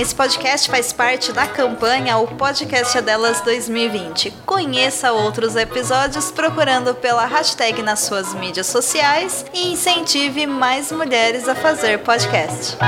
Esse 0.00 0.14
podcast 0.14 0.70
faz 0.70 0.94
parte 0.94 1.30
da 1.30 1.46
campanha 1.46 2.16
O 2.16 2.26
Podcast 2.26 2.96
é 2.96 3.02
Delas 3.02 3.42
2020. 3.42 4.30
Conheça 4.46 5.12
outros 5.12 5.56
episódios 5.56 6.30
procurando 6.30 6.94
pela 6.94 7.26
hashtag 7.26 7.82
nas 7.82 8.00
suas 8.00 8.32
mídias 8.32 8.66
sociais 8.66 9.44
e 9.52 9.70
incentive 9.70 10.46
mais 10.46 10.90
mulheres 10.90 11.46
a 11.46 11.54
fazer 11.54 11.98
podcast. 11.98 12.78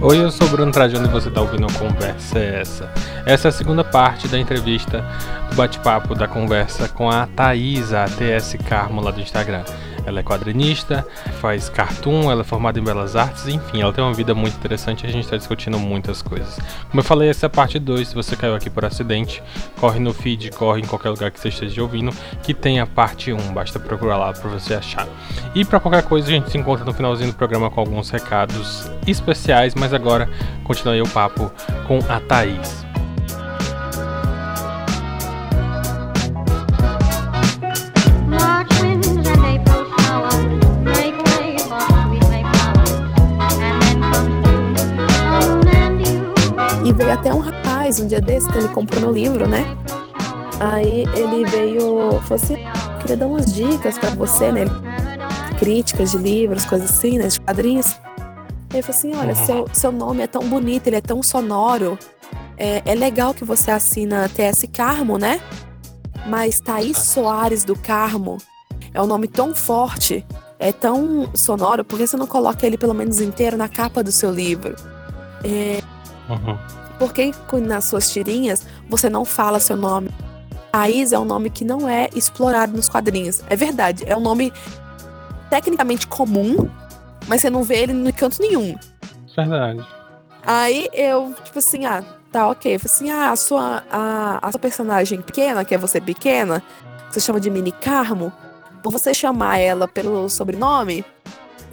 Oi, 0.00 0.24
eu 0.24 0.30
sou 0.30 0.46
o 0.46 0.50
Bruno 0.50 0.72
Trajano 0.72 1.06
e 1.06 1.10
você 1.10 1.28
está 1.28 1.42
ouvindo 1.42 1.66
a 1.66 1.72
Conversa 1.78 2.38
é 2.38 2.60
Essa. 2.62 2.90
Essa 3.26 3.48
é 3.48 3.50
a 3.50 3.52
segunda 3.52 3.84
parte 3.84 4.26
da 4.26 4.38
entrevista 4.38 5.04
do 5.50 5.54
bate-papo 5.54 6.14
da 6.14 6.26
conversa 6.26 6.88
com 6.88 7.10
a 7.10 7.26
Thaís, 7.26 7.92
a 7.92 8.06
TS 8.06 8.56
Carmo 8.66 9.02
lá 9.02 9.10
do 9.10 9.20
Instagram. 9.20 9.64
Ela 10.08 10.20
é 10.20 10.22
quadrinista, 10.22 11.06
faz 11.40 11.68
cartoon, 11.68 12.30
ela 12.30 12.40
é 12.40 12.44
formada 12.44 12.78
em 12.78 12.82
belas 12.82 13.14
artes, 13.14 13.46
enfim, 13.46 13.82
ela 13.82 13.92
tem 13.92 14.02
uma 14.02 14.14
vida 14.14 14.34
muito 14.34 14.56
interessante 14.56 15.04
e 15.04 15.06
a 15.06 15.12
gente 15.12 15.24
está 15.24 15.36
discutindo 15.36 15.78
muitas 15.78 16.22
coisas. 16.22 16.58
Como 16.88 17.00
eu 17.00 17.04
falei, 17.04 17.28
essa 17.28 17.46
é 17.46 17.48
a 17.48 17.50
parte 17.50 17.78
2. 17.78 18.08
Se 18.08 18.14
você 18.14 18.34
caiu 18.36 18.54
aqui 18.54 18.70
por 18.70 18.84
acidente, 18.84 19.42
corre 19.78 20.00
no 20.00 20.12
feed, 20.12 20.50
corre 20.52 20.80
em 20.80 20.86
qualquer 20.86 21.10
lugar 21.10 21.30
que 21.30 21.38
você 21.38 21.48
esteja 21.48 21.82
ouvindo, 21.82 22.12
que 22.42 22.54
tem 22.54 22.80
a 22.80 22.86
parte 22.86 23.32
1. 23.32 23.36
Um, 23.36 23.52
basta 23.52 23.78
procurar 23.78 24.16
lá 24.16 24.32
para 24.32 24.48
você 24.48 24.74
achar. 24.74 25.06
E 25.54 25.64
para 25.64 25.80
qualquer 25.80 26.02
coisa, 26.02 26.28
a 26.28 26.30
gente 26.30 26.50
se 26.50 26.58
encontra 26.58 26.84
no 26.84 26.92
finalzinho 26.92 27.30
do 27.30 27.36
programa 27.36 27.70
com 27.70 27.80
alguns 27.80 28.10
recados 28.10 28.90
especiais, 29.06 29.74
mas 29.74 29.92
agora 29.92 30.28
continue 30.64 31.00
o 31.02 31.08
papo 31.08 31.50
com 31.86 31.98
a 32.08 32.20
Thaís. 32.20 32.88
Até 47.88 48.02
um 48.02 48.06
dia 48.06 48.20
desse, 48.20 48.48
que 48.50 48.58
ele 48.58 48.68
comprou 48.68 49.00
meu 49.00 49.12
livro, 49.12 49.48
né? 49.48 49.64
Aí 50.60 51.06
ele 51.16 51.44
veio, 51.46 52.20
falou 52.22 52.34
assim, 52.34 52.56
queria 53.00 53.16
dar 53.16 53.26
umas 53.26 53.52
dicas 53.52 53.98
para 53.98 54.10
você, 54.10 54.52
né? 54.52 54.64
Críticas 55.58 56.10
de 56.10 56.18
livros, 56.18 56.64
coisas 56.66 56.90
assim, 56.90 57.18
né? 57.18 57.28
De 57.28 57.40
quadrinhos. 57.40 57.96
Ele 58.72 58.82
falou 58.82 58.98
assim, 58.98 59.14
olha, 59.14 59.34
seu, 59.34 59.66
seu 59.72 59.90
nome 59.90 60.22
é 60.22 60.26
tão 60.26 60.46
bonito, 60.46 60.86
ele 60.86 60.96
é 60.96 61.00
tão 61.00 61.22
sonoro. 61.22 61.98
É, 62.56 62.82
é 62.84 62.94
legal 62.94 63.32
que 63.32 63.44
você 63.44 63.70
assina 63.70 64.28
TS 64.28 64.66
Carmo, 64.72 65.16
né? 65.16 65.40
Mas 66.26 66.60
Thaís 66.60 66.98
Soares 66.98 67.64
do 67.64 67.74
Carmo 67.74 68.36
é 68.92 69.00
um 69.00 69.06
nome 69.06 69.28
tão 69.28 69.54
forte, 69.54 70.26
é 70.58 70.72
tão 70.72 71.30
sonoro, 71.34 71.84
por 71.84 71.98
que 71.98 72.06
você 72.06 72.16
não 72.16 72.26
coloca 72.26 72.66
ele 72.66 72.76
pelo 72.76 72.92
menos 72.92 73.20
inteiro 73.20 73.56
na 73.56 73.68
capa 73.68 74.02
do 74.02 74.12
seu 74.12 74.30
livro? 74.30 74.74
É, 75.42 75.80
Uhum. 76.28 76.58
Por 76.98 77.12
que 77.12 77.32
nas 77.60 77.84
suas 77.84 78.10
tirinhas 78.10 78.66
você 78.88 79.08
não 79.08 79.24
fala 79.24 79.60
seu 79.60 79.76
nome? 79.76 80.10
Thaís 80.72 81.12
é 81.12 81.18
um 81.18 81.24
nome 81.24 81.50
que 81.50 81.64
não 81.64 81.88
é 81.88 82.08
explorado 82.14 82.76
nos 82.76 82.88
quadrinhos. 82.88 83.42
É 83.48 83.56
verdade, 83.56 84.04
é 84.06 84.16
um 84.16 84.20
nome 84.20 84.52
tecnicamente 85.50 86.06
comum, 86.06 86.68
mas 87.26 87.40
você 87.40 87.50
não 87.50 87.62
vê 87.62 87.82
ele 87.82 87.92
em 87.92 88.12
canto 88.12 88.40
nenhum. 88.40 88.76
Verdade. 89.34 89.86
Aí 90.44 90.88
eu, 90.92 91.34
tipo 91.44 91.58
assim, 91.58 91.84
ah, 91.84 92.02
tá 92.32 92.48
ok. 92.48 92.74
Eu 92.74 92.80
falei 92.80 92.94
assim, 92.94 93.10
ah, 93.10 93.30
a 93.30 93.36
sua, 93.36 93.82
a, 93.90 94.46
a 94.46 94.50
sua 94.50 94.60
personagem 94.60 95.20
pequena, 95.20 95.64
que 95.64 95.74
é 95.74 95.78
você 95.78 96.00
pequena, 96.00 96.62
que 97.08 97.14
você 97.14 97.20
chama 97.20 97.40
de 97.40 97.50
Mini 97.50 97.72
Carmo, 97.72 98.32
por 98.82 98.92
você 98.92 99.12
chamar 99.12 99.58
ela 99.58 99.88
pelo 99.88 100.28
sobrenome, 100.28 101.04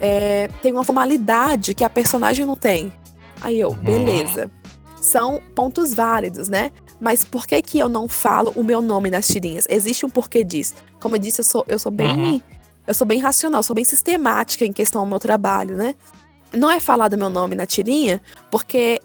é, 0.00 0.48
tem 0.62 0.72
uma 0.72 0.84
formalidade 0.84 1.74
que 1.74 1.84
a 1.84 1.90
personagem 1.90 2.44
não 2.44 2.56
tem. 2.56 2.92
Aí 3.40 3.60
eu, 3.60 3.72
beleza. 3.74 4.50
São 5.06 5.40
pontos 5.54 5.94
válidos, 5.94 6.48
né? 6.48 6.72
Mas 7.00 7.24
por 7.24 7.46
que 7.46 7.62
que 7.62 7.78
eu 7.78 7.88
não 7.88 8.08
falo 8.08 8.52
o 8.56 8.64
meu 8.64 8.82
nome 8.82 9.08
nas 9.08 9.28
tirinhas? 9.28 9.64
Existe 9.68 10.04
um 10.04 10.10
porquê 10.10 10.42
disso. 10.42 10.74
Como 11.00 11.14
eu 11.14 11.18
disse, 11.20 11.40
eu 11.40 11.44
sou, 11.44 11.64
eu 11.68 11.78
sou 11.78 11.92
bem. 11.92 12.08
Uhum. 12.10 12.40
Eu 12.84 12.92
sou 12.94 13.06
bem 13.06 13.20
racional, 13.20 13.62
sou 13.62 13.74
bem 13.76 13.84
sistemática 13.84 14.64
em 14.64 14.72
questão 14.72 15.02
ao 15.02 15.06
meu 15.06 15.20
trabalho, 15.20 15.76
né? 15.76 15.94
Não 16.52 16.68
é 16.68 16.80
falar 16.80 17.06
do 17.06 17.16
meu 17.16 17.30
nome 17.30 17.54
na 17.54 17.66
tirinha, 17.66 18.20
porque 18.50 19.00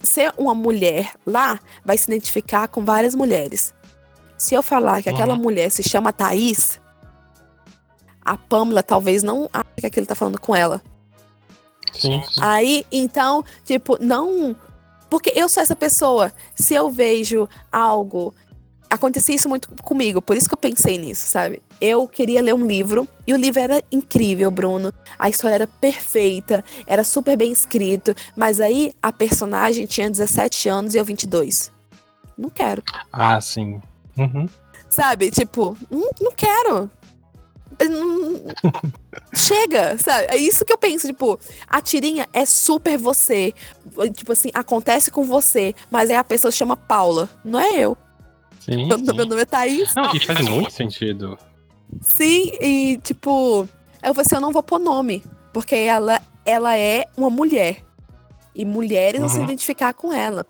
ser 0.00 0.32
uma 0.36 0.54
mulher 0.54 1.12
lá 1.26 1.58
vai 1.84 1.98
se 1.98 2.08
identificar 2.08 2.68
com 2.68 2.84
várias 2.84 3.14
mulheres. 3.16 3.74
Se 4.38 4.54
eu 4.54 4.62
falar 4.62 5.02
que 5.02 5.08
aquela 5.08 5.34
Uhum. 5.34 5.40
mulher 5.40 5.70
se 5.70 5.82
chama 5.82 6.12
Thaís, 6.12 6.80
a 8.24 8.36
Pamela 8.36 8.82
talvez 8.82 9.24
não 9.24 9.50
ache 9.52 9.64
que 9.78 9.86
aquilo 9.86 10.06
tá 10.06 10.14
falando 10.14 10.40
com 10.40 10.54
ela. 10.54 10.80
Sim, 11.92 12.22
sim. 12.30 12.40
Aí, 12.40 12.86
então, 12.92 13.44
tipo, 13.64 13.98
não. 14.00 14.54
Porque 15.10 15.32
eu 15.34 15.48
sou 15.48 15.62
essa 15.62 15.76
pessoa. 15.76 16.32
Se 16.54 16.74
eu 16.74 16.90
vejo 16.90 17.48
algo. 17.70 18.32
Acontecia 18.88 19.36
isso 19.36 19.48
muito 19.48 19.68
comigo, 19.82 20.20
por 20.20 20.36
isso 20.36 20.48
que 20.48 20.54
eu 20.54 20.58
pensei 20.58 20.98
nisso, 20.98 21.24
sabe? 21.28 21.62
Eu 21.80 22.08
queria 22.08 22.42
ler 22.42 22.54
um 22.54 22.66
livro 22.66 23.06
e 23.24 23.32
o 23.32 23.36
livro 23.36 23.60
era 23.60 23.84
incrível, 23.92 24.50
Bruno. 24.50 24.92
A 25.16 25.28
história 25.28 25.54
era 25.54 25.66
perfeita, 25.66 26.64
era 26.88 27.04
super 27.04 27.36
bem 27.36 27.52
escrito, 27.52 28.12
mas 28.34 28.60
aí 28.60 28.92
a 29.00 29.12
personagem 29.12 29.86
tinha 29.86 30.10
17 30.10 30.68
anos 30.68 30.94
e 30.94 30.98
eu 30.98 31.04
22. 31.04 31.70
Não 32.36 32.50
quero. 32.50 32.82
Ah, 33.12 33.40
sim. 33.40 33.80
Uhum. 34.18 34.48
Sabe? 34.88 35.30
Tipo, 35.30 35.76
não, 35.88 36.10
não 36.20 36.32
quero. 36.32 36.90
Não- 37.88 38.40
Chega, 39.34 39.96
sabe? 39.98 40.26
É 40.28 40.36
isso 40.36 40.64
que 40.64 40.72
eu 40.72 40.78
penso, 40.78 41.06
tipo, 41.06 41.38
a 41.68 41.80
tirinha 41.80 42.28
é 42.32 42.44
super 42.44 42.98
você. 42.98 43.54
Tipo 44.14 44.32
assim, 44.32 44.50
acontece 44.54 45.10
com 45.10 45.24
você, 45.24 45.74
mas 45.90 46.10
aí 46.10 46.16
a 46.16 46.24
pessoa 46.24 46.50
chama 46.50 46.76
Paula. 46.76 47.28
Não 47.44 47.58
é 47.60 47.76
eu. 47.78 47.96
Sim, 48.60 48.86
Meu, 48.88 48.98
sim. 48.98 49.04
meu 49.04 49.26
nome 49.26 49.40
é 49.42 49.44
Thaís. 49.44 49.94
Não, 49.94 50.14
e 50.14 50.20
faz 50.20 50.40
muito 50.48 50.72
sentido. 50.72 51.38
Sim, 52.00 52.52
e 52.60 52.98
tipo, 53.02 53.68
eu 54.02 54.14
falei 54.14 54.20
assim, 54.26 54.34
eu 54.34 54.40
não 54.40 54.52
vou 54.52 54.62
pôr 54.62 54.78
nome. 54.78 55.22
Porque 55.52 55.74
ela, 55.74 56.20
ela 56.44 56.76
é 56.76 57.06
uma 57.16 57.30
mulher. 57.30 57.84
E 58.54 58.64
mulheres 58.64 59.20
vão 59.20 59.28
se 59.28 59.38
Uhum. 59.38 59.44
identificar 59.44 59.94
com 59.94 60.12
ela. 60.12 60.44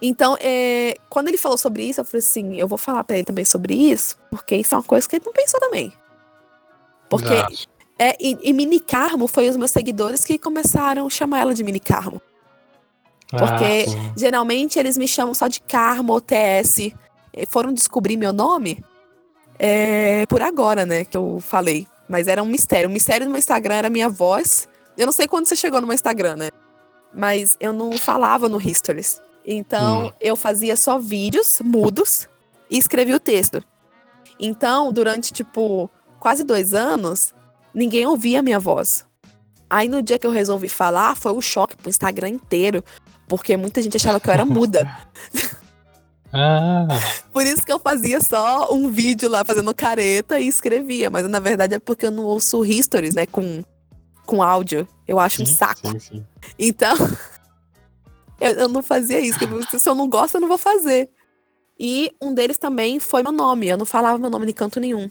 Então, 0.00 0.36
é, 0.40 0.94
quando 1.08 1.28
ele 1.28 1.36
falou 1.38 1.58
sobre 1.58 1.82
isso, 1.84 2.00
eu 2.00 2.04
falei 2.04 2.20
assim, 2.24 2.56
eu 2.56 2.68
vou 2.68 2.78
falar 2.78 3.02
pra 3.04 3.16
ele 3.16 3.24
também 3.24 3.44
sobre 3.44 3.74
isso, 3.74 4.16
porque 4.30 4.54
isso 4.56 4.74
é 4.74 4.78
uma 4.78 4.84
coisa 4.84 5.08
que 5.08 5.16
ele 5.16 5.24
não 5.26 5.32
pensou 5.32 5.58
também. 5.58 5.92
Porque 7.08 7.32
Exato. 7.32 7.54
é, 7.98 8.16
e, 8.20 8.38
e 8.42 8.52
Mini 8.52 8.80
Carmo 8.80 9.26
foi 9.26 9.48
os 9.48 9.56
meus 9.56 9.70
seguidores 9.70 10.24
que 10.24 10.38
começaram 10.38 11.06
a 11.06 11.10
chamar 11.10 11.40
ela 11.40 11.54
de 11.54 11.62
Mini 11.64 11.80
Carmo. 11.80 12.20
porque- 13.30 13.84
Ah. 13.88 14.12
Geralmente 14.16 14.78
eles 14.78 14.96
me 14.96 15.06
chamam 15.06 15.34
só 15.34 15.48
de 15.48 15.60
Carmo 15.60 16.12
ou 16.14 16.20
TS. 16.20 16.78
E 17.34 17.46
Foram 17.46 17.72
descobrir 17.72 18.16
meu 18.16 18.32
nome 18.32 18.82
é, 19.58 20.24
por 20.26 20.40
agora, 20.42 20.86
né? 20.86 21.04
Que 21.04 21.16
eu 21.16 21.38
falei. 21.40 21.86
Mas 22.08 22.26
era 22.26 22.42
um 22.42 22.46
mistério. 22.46 22.88
O 22.88 22.92
mistério 22.92 23.26
do 23.26 23.30
meu 23.30 23.38
Instagram 23.38 23.74
era 23.74 23.90
minha 23.90 24.08
voz. 24.08 24.66
Eu 24.96 25.04
não 25.06 25.12
sei 25.12 25.28
quando 25.28 25.46
você 25.46 25.54
chegou 25.56 25.80
no 25.80 25.86
meu 25.86 25.94
Instagram, 25.94 26.36
né? 26.36 26.48
Mas 27.14 27.56
eu 27.60 27.72
não 27.72 27.92
falava 27.98 28.48
no 28.48 28.60
Histories. 28.60 29.20
Então 29.44 30.06
Hum. 30.06 30.12
eu 30.20 30.34
fazia 30.36 30.76
só 30.76 30.98
vídeos 30.98 31.60
mudos 31.64 32.28
e 32.70 32.78
escrevia 32.78 33.16
o 33.16 33.20
texto. 33.20 33.62
Então, 34.40 34.92
durante, 34.92 35.32
tipo, 35.32 35.90
quase 36.18 36.44
dois 36.44 36.74
anos, 36.74 37.34
ninguém 37.72 38.06
ouvia 38.06 38.40
a 38.40 38.42
minha 38.42 38.58
voz. 38.58 39.06
Aí 39.70 39.88
no 39.88 40.02
dia 40.02 40.18
que 40.18 40.26
eu 40.26 40.30
resolvi 40.30 40.68
falar, 40.68 41.14
foi 41.16 41.32
o 41.32 41.40
choque 41.40 41.76
pro 41.76 41.90
Instagram 41.90 42.28
inteiro. 42.30 42.82
Porque 43.26 43.56
muita 43.56 43.82
gente 43.82 43.96
achava 43.96 44.18
que 44.18 44.28
eu 44.28 44.34
era 44.34 44.44
muda. 44.44 44.88
Ah, 46.30 46.86
Por 47.32 47.46
isso 47.46 47.64
que 47.64 47.72
eu 47.72 47.78
fazia 47.78 48.20
só 48.20 48.70
um 48.70 48.90
vídeo 48.90 49.30
lá 49.30 49.42
fazendo 49.46 49.74
careta 49.74 50.38
e 50.38 50.46
escrevia. 50.46 51.08
Mas 51.08 51.26
na 51.26 51.40
verdade 51.40 51.74
é 51.74 51.78
porque 51.78 52.04
eu 52.04 52.10
não 52.10 52.24
ouço 52.24 52.66
histories, 52.66 53.14
né? 53.14 53.24
Com, 53.24 53.64
com 54.26 54.42
áudio. 54.42 54.86
Eu 55.06 55.18
acho 55.18 55.42
um 55.42 55.46
sim, 55.46 55.54
saco. 55.54 55.88
Sim, 55.92 55.98
sim. 55.98 56.26
Então, 56.58 56.94
eu, 58.38 58.50
eu 58.50 58.68
não 58.68 58.82
fazia 58.82 59.18
isso. 59.20 59.38
porque 59.38 59.78
Se 59.78 59.88
eu 59.88 59.94
não 59.94 60.06
gosto, 60.06 60.34
eu 60.34 60.40
não 60.42 60.48
vou 60.48 60.58
fazer. 60.58 61.08
E 61.80 62.12
um 62.20 62.34
deles 62.34 62.58
também 62.58 63.00
foi 63.00 63.22
meu 63.22 63.32
nome. 63.32 63.68
Eu 63.68 63.78
não 63.78 63.86
falava 63.86 64.18
meu 64.18 64.28
nome 64.28 64.44
de 64.44 64.52
canto 64.52 64.78
nenhum. 64.78 65.10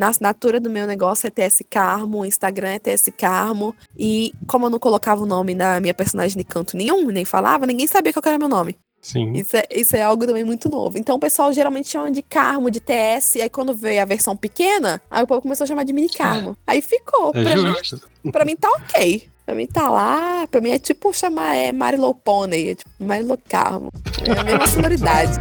Na 0.00 0.08
assinatura 0.08 0.58
do 0.58 0.70
meu 0.70 0.86
negócio 0.86 1.26
é 1.26 1.30
TS 1.30 1.62
Carmo, 1.68 2.20
o 2.20 2.24
Instagram 2.24 2.70
é 2.70 2.78
TS 2.78 3.10
Carmo. 3.14 3.76
E 3.98 4.32
como 4.46 4.64
eu 4.64 4.70
não 4.70 4.78
colocava 4.78 5.22
o 5.22 5.26
nome 5.26 5.54
da 5.54 5.78
minha 5.78 5.92
personagem 5.92 6.38
de 6.38 6.42
canto 6.42 6.74
nenhum, 6.74 7.04
nem 7.08 7.26
falava, 7.26 7.66
ninguém 7.66 7.86
sabia 7.86 8.10
qual 8.10 8.22
era 8.24 8.38
meu 8.38 8.48
nome. 8.48 8.78
Sim. 9.02 9.32
Isso 9.34 9.54
é, 9.58 9.66
isso 9.70 9.94
é 9.94 10.00
algo 10.00 10.26
também 10.26 10.42
muito 10.42 10.70
novo. 10.70 10.96
Então 10.96 11.16
o 11.16 11.20
pessoal 11.20 11.52
geralmente 11.52 11.90
chama 11.90 12.10
de 12.10 12.22
Carmo, 12.22 12.70
de 12.70 12.80
TS. 12.80 13.34
E 13.34 13.42
aí 13.42 13.50
quando 13.50 13.74
veio 13.74 14.00
a 14.00 14.06
versão 14.06 14.34
pequena, 14.34 15.02
aí 15.10 15.22
o 15.22 15.26
povo 15.26 15.42
começou 15.42 15.64
a 15.64 15.68
chamar 15.68 15.84
de 15.84 15.92
mini 15.92 16.08
Carmo. 16.08 16.56
Aí 16.66 16.80
ficou. 16.80 17.32
É 17.34 17.42
pra, 17.42 17.56
mim, 17.56 17.74
justo. 17.76 18.00
pra 18.32 18.44
mim 18.46 18.56
tá 18.56 18.70
ok. 18.70 19.28
Pra 19.44 19.54
mim 19.54 19.66
tá 19.66 19.90
lá. 19.90 20.46
Pra 20.46 20.62
mim 20.62 20.70
é 20.70 20.78
tipo 20.78 21.12
chamar 21.12 21.56
é, 21.56 21.72
Marilo 21.72 22.14
Pony. 22.14 22.70
É 22.70 22.74
tipo 22.74 22.90
Marilo 22.98 23.38
Carmo. 23.46 23.92
É 24.26 24.32
a 24.32 24.44
mesma 24.44 24.66
sonoridade. 24.66 25.32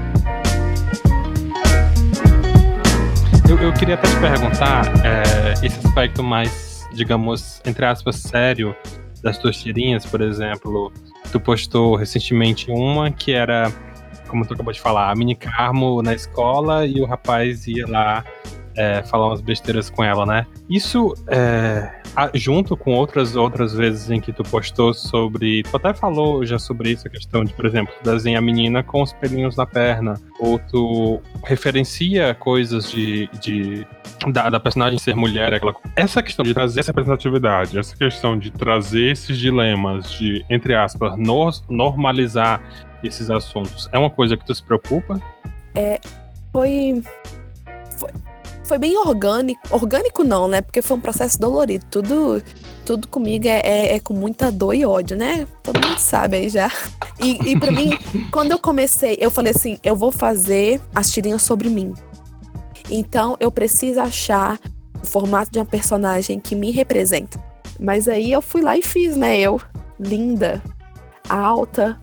Eu, 3.62 3.74
queria 3.74 3.96
até 3.96 4.08
te 4.08 4.20
perguntar 4.20 4.86
é, 5.06 5.66
esse 5.66 5.86
aspecto 5.86 6.24
mais 6.24 6.70
digamos, 6.94 7.62
entre 7.66 7.86
aspas, 7.86 8.18
sério 8.18 8.76
das 9.22 9.38
tuas 9.38 9.58
tirinhas, 9.58 10.06
por 10.06 10.22
exemplo, 10.22 10.92
tu 11.32 11.40
postou 11.40 11.96
recentemente 11.96 12.72
uma 12.72 13.12
que 13.12 13.32
era, 13.32 13.72
como 14.28 14.46
tu 14.46 14.54
acabou 14.54 14.74
de 14.74 14.80
falar, 14.80 15.12
a 15.12 15.16
mini 15.16 15.36
Carmo 15.36 16.02
na 16.02 16.14
escola 16.14 16.86
e 16.86 17.02
o 17.02 17.06
rapaz 17.06 17.68
ia 17.68 17.86
lá 17.88 18.24
é, 18.80 19.04
falar 19.04 19.28
umas 19.28 19.42
besteiras 19.42 19.90
com 19.90 20.02
ela, 20.02 20.26
né? 20.26 20.48
Isso 20.70 21.14
é, 21.28 21.92
junto 22.34 22.78
com 22.78 22.94
outras 22.94 23.36
outras 23.36 23.74
vezes 23.74 24.10
em 24.10 24.22
que 24.22 24.32
tu 24.32 24.42
postou 24.42 24.94
sobre. 24.94 25.64
Tu 25.64 25.76
até 25.76 25.94
falou 25.94 26.46
já 26.46 26.58
sobre 26.58 26.92
isso, 26.92 27.06
a 27.06 27.12
questão 27.12 27.44
de, 27.44 27.52
por 27.52 27.66
exemplo, 27.66 27.94
tu 28.02 28.10
desenha 28.10 28.40
a 28.40 28.42
menina 28.42 28.82
com 28.82 29.02
os 29.02 29.12
pelinhos 29.12 29.58
na 29.58 29.66
perna. 29.66 30.14
Ou 30.40 30.58
tu 30.58 31.22
referencia 31.44 32.34
coisas 32.34 32.90
de. 32.90 33.28
de 33.42 33.86
da, 34.32 34.50
da 34.50 34.60
personagem 34.60 34.98
ser 34.98 35.16
mulher, 35.16 35.54
aquela 35.54 35.74
Essa 35.96 36.24
questão 36.24 36.44
de 36.44 36.54
trazer 36.54 36.80
essa 36.80 36.92
representatividade, 36.92 37.78
essa 37.78 37.96
questão 37.96 38.38
de 38.38 38.50
trazer 38.50 39.12
esses 39.12 39.38
dilemas, 39.38 40.12
de, 40.12 40.46
entre 40.50 40.74
aspas, 40.76 41.18
no, 41.18 41.50
normalizar 41.70 42.62
esses 43.02 43.30
assuntos, 43.30 43.90
é 43.92 44.00
uma 44.00 44.10
coisa 44.10 44.36
que 44.36 44.46
tu 44.46 44.54
se 44.54 44.64
preocupa? 44.64 45.22
É. 45.74 46.00
Foi, 46.52 47.02
foi 48.70 48.78
bem 48.78 48.96
orgânico. 48.96 49.60
Orgânico 49.72 50.24
não, 50.24 50.48
né? 50.48 50.62
Porque 50.62 50.80
foi 50.80 50.96
um 50.96 51.02
processo 51.02 51.40
dolorido. 51.40 51.84
Tudo, 51.90 52.44
tudo 52.86 53.08
comigo 53.08 53.48
é, 53.48 53.62
é, 53.62 53.96
é 53.96 54.00
com 54.00 54.14
muita 54.14 54.52
dor 54.52 54.76
e 54.76 54.86
ódio, 54.86 55.18
né? 55.18 55.48
Todo 55.64 55.84
mundo 55.84 55.98
sabe 55.98 56.38
aí 56.38 56.50
já. 56.50 56.72
E, 57.20 57.52
e 57.52 57.60
pra 57.60 57.72
mim, 57.72 57.98
quando 58.32 58.52
eu 58.52 58.60
comecei, 58.60 59.18
eu 59.20 59.32
falei 59.32 59.54
assim: 59.56 59.80
eu 59.84 59.96
vou 59.96 60.12
fazer 60.12 60.80
as 60.94 61.10
tirinhas 61.10 61.42
sobre 61.42 61.68
mim. 61.68 61.96
Então 62.92 63.36
eu 63.40 63.52
preciso 63.52 64.00
achar 64.02 64.60
o 65.02 65.06
formato 65.06 65.52
de 65.52 65.58
uma 65.58 65.66
personagem 65.66 66.40
que 66.40 66.54
me 66.54 66.70
representa. 66.70 67.44
Mas 67.80 68.08
aí 68.08 68.32
eu 68.32 68.42
fui 68.42 68.62
lá 68.62 68.78
e 68.78 68.84
fiz, 68.84 69.18
né? 69.18 69.40
Eu, 69.40 69.60
linda, 70.00 70.62
alta, 71.28 72.00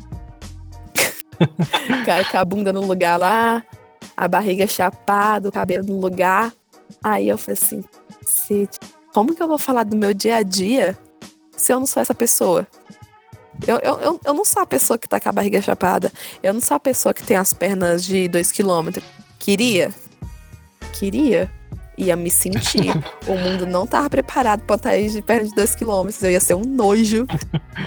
com 2.33 2.39
a 2.39 2.45
bunda 2.45 2.73
no 2.73 2.81
lugar 2.81 3.19
lá, 3.19 3.63
a 4.17 4.27
barriga 4.27 4.67
chapada, 4.67 5.49
o 5.49 5.53
cabelo 5.53 5.87
no 5.87 6.01
lugar. 6.01 6.53
Aí 7.03 7.29
eu 7.29 7.37
falei 7.37 7.59
assim, 7.61 7.85
como 9.13 9.35
que 9.35 9.43
eu 9.43 9.49
vou 9.49 9.59
falar 9.59 9.85
do 9.85 9.97
meu 9.97 10.15
dia 10.15 10.37
a 10.37 10.43
dia 10.43 10.97
se 11.57 11.73
eu 11.73 11.79
não 11.79 11.87
sou 11.87 12.01
essa 12.01 12.15
pessoa? 12.15 12.67
Eu, 13.67 13.79
eu, 13.79 13.99
eu, 14.01 14.21
eu 14.25 14.35
não 14.35 14.45
sou 14.45 14.63
a 14.63 14.67
pessoa 14.67 14.99
que 14.99 15.09
tá 15.09 15.19
com 15.19 15.29
a 15.29 15.33
barriga 15.33 15.61
chapada. 15.63 16.13
Eu 16.43 16.53
não 16.53 16.61
sou 16.61 16.77
a 16.77 16.81
pessoa 16.81 17.15
que 17.15 17.23
tem 17.23 17.37
as 17.37 17.53
pernas 17.53 18.05
de 18.05 18.29
2 18.29 18.53
km. 18.53 19.01
Queria? 19.39 19.91
Queria. 20.93 21.51
Ia 21.97 22.15
me 22.17 22.31
sentir. 22.31 22.93
o 23.27 23.35
mundo 23.35 23.67
não 23.67 23.87
tava 23.87 24.11
preparado 24.11 24.63
pra 24.63 24.77
estar 24.77 24.99
de 24.99 25.23
perna 25.23 25.49
de 25.49 25.55
2 25.55 25.75
km. 25.75 26.09
Eu 26.21 26.31
ia 26.31 26.41
ser 26.41 26.55
um 26.55 26.65
nojo. 26.65 27.27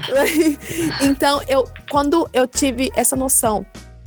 então, 1.04 1.42
eu, 1.48 1.70
quando 1.92 2.28
eu 2.34 2.48
tive 2.48 2.92
essa 2.96 3.16
noção 3.16 3.64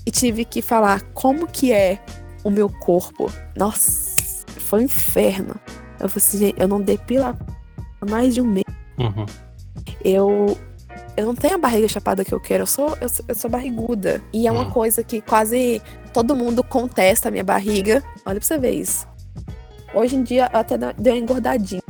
e 0.07 0.11
tive 0.11 0.45
que 0.45 0.61
falar 0.61 1.03
como 1.13 1.47
que 1.47 1.73
é 1.73 1.99
o 2.45 2.51
meu 2.51 2.69
corpo. 2.69 3.33
Nossa, 3.57 4.45
foi 4.59 4.81
um 4.81 4.85
inferno. 4.85 5.55
Eu 6.01 6.09
falei 6.09 6.17
assim, 6.17 6.39
gente, 6.39 6.61
eu 6.61 6.69
não 6.69 6.81
depilo 6.81 7.25
há 7.27 7.37
mais 8.09 8.35
de 8.35 8.41
um 8.41 8.47
mês. 8.47 8.65
Uhum. 8.99 9.27
Eu 10.05 10.59
eu 11.17 11.27
não 11.27 11.35
tenho 11.35 11.55
a 11.55 11.59
barriga 11.59 11.87
chapada 11.89 12.25
que 12.25 12.33
eu 12.33 12.41
quero, 12.41 12.63
eu 12.63 12.67
sou, 12.67 12.97
eu 13.01 13.09
sou, 13.09 13.25
eu 13.29 13.35
sou 13.35 13.51
barriguda. 13.51 14.23
E 14.33 14.47
é 14.47 14.53
uma 14.53 14.65
uhum. 14.65 14.71
coisa 14.71 15.05
que 15.05 15.21
quase 15.21 15.83
todo 16.13 16.35
mundo 16.35 16.65
contesta 16.65 17.29
a 17.29 17.31
minha 17.31 17.45
barriga. 17.45 18.03
Olha 18.25 18.41
pra 18.41 18.47
você 18.47 18.59
ver 18.59 18.73
isso. 18.73 19.07
Hoje 19.95 20.17
em 20.17 20.23
dia 20.23 20.49
eu 20.53 20.61
até 20.61 20.79
deu 20.79 21.13
uma 21.13 21.19
engordadinha. 21.19 21.83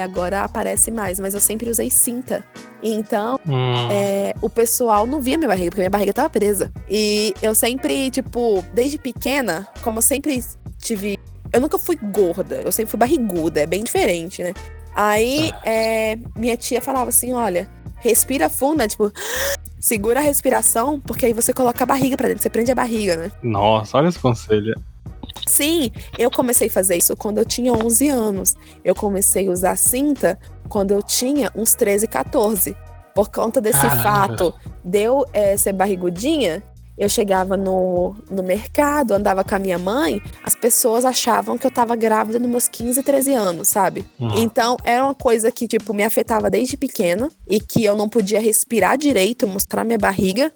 Agora 0.00 0.42
aparece 0.42 0.90
mais, 0.90 1.20
mas 1.20 1.34
eu 1.34 1.40
sempre 1.40 1.70
usei 1.70 1.90
cinta. 1.90 2.44
Então, 2.82 3.38
hum. 3.46 3.90
é, 3.90 4.34
o 4.40 4.48
pessoal 4.48 5.06
não 5.06 5.20
via 5.20 5.36
minha 5.36 5.48
barriga, 5.48 5.70
porque 5.70 5.80
minha 5.80 5.90
barriga 5.90 6.12
tava 6.12 6.30
presa. 6.30 6.72
E 6.88 7.34
eu 7.42 7.54
sempre, 7.54 8.10
tipo, 8.10 8.64
desde 8.72 8.98
pequena, 8.98 9.68
como 9.82 9.98
eu 9.98 10.02
sempre 10.02 10.42
tive. 10.78 11.18
Eu 11.52 11.60
nunca 11.60 11.78
fui 11.78 11.96
gorda, 11.96 12.56
eu 12.56 12.72
sempre 12.72 12.90
fui 12.90 12.98
barriguda, 12.98 13.60
é 13.60 13.66
bem 13.66 13.82
diferente, 13.82 14.42
né? 14.42 14.54
Aí, 14.94 15.52
é, 15.64 16.16
minha 16.36 16.56
tia 16.56 16.80
falava 16.80 17.10
assim: 17.10 17.32
olha, 17.32 17.68
respira 17.96 18.48
fundo, 18.48 18.78
né? 18.78 18.88
Tipo, 18.88 19.12
segura 19.78 20.20
a 20.20 20.22
respiração, 20.22 21.00
porque 21.00 21.26
aí 21.26 21.32
você 21.32 21.52
coloca 21.52 21.82
a 21.82 21.86
barriga 21.86 22.16
pra 22.16 22.28
dentro, 22.28 22.42
você 22.42 22.50
prende 22.50 22.70
a 22.70 22.74
barriga, 22.74 23.16
né? 23.16 23.32
Nossa, 23.42 23.98
olha 23.98 24.08
esse 24.08 24.18
conselho. 24.18 24.74
Sim, 25.50 25.90
eu 26.16 26.30
comecei 26.30 26.68
a 26.68 26.70
fazer 26.70 26.96
isso 26.96 27.16
quando 27.16 27.38
eu 27.38 27.44
tinha 27.44 27.72
11 27.72 28.08
anos. 28.08 28.54
Eu 28.84 28.94
comecei 28.94 29.48
a 29.48 29.50
usar 29.50 29.76
cinta 29.76 30.38
quando 30.68 30.92
eu 30.92 31.02
tinha 31.02 31.50
uns 31.56 31.74
13, 31.74 32.06
14. 32.06 32.76
Por 33.14 33.28
conta 33.30 33.60
desse 33.60 33.80
Caramba. 33.80 34.02
fato 34.02 34.54
de 34.84 35.02
eu 35.02 35.26
é, 35.32 35.56
ser 35.56 35.72
barrigudinha, 35.72 36.62
eu 36.96 37.08
chegava 37.08 37.56
no, 37.56 38.14
no 38.30 38.42
mercado, 38.42 39.12
andava 39.12 39.42
com 39.42 39.54
a 39.54 39.58
minha 39.58 39.78
mãe, 39.78 40.22
as 40.44 40.54
pessoas 40.54 41.04
achavam 41.04 41.58
que 41.58 41.66
eu 41.66 41.70
tava 41.70 41.96
grávida 41.96 42.38
nos 42.38 42.48
meus 42.48 42.68
15, 42.68 43.02
13 43.02 43.34
anos, 43.34 43.68
sabe? 43.68 44.04
Uhum. 44.20 44.36
Então, 44.36 44.76
era 44.84 45.02
uma 45.02 45.14
coisa 45.14 45.50
que, 45.50 45.66
tipo, 45.66 45.92
me 45.92 46.04
afetava 46.04 46.48
desde 46.48 46.76
pequena 46.76 47.28
e 47.48 47.58
que 47.58 47.84
eu 47.84 47.96
não 47.96 48.08
podia 48.08 48.40
respirar 48.40 48.96
direito, 48.96 49.48
mostrar 49.48 49.82
minha 49.82 49.98
barriga. 49.98 50.52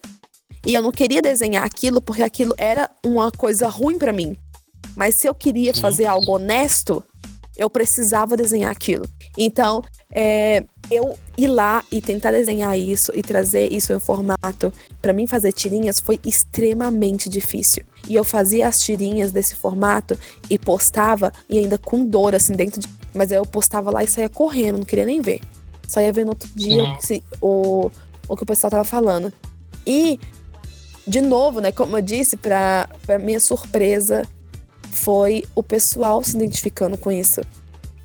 E 0.66 0.74
eu 0.74 0.82
não 0.82 0.92
queria 0.92 1.20
desenhar 1.20 1.64
aquilo 1.64 2.00
porque 2.00 2.22
aquilo 2.22 2.54
era 2.56 2.90
uma 3.04 3.32
coisa 3.32 3.68
ruim 3.68 3.98
para 3.98 4.12
mim. 4.12 4.36
Mas 4.96 5.16
se 5.16 5.26
eu 5.26 5.34
queria 5.34 5.74
fazer 5.74 6.06
algo 6.06 6.32
honesto, 6.32 7.02
eu 7.56 7.70
precisava 7.70 8.36
desenhar 8.36 8.70
aquilo. 8.70 9.06
Então, 9.36 9.82
é, 10.10 10.64
eu 10.90 11.18
ir 11.36 11.48
lá 11.48 11.84
e 11.90 12.00
tentar 12.00 12.32
desenhar 12.32 12.78
isso 12.78 13.12
e 13.14 13.22
trazer 13.22 13.72
isso 13.72 13.92
em 13.92 13.98
formato, 13.98 14.72
para 15.00 15.12
mim 15.12 15.26
fazer 15.26 15.52
tirinhas 15.52 16.00
foi 16.00 16.18
extremamente 16.24 17.28
difícil. 17.28 17.84
E 18.08 18.14
eu 18.14 18.24
fazia 18.24 18.68
as 18.68 18.80
tirinhas 18.80 19.32
desse 19.32 19.54
formato 19.54 20.18
e 20.50 20.58
postava 20.58 21.32
e 21.48 21.58
ainda 21.58 21.78
com 21.78 22.04
dor 22.04 22.34
assim 22.34 22.54
dentro 22.54 22.80
de, 22.80 22.88
mas 23.14 23.30
eu 23.30 23.44
postava 23.46 23.90
lá 23.90 24.04
e 24.04 24.08
saía 24.08 24.28
correndo, 24.28 24.78
não 24.78 24.84
queria 24.84 25.06
nem 25.06 25.20
ver. 25.20 25.40
Só 25.86 26.00
ia 26.00 26.12
ver 26.12 26.24
no 26.24 26.30
outro 26.30 26.48
dia 26.54 26.96
se, 27.00 27.22
o, 27.40 27.90
o 28.28 28.36
que 28.36 28.42
o 28.42 28.46
pessoal 28.46 28.70
tava 28.70 28.84
falando. 28.84 29.32
E 29.86 30.18
de 31.06 31.20
novo, 31.20 31.60
né, 31.60 31.70
como 31.70 31.96
eu 31.98 32.02
disse, 32.02 32.36
para 32.36 32.88
minha 33.20 33.40
surpresa, 33.40 34.26
foi 34.94 35.44
o 35.54 35.62
pessoal 35.62 36.22
se 36.22 36.36
identificando 36.36 36.96
com 36.96 37.10
isso. 37.10 37.40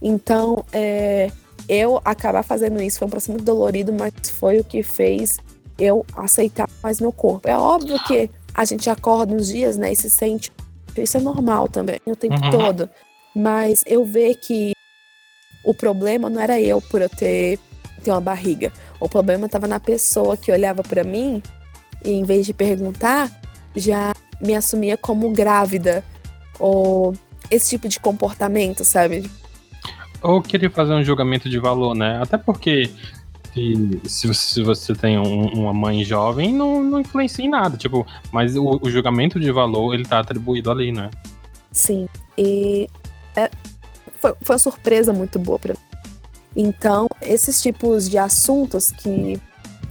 Então, 0.02 0.66
é, 0.74 1.32
eu 1.68 2.02
acabar 2.04 2.44
fazendo 2.44 2.82
isso 2.82 3.00
foi 3.00 3.08
um 3.08 3.12
processo 3.12 3.32
muito 3.32 3.46
dolorido, 3.46 3.94
mas 3.94 4.14
foi 4.31 4.60
o 4.60 4.64
que 4.64 4.81
fez 4.81 5.38
eu 5.78 6.06
aceitar 6.16 6.68
mais 6.81 7.00
meu 7.00 7.12
corpo. 7.12 7.48
É 7.48 7.58
óbvio 7.58 7.98
que 8.06 8.30
a 8.54 8.66
gente 8.66 8.90
acorda 8.90 9.34
uns 9.34 9.48
dias, 9.48 9.78
né, 9.78 9.92
e 9.92 9.96
se 9.96 10.10
sente. 10.10 10.52
Isso 10.98 11.18
é 11.18 11.22
normal 11.22 11.69
também, 11.69 12.00
o 12.06 12.16
tempo 12.16 12.36
uhum. 12.44 12.52
todo. 12.52 12.90
Mas 13.34 13.84
eu 13.86 14.04
ver 14.04 14.36
que 14.36 14.72
o 15.64 15.74
problema 15.74 16.30
não 16.30 16.42
era 16.42 16.60
eu 16.60 16.81
por 16.81 17.02
eu 17.02 17.08
ter, 17.08 17.60
ter 18.04 18.12
uma 18.12 18.19
barriga. 18.19 18.74
O 19.00 19.08
problema 19.08 19.46
estava 19.46 19.68
na 19.68 19.80
pessoa 19.80 20.36
que 20.36 20.52
olhava 20.52 20.81
para 20.81 21.04
mim 21.04 21.42
e, 22.04 22.12
em 22.12 22.24
vez 22.24 22.46
de 22.46 22.54
perguntar, 22.54 23.31
já 23.76 24.14
me 24.42 24.56
assumia 24.56 24.98
como 24.98 25.30
grávida 25.30 26.04
ou 26.58 27.14
esse 27.50 27.70
tipo 27.70 27.88
de 27.88 28.00
comportamento, 28.00 28.86
sabe? 28.86 29.30
Ou 30.22 30.42
queria 30.42 30.70
fazer 30.70 30.94
um 30.94 31.04
julgamento 31.04 31.50
de 31.50 31.60
valor, 31.60 31.96
né? 31.96 32.20
Até 32.22 32.38
porque 32.38 32.90
se, 33.54 34.00
se, 34.06 34.34
se 34.34 34.64
você 34.64 34.94
tem 34.94 35.18
um, 35.18 35.48
uma 35.54 35.74
mãe 35.74 36.04
jovem, 36.04 36.54
não, 36.54 36.84
não 36.84 37.00
influencia 37.00 37.44
em 37.44 37.50
nada, 37.50 37.78
tipo, 37.78 38.06
mas 38.32 38.56
o, 38.56 38.80
o 38.82 38.90
julgamento 38.90 39.40
de 39.40 39.52
valor, 39.52 39.94
ele 39.94 40.06
tá 40.06 40.20
atribuído 40.20 40.70
ali, 40.70 40.92
né? 40.92 41.10
Sim, 41.72 42.08
e 42.38 42.90
é, 43.36 43.50
foi, 44.20 44.34
foi 44.42 44.56
uma 44.56 44.60
surpresa 44.60 45.14
muito 45.14 45.40
boa 45.40 45.58
pra 45.58 45.74
mim. 45.74 45.80
Então, 46.56 47.08
esses 47.22 47.62
tipos 47.62 48.10
de 48.10 48.18
assuntos 48.18 48.92
que 48.92 49.40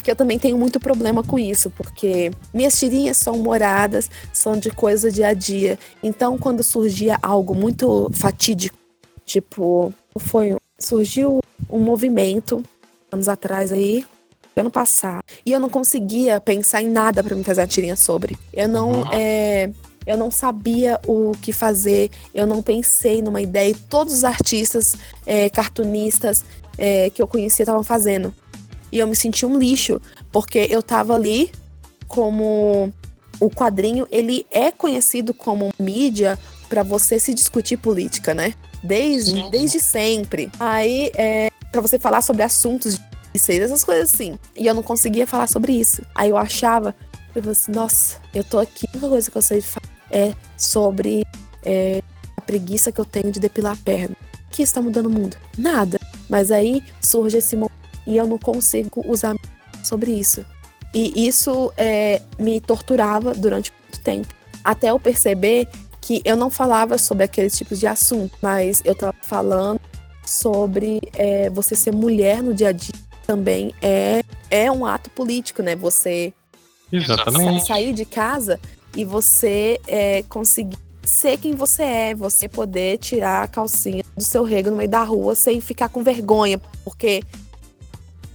que 0.09 0.13
eu 0.13 0.17
também 0.17 0.39
tenho 0.39 0.57
muito 0.57 0.81
problema 0.81 1.23
com 1.23 1.39
isso, 1.39 1.69
porque 1.69 2.31
minhas 2.55 2.79
tirinhas 2.79 3.19
são 3.19 3.37
moradas, 3.37 4.11
são 4.33 4.57
de 4.57 4.71
coisa 4.71 5.13
dia 5.13 5.29
a 5.29 5.35
dia. 5.35 5.79
Então, 6.03 6.39
quando 6.39 6.63
surgia 6.63 7.19
algo 7.21 7.55
muito 7.55 8.11
fatídico, 8.15 8.75
tipo, 9.27 9.93
foi 10.19 10.57
surgiu 10.79 11.41
um 11.69 11.79
movimento 11.79 12.65
anos 13.13 13.29
atrás 13.29 13.71
aí, 13.71 14.03
ano 14.57 14.71
passado, 14.71 15.23
e 15.45 15.53
eu 15.53 15.61
não 15.61 15.69
conseguia 15.69 16.41
pensar 16.41 16.81
em 16.81 16.89
nada 16.89 17.23
para 17.23 17.37
me 17.37 17.45
fazer 17.45 17.61
a 17.61 17.67
tirinha 17.67 17.95
sobre. 17.95 18.35
Eu 18.51 18.67
não 18.67 19.13
é, 19.13 19.71
eu 20.07 20.17
não 20.17 20.31
sabia 20.31 20.99
o 21.07 21.33
que 21.33 21.53
fazer, 21.53 22.11
eu 22.33 22.47
não 22.47 22.63
pensei 22.63 23.21
numa 23.21 23.43
ideia. 23.43 23.73
E 23.73 23.75
todos 23.75 24.15
os 24.15 24.25
artistas, 24.25 24.97
é, 25.27 25.51
cartunistas 25.51 26.43
é, 26.79 27.11
que 27.11 27.21
eu 27.21 27.29
conhecia 27.29 27.65
estavam 27.65 27.85
fazendo. 27.85 28.33
E 28.91 28.99
eu 28.99 29.07
me 29.07 29.17
senti 29.17 29.45
um 29.45 29.59
lixo, 29.59 30.01
porque 30.33 30.67
eu 30.71 30.83
tava 30.83 31.15
ali 31.15 31.51
como 32.07 32.93
o 33.41 33.51
quadrinho, 33.51 34.07
ele 34.11 34.47
é 34.51 34.71
conhecido 34.71 35.33
como 35.33 35.71
mídia 35.79 36.39
para 36.69 36.83
você 36.83 37.19
se 37.19 37.33
discutir 37.33 37.77
política, 37.77 38.35
né? 38.35 38.55
Desde, 38.83 39.49
desde 39.51 39.81
sempre. 39.81 40.51
Aí 40.59 41.11
é, 41.15 41.51
para 41.71 41.81
você 41.81 41.99
falar 41.99 42.23
sobre 42.23 42.43
assuntos 42.43 42.99
de 43.33 43.39
seis, 43.39 43.61
essas 43.61 43.85
coisas 43.85 44.13
assim. 44.13 44.39
E 44.57 44.67
eu 44.67 44.75
não 44.75 44.83
conseguia 44.83 45.27
falar 45.27 45.47
sobre 45.47 45.73
isso. 45.73 46.03
Aí 46.15 46.31
eu 46.31 46.37
achava, 46.37 46.95
eu 47.35 47.43
falei 47.43 47.53
assim, 47.53 47.73
nossa, 47.73 48.17
eu 48.35 48.43
tô 48.43 48.59
aqui, 48.59 48.87
a 48.87 48.91
única 48.93 49.09
coisa 49.09 49.31
que 49.31 49.39
eu 49.39 49.43
sei 49.43 49.61
falar 49.61 49.89
é 50.11 50.35
sobre 50.57 51.25
é, 51.65 52.03
a 52.37 52.41
preguiça 52.41 52.91
que 52.91 53.01
eu 53.01 53.05
tenho 53.05 53.31
de 53.31 53.41
depilar 53.41 53.75
a 53.75 53.77
perna. 53.77 54.17
O 54.47 54.51
que 54.51 54.63
está 54.63 54.81
mudando 54.81 55.07
o 55.07 55.11
mundo? 55.11 55.37
Nada. 55.57 56.01
Mas 56.29 56.51
aí 56.51 56.83
surge 57.01 57.39
esse 57.39 57.57
momento 57.57 57.88
e 58.09 58.17
eu 58.17 58.27
não 58.27 58.39
consigo 58.39 59.05
usar 59.07 59.37
sobre 59.85 60.11
isso. 60.11 60.45
E 60.95 61.29
isso 61.29 61.71
é, 61.77 62.23
me 62.39 62.61
torturava 62.61 63.35
durante 63.35 63.71
muito 63.83 64.01
tempo. 64.03 64.35
Até 64.65 64.91
eu 64.91 64.99
perceber 64.99 65.69
que 66.01 66.23
eu 66.25 66.35
não 66.35 66.49
falava 66.49 66.97
sobre 66.97 67.25
aqueles 67.25 67.57
tipos 67.57 67.79
de 67.79 67.87
assunto, 67.87 68.37
mas 68.41 68.81
eu 68.85 68.93
estava 68.93 69.15
falando 69.23 69.79
sobre 70.25 71.01
é, 71.15 71.51
você 71.51 71.77
ser 71.77 71.93
mulher 71.93 72.43
no 72.43 72.55
dia 72.55 72.69
a 72.69 72.73
dia 72.73 72.95
também 73.27 73.75
é, 73.83 74.23
é 74.51 74.71
um 74.73 74.87
ato 74.87 75.11
político, 75.11 75.63
né? 75.63 75.77
Você 75.77 76.33
Exatamente. 76.91 77.67
sair 77.67 77.93
de 77.93 78.07
casa 78.07 78.59
e 78.97 79.05
você 79.05 79.79
é, 79.87 80.23
conseguir 80.23 80.79
ser 81.05 81.37
quem 81.37 81.55
você 81.55 81.83
é, 81.83 82.15
você 82.15 82.49
poder 82.49 82.97
tirar 82.99 83.43
a 83.43 83.49
calcinha 83.49 84.03
do 84.17 84.25
seu 84.25 84.45
rego 84.45 84.71
no 84.71 84.77
meio 84.77 84.89
da 84.89 85.03
rua 85.03 85.35
sem 85.35 85.61
ficar 85.61 85.91
com 85.91 86.03
vergonha, 86.03 86.59
porque 86.85 87.23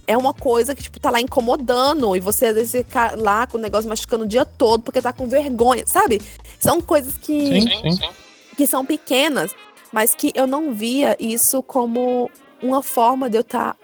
é 0.06 0.16
uma 0.16 0.34
coisa 0.34 0.74
que, 0.74 0.82
tipo, 0.82 0.98
tá 1.00 1.10
lá 1.10 1.20
incomodando. 1.20 2.14
E 2.16 2.20
você, 2.20 2.46
às 2.46 2.54
vezes, 2.54 2.72
fica 2.72 3.14
lá 3.16 3.46
com 3.46 3.58
o 3.58 3.60
negócio 3.60 3.88
machucando 3.88 4.24
o 4.24 4.28
dia 4.28 4.44
todo 4.44 4.82
porque 4.82 5.00
tá 5.02 5.12
com 5.12 5.26
vergonha, 5.26 5.84
sabe? 5.86 6.20
São 6.60 6.80
coisas 6.80 7.16
que, 7.16 7.60
Sim, 7.60 7.90
sim. 7.92 8.08
que 8.56 8.66
são 8.66 8.84
pequenas, 8.84 9.54
mas 9.92 10.14
que 10.14 10.32
eu 10.34 10.46
não 10.46 10.72
via 10.74 11.16
isso 11.18 11.62
como 11.62 12.30
uma 12.62 12.82
forma 12.82 13.28
de 13.30 13.36
eu 13.38 13.42
estar. 13.42 13.76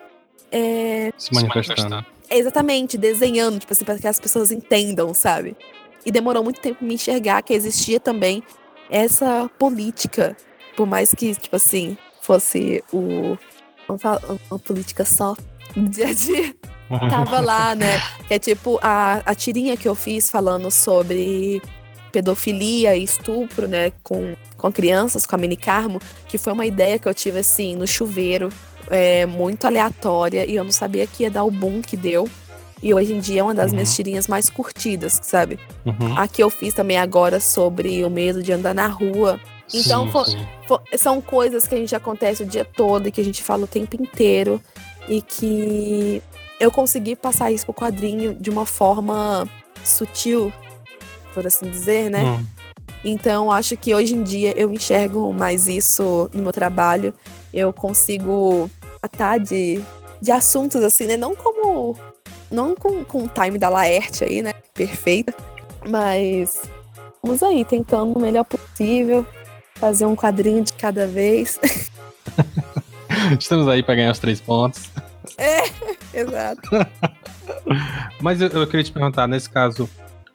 é, 0.53 1.13
Se 1.17 1.33
manifestando. 1.35 2.05
exatamente, 2.31 2.97
desenhando, 2.99 3.59
tipo 3.61 3.73
assim, 3.73 3.85
para 3.85 3.99
que 3.99 4.09
as 4.09 4.19
pessoas 4.21 4.51
entendam, 4.51 5.13
sabe? 5.15 5.57
E 6.05 6.11
demorou 6.11 6.43
muito 6.43 6.61
tempo 6.61 6.85
me 6.85 6.95
enxergar 6.95 7.43
que 7.43 7.53
existia 7.53 8.01
também 8.01 8.43
essa 8.91 9.51
política. 9.59 10.37
Por 10.77 10.87
mais 10.87 11.13
que, 11.15 11.35
tipo 11.35 11.57
assim, 11.57 11.97
fosse 12.23 12.83
o. 12.93 13.37
Uma 14.51 14.59
política 14.59 15.05
só 15.05 15.37
no 15.77 15.89
dia 15.89 16.09
a 16.09 16.15
dia. 16.15 16.55
Tava 17.11 17.41
lá, 17.41 17.75
né? 17.75 18.01
Que 18.27 18.35
é 18.35 18.39
tipo 18.39 18.79
a, 18.83 19.23
a 19.25 19.35
tirinha 19.35 19.77
que 19.77 19.87
eu 19.89 19.95
fiz 19.95 20.29
falando 20.29 20.71
sobre 20.71 21.63
pedofilia 22.11 22.97
e 22.97 23.05
estupro, 23.05 23.69
né? 23.69 23.93
Com, 24.03 24.35
com 24.57 24.73
crianças, 24.73 25.25
com 25.25 25.37
a 25.37 25.39
Mini 25.39 25.57
Carmo, 25.57 26.01
que 26.27 26.37
foi 26.37 26.53
uma 26.53 26.67
ideia 26.67 26.99
que 26.99 27.09
eu 27.09 27.15
tive 27.15 27.39
assim 27.39 27.77
no 27.77 27.87
chuveiro, 27.87 28.49
é, 28.91 29.25
muito 29.27 29.67
aleatória, 29.67 30.45
e 30.45 30.57
eu 30.57 30.65
não 30.65 30.73
sabia 30.73 31.07
que 31.07 31.23
ia 31.23 31.31
dar 31.31 31.45
o 31.45 31.51
boom 31.51 31.81
que 31.81 31.97
deu. 31.97 32.29
E 32.83 32.95
hoje 32.95 33.13
em 33.13 33.21
dia 33.21 33.41
é 33.41 33.43
uma 33.45 33.55
das 33.55 33.67
Uhum. 33.71 33.75
minhas 33.77 33.95
tirinhas 33.95 34.27
mais 34.27 34.49
curtidas, 34.49 35.21
sabe? 35.23 35.59
Uhum. 35.85 36.19
A 36.19 36.27
que 36.27 36.43
eu 36.43 36.49
fiz 36.49 36.73
também 36.75 36.97
agora 36.99 37.39
sobre 37.39 38.03
o 38.05 38.11
medo 38.11 38.43
de 38.43 38.53
andar 38.53 38.75
na 38.75 38.87
rua. 38.89 39.39
Então, 39.73 40.07
Sim, 40.07 40.11
fo- 40.13 40.25
sim. 40.25 40.47
Fo- 40.67 40.81
São 40.99 41.21
coisas 41.21 41.67
que 41.67 41.75
a 41.75 41.79
gente 41.79 41.95
acontece 41.95 42.43
o 42.43 42.47
dia 42.47 42.65
todo 42.65 43.07
e 43.09 43.13
que 43.13 43.21
a 43.21 43.25
gente 43.25 43.43
fala 43.43 43.65
o 43.65 43.69
tempo 43.69 44.01
inteiro. 44.01 44.61
E 45.09 45.23
que 45.23 46.23
eu 46.59 46.71
consegui 46.71 47.17
passar 47.17 47.51
isso 47.51 47.65
pro 47.65 47.75
quadrinho 47.75 48.35
de 48.35 48.51
uma 48.51 48.67
forma 48.67 49.49
sutil, 49.85 50.53
por 51.33 51.47
assim 51.47 51.71
dizer, 51.71 52.11
né? 52.11 52.23
Hum. 52.23 52.47
Então, 53.05 53.51
acho 53.51 53.77
que 53.77 53.95
hoje 53.95 54.15
em 54.15 54.23
dia 54.23 54.53
eu 54.59 54.71
enxergo 54.71 55.33
mais 55.33 55.67
isso 55.69 56.29
no 56.35 56.43
meu 56.43 56.53
trabalho. 56.53 57.15
Eu 57.53 57.73
consigo 57.73 58.71
tratar 59.01 59.39
de, 59.39 59.81
de 60.21 60.31
assuntos 60.31 60.83
assim, 60.85 61.07
né? 61.07 61.17
Não 61.17 61.35
como. 61.35 61.97
Não 62.51 62.75
com, 62.75 63.05
com 63.05 63.25
o 63.25 63.29
time 63.29 63.57
da 63.59 63.69
Laerte 63.69 64.25
aí, 64.25 64.43
né? 64.43 64.53
Perfeita. 64.75 65.33
Mas 65.89 66.61
vamos 67.23 67.43
aí, 67.43 67.65
tentando 67.65 68.19
o 68.19 68.21
melhor 68.21 68.45
possível. 68.45 69.25
Fazer 69.81 70.05
um 70.05 70.15
quadrinho 70.15 70.63
de 70.63 70.73
cada 70.75 71.07
vez. 71.07 71.59
Estamos 73.39 73.67
aí 73.67 73.83
para 73.83 73.95
ganhar 73.97 74.13
os 74.13 74.19
três 74.19 74.41
pontos. 74.41 74.91
Exato. 76.13 76.69
Mas 78.21 78.41
eu, 78.41 78.49
eu 78.49 78.67
queria 78.67 78.85
te 78.85 78.93
perguntar, 78.93 79.27
nesse 79.27 79.49
caso, 79.49 79.89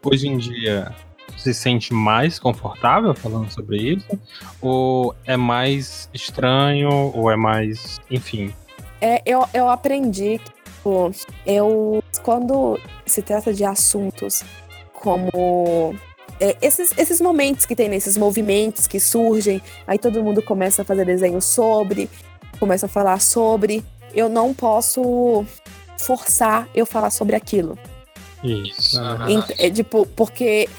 hoje 0.03 0.27
em 0.27 0.37
dia, 0.37 0.93
você 1.37 1.53
se 1.53 1.61
sente 1.61 1.93
mais 1.93 2.39
confortável 2.39 3.13
falando 3.13 3.51
sobre 3.51 3.77
isso? 3.77 4.19
Ou 4.61 5.15
é 5.25 5.37
mais 5.37 6.09
estranho? 6.13 7.11
Ou 7.13 7.29
é 7.29 7.35
mais. 7.35 8.01
Enfim. 8.09 8.53
É, 8.99 9.21
eu, 9.25 9.47
eu 9.53 9.69
aprendi 9.69 10.39
que 10.39 10.55
tipo, 10.85 11.11
eu, 11.45 12.03
quando 12.21 12.79
se 13.05 13.21
trata 13.21 13.51
de 13.51 13.63
assuntos 13.63 14.43
como 14.93 15.95
é, 16.39 16.55
esses, 16.61 16.91
esses 16.97 17.19
momentos 17.21 17.65
que 17.65 17.75
tem 17.75 17.87
nesses 17.89 18.17
movimentos 18.17 18.87
que 18.87 18.99
surgem, 18.99 19.61
aí 19.87 19.97
todo 19.97 20.23
mundo 20.23 20.41
começa 20.41 20.81
a 20.81 20.85
fazer 20.85 21.05
desenho 21.05 21.41
sobre, 21.41 22.09
começa 22.59 22.85
a 22.85 22.89
falar 22.89 23.19
sobre, 23.21 23.83
eu 24.13 24.27
não 24.29 24.53
posso 24.53 25.45
forçar 25.97 26.67
eu 26.75 26.85
falar 26.85 27.09
sobre 27.09 27.35
aquilo. 27.35 27.77
Isso. 28.43 28.99
Ent- 29.27 29.55
É, 29.57 29.69
tipo, 29.69 30.05
porque 30.07 30.69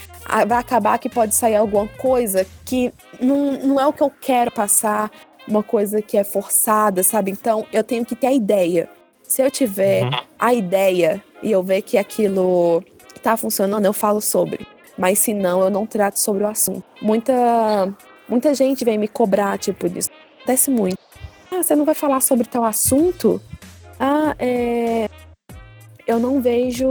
vai 0.46 0.58
acabar 0.58 0.98
que 0.98 1.08
pode 1.08 1.34
sair 1.34 1.56
alguma 1.56 1.88
coisa 1.88 2.46
que 2.64 2.92
não, 3.20 3.52
não 3.52 3.80
é 3.80 3.86
o 3.86 3.92
que 3.92 4.02
eu 4.02 4.10
quero 4.20 4.50
passar, 4.50 5.10
uma 5.48 5.62
coisa 5.62 6.02
que 6.02 6.16
é 6.18 6.25
forçada, 6.25 7.02
sabe? 7.02 7.30
Então 7.30 7.66
eu 7.72 7.82
tenho 7.84 8.04
que 8.04 8.14
ter 8.16 8.26
a 8.28 8.32
ideia. 8.32 8.88
Se 9.22 9.42
eu 9.42 9.50
tiver 9.50 10.04
Uhum. 10.04 10.10
a 10.38 10.54
ideia 10.54 11.22
e 11.42 11.50
eu 11.50 11.62
ver 11.62 11.82
que 11.82 11.96
aquilo 11.98 12.82
tá 13.22 13.36
funcionando, 13.36 13.84
eu 13.84 13.92
falo 13.92 14.20
sobre. 14.20 14.66
Mas 14.96 15.18
se 15.18 15.34
não, 15.34 15.60
eu 15.60 15.70
não 15.70 15.86
trato 15.86 16.18
sobre 16.18 16.44
o 16.44 16.46
assunto. 16.46 16.84
Muita, 17.02 17.34
muita 18.28 18.54
gente 18.54 18.84
vem 18.84 18.98
me 18.98 19.08
cobrar, 19.08 19.58
tipo, 19.58 19.88
disso. 19.88 20.10
Acontece 20.38 20.70
muito. 20.70 20.98
Ah, 21.52 21.62
você 21.62 21.74
não 21.74 21.84
vai 21.84 21.94
falar 21.94 22.20
sobre 22.20 22.46
tal 22.46 22.64
assunto? 22.64 23.40
Ah, 23.98 24.34
é. 24.38 25.08
Eu 26.06 26.20
não 26.20 26.40
vejo 26.40 26.86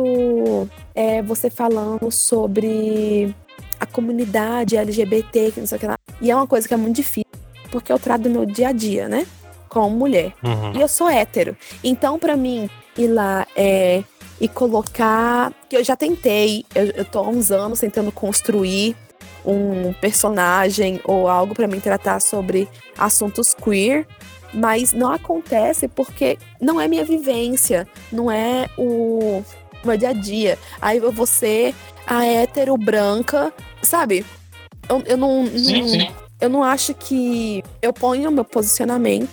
é, 0.93 1.21
você 1.21 1.49
falando 1.49 2.11
sobre 2.11 3.33
a 3.79 3.85
comunidade 3.85 4.75
LGBT, 4.75 5.51
que 5.51 5.59
não 5.59 5.67
sei 5.67 5.77
o 5.77 5.79
que 5.79 5.87
lá. 5.87 5.97
E 6.21 6.29
é 6.29 6.35
uma 6.35 6.47
coisa 6.47 6.67
que 6.67 6.73
é 6.73 6.77
muito 6.77 6.97
difícil, 6.97 7.29
porque 7.71 7.91
eu 7.91 7.99
trato 7.99 8.23
do 8.23 8.29
meu 8.29 8.45
dia 8.45 8.69
a 8.69 8.71
dia, 8.71 9.07
né? 9.07 9.25
Como 9.69 9.95
mulher. 9.95 10.33
Uhum. 10.43 10.73
E 10.75 10.81
eu 10.81 10.87
sou 10.87 11.09
hétero. 11.09 11.55
Então, 11.83 12.19
pra 12.19 12.35
mim, 12.35 12.69
ir 12.97 13.07
lá 13.07 13.47
é, 13.55 14.03
e 14.39 14.47
colocar. 14.47 15.51
Que 15.69 15.77
eu 15.77 15.83
já 15.83 15.95
tentei, 15.95 16.65
eu, 16.73 16.85
eu 16.87 17.05
tô 17.05 17.19
há 17.19 17.29
uns 17.29 17.51
anos 17.51 17.79
tentando 17.79 18.11
construir 18.11 18.95
um 19.45 19.93
personagem 19.93 20.99
ou 21.03 21.27
algo 21.27 21.53
pra 21.53 21.67
mim 21.67 21.79
tratar 21.79 22.19
sobre 22.19 22.67
assuntos 22.97 23.53
queer, 23.53 24.07
mas 24.53 24.91
não 24.91 25.11
acontece 25.11 25.87
porque 25.87 26.37
não 26.59 26.81
é 26.81 26.87
minha 26.87 27.05
vivência, 27.05 27.87
não 28.11 28.31
é 28.31 28.67
o 28.77 29.43
meu 29.83 29.97
dia 29.97 30.09
a 30.09 30.13
dia. 30.13 30.57
Aí 30.81 30.97
eu 30.97 31.11
vou 31.11 31.27
ser 31.27 31.75
a 32.07 32.25
hétero 32.25 32.75
branca, 32.77 33.53
sabe? 33.83 34.25
Eu, 34.89 35.03
eu 35.05 35.17
não, 35.17 35.45
Sim, 35.47 35.81
não- 35.81 35.87
sim. 35.89 36.07
eu 36.41 36.49
não 36.49 36.63
acho 36.63 36.93
que 36.95 37.63
eu 37.81 37.93
ponho 37.93 38.31
meu 38.31 38.45
posicionamento, 38.45 39.29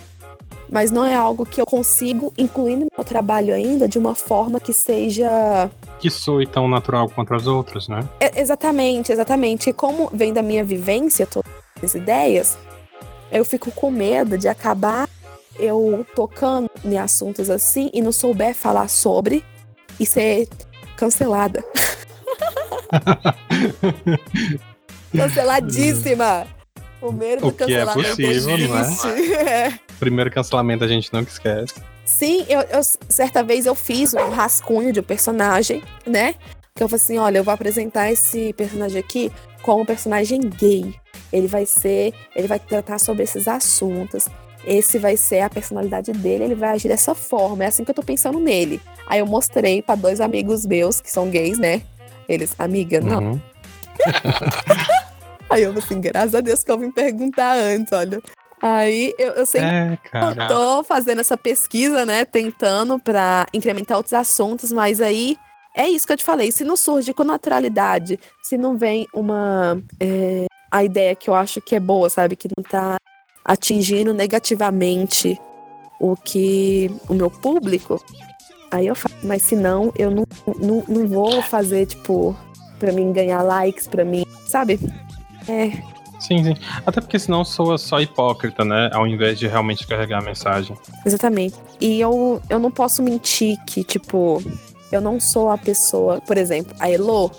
mas 0.73 0.89
não 0.89 1.05
é 1.05 1.13
algo 1.13 1.45
que 1.45 1.61
eu 1.61 1.67
consigo 1.67 2.33
incluir 2.35 2.75
no 2.75 2.87
meu 2.97 3.05
trabalho 3.05 3.53
ainda 3.53 3.87
de 3.87 3.99
uma 3.99 4.15
forma 4.15 4.59
que 4.59 4.73
seja. 4.73 5.69
Que 5.99 6.09
soe 6.09 6.47
tão 6.47 6.67
natural 6.67 7.07
quanto 7.07 7.35
as 7.35 7.45
outras, 7.45 7.87
né? 7.87 7.99
É, 8.19 8.41
exatamente, 8.41 9.11
exatamente. 9.11 9.69
E 9.69 9.73
como 9.73 10.09
vem 10.11 10.33
da 10.33 10.41
minha 10.41 10.63
vivência, 10.63 11.27
todas 11.27 11.51
as 11.81 11.93
ideias, 11.93 12.57
eu 13.31 13.45
fico 13.45 13.71
com 13.71 13.91
medo 13.91 14.35
de 14.35 14.47
acabar 14.47 15.07
eu 15.59 16.03
tocando 16.15 16.67
em 16.83 16.97
assuntos 16.97 17.51
assim 17.51 17.91
e 17.93 18.01
não 18.01 18.11
souber 18.11 18.55
falar 18.55 18.87
sobre 18.87 19.45
e 19.99 20.07
ser 20.07 20.49
cancelada. 20.97 21.63
Canceladíssima! 25.15 26.47
O 26.99 27.11
medo 27.11 27.41
do 27.41 27.47
O 27.49 27.51
que 27.51 27.63
é 27.63 27.85
cancelamento 27.85 28.09
possível, 28.09 28.57
não 28.57 28.77
é? 28.77 28.81
existe. 28.81 29.07
É. 29.37 29.82
Primeiro 30.03 30.29
cancelamento 30.31 30.83
a 30.83 30.87
gente 30.87 31.11
nunca 31.13 31.29
esquece. 31.31 31.75
Sim, 32.05 32.45
eu, 32.49 32.59
eu- 32.61 32.81
certa 33.07 33.41
vez 33.41 33.65
eu 33.65 33.73
fiz 33.73 34.13
um 34.13 34.29
rascunho 34.29 34.91
de 34.91 34.99
um 34.99 35.03
personagem, 35.03 35.81
né? 36.05 36.35
Que 36.75 36.83
eu 36.83 36.89
falei 36.89 37.01
assim, 37.03 37.17
olha, 37.17 37.37
eu 37.37 37.43
vou 37.43 37.53
apresentar 37.53 38.11
esse 38.11 38.51
personagem 38.53 38.99
aqui 38.99 39.31
como 39.61 39.83
um 39.83 39.85
personagem 39.85 40.41
gay. 40.41 40.93
Ele 41.31 41.47
vai 41.47 41.65
ser, 41.65 42.13
ele 42.35 42.47
vai 42.47 42.59
tratar 42.59 42.99
sobre 42.99 43.23
esses 43.23 43.47
assuntos. 43.47 44.25
Esse 44.65 44.97
vai 44.99 45.15
ser 45.15 45.39
a 45.41 45.49
personalidade 45.49 46.11
dele, 46.11 46.43
ele 46.45 46.55
vai 46.55 46.69
agir 46.71 46.87
dessa 46.89 47.15
forma. 47.15 47.63
É 47.63 47.67
assim 47.67 47.83
que 47.85 47.91
eu 47.91 47.95
tô 47.95 48.03
pensando 48.03 48.39
nele. 48.39 48.81
Aí 49.07 49.19
eu 49.19 49.25
mostrei 49.25 49.81
pra 49.81 49.95
dois 49.95 50.19
amigos 50.19 50.65
meus 50.65 50.99
que 50.99 51.09
são 51.11 51.29
gays, 51.29 51.57
né? 51.57 51.81
Eles, 52.27 52.53
amiga, 52.59 52.99
não. 52.99 53.19
Uhum. 53.23 53.41
Aí 55.49 55.63
eu 55.63 55.71
falei 55.73 55.83
assim, 55.85 56.01
graças 56.01 56.33
a 56.35 56.41
Deus 56.41 56.63
que 56.63 56.71
eu 56.71 56.79
vim 56.79 56.91
perguntar 56.91 57.53
antes, 57.57 57.91
olha. 57.93 58.21
Aí 58.65 59.13
eu, 59.19 59.33
eu 59.33 59.45
sempre 59.45 59.67
É, 59.69 60.47
tô 60.47 60.85
fazendo 60.85 61.19
essa 61.19 61.35
pesquisa, 61.35 62.05
né? 62.05 62.23
Tentando 62.23 62.97
pra 62.97 63.45
incrementar 63.53 63.97
outros 63.97 64.13
assuntos, 64.13 64.71
mas 64.71 65.01
aí 65.01 65.37
é 65.75 65.89
isso 65.89 66.07
que 66.07 66.13
eu 66.13 66.17
te 66.17 66.23
falei. 66.23 66.49
Se 66.49 66.63
não 66.63 66.77
surge 66.77 67.13
com 67.13 67.25
naturalidade, 67.25 68.17
se 68.41 68.57
não 68.57 68.77
vem 68.77 69.05
uma. 69.13 69.83
é, 69.99 70.45
a 70.71 70.81
ideia 70.81 71.13
que 71.13 71.29
eu 71.29 71.35
acho 71.35 71.59
que 71.59 71.75
é 71.75 71.79
boa, 71.79 72.09
sabe? 72.09 72.37
Que 72.37 72.47
não 72.55 72.63
tá 72.63 72.95
atingindo 73.43 74.13
negativamente 74.13 75.37
o 75.99 76.15
que. 76.15 76.89
o 77.09 77.13
meu 77.13 77.29
público, 77.29 78.01
aí 78.71 78.87
eu 78.87 78.95
faço. 78.95 79.13
Mas 79.23 79.41
se 79.41 79.57
não, 79.57 79.91
eu 79.97 80.09
não, 80.09 80.23
não, 80.57 80.83
não 80.87 81.05
vou 81.05 81.41
fazer, 81.41 81.85
tipo, 81.85 82.33
pra 82.79 82.93
mim 82.93 83.11
ganhar 83.11 83.41
likes, 83.41 83.87
pra 83.89 84.05
mim, 84.05 84.23
sabe? 84.47 84.79
É, 85.49 85.92
Sim, 86.27 86.43
sim. 86.43 86.55
Até 86.85 87.01
porque 87.01 87.19
senão 87.19 87.43
soa 87.43 87.77
só 87.77 87.99
hipócrita, 87.99 88.63
né? 88.63 88.89
Ao 88.93 89.05
invés 89.05 89.37
de 89.37 89.47
realmente 89.47 89.85
carregar 89.85 90.19
a 90.21 90.25
mensagem. 90.25 90.77
Exatamente. 91.05 91.55
E 91.81 91.99
eu, 91.99 92.41
eu 92.49 92.59
não 92.59 92.71
posso 92.71 93.03
mentir 93.03 93.57
que, 93.65 93.83
tipo, 93.83 94.41
eu 94.91 95.01
não 95.01 95.19
sou 95.19 95.49
a 95.49 95.57
pessoa. 95.57 96.21
Por 96.21 96.37
exemplo, 96.37 96.73
a 96.79 96.89
Elo, 96.89 97.29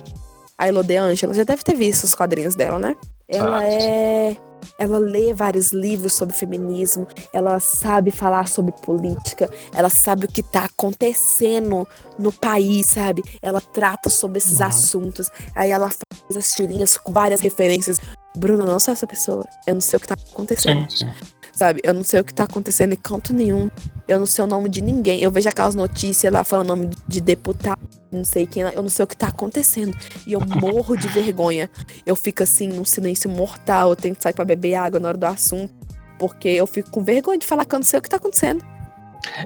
a 0.58 0.68
Elo 0.68 0.82
De 0.84 0.96
Angela, 0.96 1.32
já 1.34 1.44
deve 1.44 1.62
ter 1.62 1.74
visto 1.76 2.04
os 2.04 2.14
quadrinhos 2.14 2.54
dela, 2.54 2.78
né? 2.78 2.94
Ela 3.28 3.60
Certo. 3.62 3.82
é. 3.82 4.36
Ela 4.78 4.96
lê 4.98 5.34
vários 5.34 5.72
livros 5.72 6.14
sobre 6.14 6.34
feminismo, 6.34 7.06
ela 7.34 7.60
sabe 7.60 8.10
falar 8.10 8.48
sobre 8.48 8.72
política, 8.72 9.50
ela 9.74 9.90
sabe 9.90 10.24
o 10.24 10.28
que 10.28 10.42
tá 10.42 10.64
acontecendo 10.64 11.86
no 12.18 12.32
país, 12.32 12.86
sabe? 12.86 13.22
Ela 13.42 13.60
trata 13.60 14.08
sobre 14.08 14.38
esses 14.38 14.60
Uhum. 14.60 14.66
assuntos. 14.66 15.30
Aí 15.54 15.70
ela 15.70 15.90
faz 15.90 16.36
as 16.36 16.50
tirinhas 16.52 16.96
com 16.96 17.12
várias 17.12 17.42
referências. 17.42 18.00
Bruno, 18.36 18.64
eu 18.64 18.66
não 18.66 18.80
sou 18.80 18.92
essa 18.92 19.06
pessoa. 19.06 19.46
Eu 19.66 19.74
não 19.74 19.80
sei 19.80 19.96
o 19.96 20.00
que 20.00 20.08
tá 20.08 20.14
acontecendo 20.14 20.90
sim. 20.90 21.08
sabe? 21.52 21.80
Eu 21.84 21.94
não 21.94 22.02
sei 22.02 22.20
o 22.20 22.24
que 22.24 22.34
tá 22.34 22.44
acontecendo 22.44 22.92
em 22.92 22.96
canto 22.96 23.32
nenhum. 23.32 23.70
Eu 24.08 24.18
não 24.18 24.26
sei 24.26 24.44
o 24.44 24.46
nome 24.46 24.68
de 24.68 24.80
ninguém. 24.80 25.20
Eu 25.20 25.30
vejo 25.30 25.48
aquelas 25.48 25.74
notícias 25.74 26.32
lá 26.32 26.42
falando 26.42 26.68
nome 26.68 26.90
de 27.06 27.20
deputado, 27.20 27.80
não 28.10 28.24
sei 28.24 28.46
quem 28.46 28.64
lá. 28.64 28.72
Eu 28.72 28.82
não 28.82 28.88
sei 28.88 29.04
o 29.04 29.06
que 29.06 29.16
tá 29.16 29.28
acontecendo. 29.28 29.96
E 30.26 30.32
eu 30.32 30.40
morro 30.60 30.96
de 30.96 31.06
vergonha. 31.08 31.70
Eu 32.04 32.16
fico 32.16 32.42
assim, 32.42 32.68
num 32.68 32.84
silêncio 32.84 33.30
mortal. 33.30 33.90
Eu 33.90 33.96
tenho 33.96 34.16
que 34.16 34.22
sair 34.22 34.34
pra 34.34 34.44
beber 34.44 34.74
água 34.74 34.98
na 34.98 35.08
hora 35.08 35.18
do 35.18 35.26
assunto. 35.26 35.72
Porque 36.18 36.48
eu 36.48 36.66
fico 36.66 36.90
com 36.90 37.04
vergonha 37.04 37.38
de 37.38 37.46
falar 37.46 37.64
que 37.64 37.74
eu 37.74 37.78
não 37.78 37.84
sei 37.84 37.98
o 37.98 38.02
que 38.02 38.08
tá 38.08 38.16
acontecendo. 38.16 38.64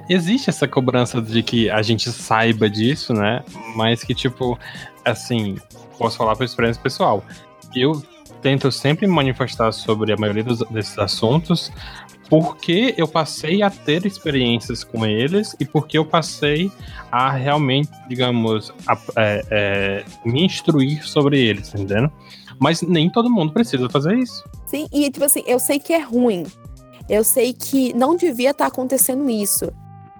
Existe 0.09 0.49
essa 0.49 0.67
cobrança 0.67 1.21
de 1.21 1.41
que 1.41 1.69
a 1.69 1.81
gente 1.81 2.11
saiba 2.11 2.69
disso, 2.69 3.13
né? 3.13 3.43
Mas 3.75 4.03
que, 4.03 4.13
tipo, 4.13 4.59
assim, 5.05 5.57
posso 5.97 6.17
falar 6.17 6.35
por 6.35 6.43
experiência 6.43 6.81
pessoal. 6.81 7.23
Eu 7.75 8.01
tento 8.41 8.71
sempre 8.71 9.05
me 9.07 9.13
manifestar 9.13 9.71
sobre 9.71 10.13
a 10.13 10.17
maioria 10.17 10.43
dos- 10.43 10.59
desses 10.69 10.97
assuntos 10.97 11.71
porque 12.29 12.93
eu 12.95 13.07
passei 13.07 13.63
a 13.63 13.69
ter 13.71 14.05
experiências 14.05 14.83
com 14.83 15.03
eles 15.05 15.55
e 15.59 15.65
porque 15.65 15.97
eu 15.97 16.05
passei 16.05 16.71
a 17.11 17.31
realmente, 17.31 17.89
digamos, 18.07 18.71
a- 18.87 18.97
é, 19.15 19.41
é, 19.49 20.05
me 20.23 20.45
instruir 20.45 21.03
sobre 21.07 21.39
eles, 21.39 21.69
tá 21.69 21.79
entendendo? 21.79 22.11
Mas 22.59 22.81
nem 22.83 23.09
todo 23.09 23.31
mundo 23.31 23.51
precisa 23.51 23.89
fazer 23.89 24.15
isso. 24.17 24.43
Sim, 24.67 24.87
e 24.93 25.09
tipo 25.09 25.25
assim, 25.25 25.41
eu 25.47 25.57
sei 25.59 25.79
que 25.79 25.91
é 25.93 25.99
ruim. 25.99 26.45
Eu 27.09 27.23
sei 27.23 27.51
que 27.53 27.93
não 27.93 28.15
devia 28.15 28.51
estar 28.51 28.67
acontecendo 28.67 29.27
isso. 29.29 29.71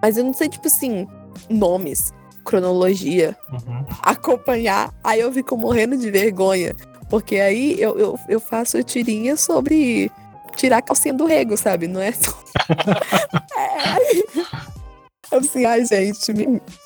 Mas 0.02 0.18
eu 0.18 0.24
não 0.24 0.34
sei, 0.34 0.50
tipo 0.50 0.66
assim, 0.66 1.06
nomes, 1.50 2.12
cronologia. 2.44 3.38
Uhum. 3.52 3.86
acompanhar, 4.02 4.92
aí 5.04 5.20
eu 5.20 5.32
fico 5.32 5.56
morrendo 5.56 5.96
de 5.98 6.10
vergonha. 6.10 6.74
Porque 7.10 7.38
aí 7.38 7.80
eu, 7.82 7.98
eu, 7.98 8.20
eu 8.28 8.40
faço 8.40 8.82
tirinha 8.84 9.36
sobre 9.36 10.12
tirar 10.56 10.78
a 10.78 10.82
calcinha 10.82 11.14
do 11.14 11.26
rego, 11.26 11.58
sabe? 11.58 11.88
Não 11.88 12.02
é 12.02 12.12
só. 12.12 12.32
é. 13.58 15.36
Assim, 15.36 15.66
ai, 15.66 15.86
gente, 15.86 16.32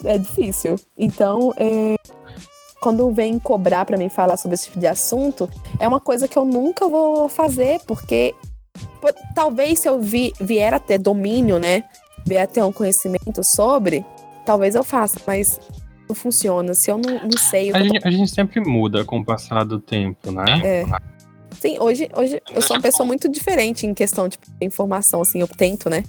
é 0.03 0.17
difícil. 0.17 0.75
Então, 0.97 1.53
é, 1.57 1.95
quando 2.81 3.09
vem 3.12 3.39
cobrar 3.39 3.86
pra 3.86 3.97
mim 3.97 4.09
falar 4.09 4.36
sobre 4.38 4.55
esse 4.55 4.65
tipo 4.65 4.79
de 4.79 4.88
assunto, 4.88 5.49
é 5.79 5.88
uma 5.88 5.99
coisa 5.99 6.27
que 6.27 6.38
eu 6.38 6.43
nunca 6.43 6.88
vou 6.88 7.29
fazer, 7.29 7.79
porque 7.88 8.36
talvez 9.33 9.79
se 9.79 9.88
eu 9.88 9.99
vi, 9.99 10.33
vier 10.39 10.73
a 10.73 10.79
ter 10.79 10.97
domínio, 10.97 11.59
né? 11.59 11.86
Vier 12.25 12.43
a 12.43 12.47
ter 12.47 12.62
um 12.62 12.71
conhecimento 12.71 13.43
sobre, 13.43 14.05
talvez 14.45 14.75
eu 14.75 14.83
faça, 14.83 15.19
mas 15.25 15.59
funciona. 16.13 16.73
Se 16.73 16.91
eu 16.91 16.97
não, 16.97 17.23
não 17.23 17.38
sei. 17.38 17.71
A 17.73 17.80
eu 17.80 17.88
tô- 17.88 17.93
gente, 17.93 18.08
a 18.08 18.12
gente 18.12 18.32
sempre 18.32 18.60
muda 18.62 19.04
com 19.06 19.19
o 19.19 19.26
passar 19.26 19.63
do 19.63 19.80
tempo, 19.80 20.32
né? 20.32 20.45
É. 20.63 20.86
Sim, 21.60 21.78
hoje, 21.80 22.10
hoje 22.15 22.41
eu 22.54 22.62
sou 22.62 22.76
uma 22.76 22.82
pessoa 22.82 23.06
muito 23.06 23.30
diferente 23.30 23.86
em 23.86 23.93
questão 23.93 24.28
tipo, 24.28 24.45
de 24.60 24.65
informação, 24.65 25.21
assim, 25.21 25.39
eu 25.39 25.47
tento, 25.47 25.89
né? 25.89 26.04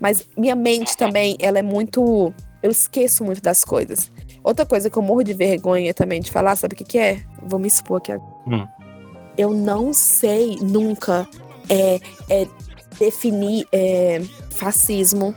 Mas 0.00 0.26
minha 0.36 0.54
mente 0.54 0.96
também, 0.96 1.36
ela 1.40 1.58
é 1.58 1.62
muito. 1.62 2.32
Eu 2.62 2.70
esqueço 2.70 3.24
muito 3.24 3.42
das 3.42 3.64
coisas. 3.64 4.10
Outra 4.42 4.64
coisa 4.64 4.88
que 4.88 4.96
eu 4.96 5.02
morro 5.02 5.22
de 5.22 5.34
vergonha 5.34 5.92
também 5.92 6.20
de 6.20 6.30
falar, 6.30 6.56
sabe 6.56 6.74
o 6.74 6.76
que, 6.76 6.84
que 6.84 6.98
é? 6.98 7.22
Vou 7.42 7.58
me 7.58 7.68
expor 7.68 7.98
aqui 7.98 8.12
agora. 8.12 8.32
Hum. 8.46 8.66
Eu 9.36 9.52
não 9.52 9.92
sei 9.92 10.56
nunca 10.62 11.28
é, 11.68 12.00
é, 12.28 12.46
definir 12.98 13.66
é, 13.72 14.20
fascismo, 14.50 15.34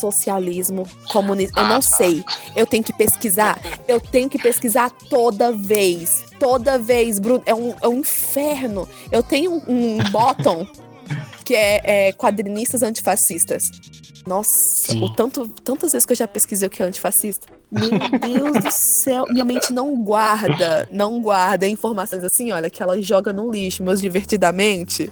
socialismo, 0.00 0.86
comunismo. 1.12 1.58
Eu 1.58 1.66
não 1.66 1.82
sei. 1.82 2.24
Eu 2.56 2.66
tenho 2.66 2.82
que 2.82 2.92
pesquisar. 2.92 3.60
Eu 3.86 4.00
tenho 4.00 4.28
que 4.28 4.38
pesquisar 4.38 4.90
toda 5.08 5.52
vez. 5.52 6.24
Toda 6.38 6.78
vez, 6.78 7.18
Bruno. 7.18 7.42
É 7.46 7.54
um, 7.54 7.74
é 7.80 7.88
um 7.88 7.98
inferno. 7.98 8.88
Eu 9.12 9.22
tenho 9.22 9.52
um, 9.52 9.62
um 9.68 9.98
bottom 10.10 10.66
que 11.44 11.54
é, 11.54 12.08
é 12.08 12.12
quadrinistas 12.12 12.82
antifascistas. 12.82 13.70
Nossa, 14.26 14.92
Sim. 14.92 15.02
o 15.02 15.14
tanto, 15.14 15.48
tantas 15.64 15.92
vezes 15.92 16.06
que 16.06 16.12
eu 16.12 16.16
já 16.16 16.28
pesquisei 16.28 16.68
o 16.68 16.70
que 16.70 16.82
é 16.82 16.86
antifascista. 16.86 17.46
Meu 17.70 17.90
Deus 18.18 18.64
do 18.64 18.70
céu, 18.70 19.24
minha 19.30 19.44
mente 19.44 19.72
não 19.72 19.96
guarda, 20.02 20.88
não 20.90 21.20
guarda 21.20 21.66
informações 21.66 22.24
assim, 22.24 22.50
olha, 22.52 22.68
que 22.68 22.82
ela 22.82 23.00
joga 23.00 23.32
no 23.32 23.50
lixo, 23.50 23.82
meus 23.82 24.00
divertidamente, 24.00 25.10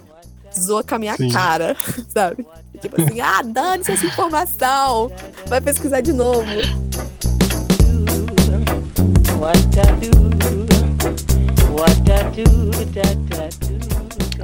zoa 0.59 0.83
com 0.83 0.95
a 0.95 0.99
minha 0.99 1.15
Sim. 1.15 1.29
cara, 1.29 1.75
sabe? 2.09 2.45
Tipo 2.79 3.01
assim, 3.01 3.19
ah, 3.19 3.41
dane-se 3.41 3.91
essa 3.91 4.05
informação, 4.05 5.11
vai 5.47 5.59
pesquisar 5.59 6.01
de 6.01 6.13
novo. 6.13 6.45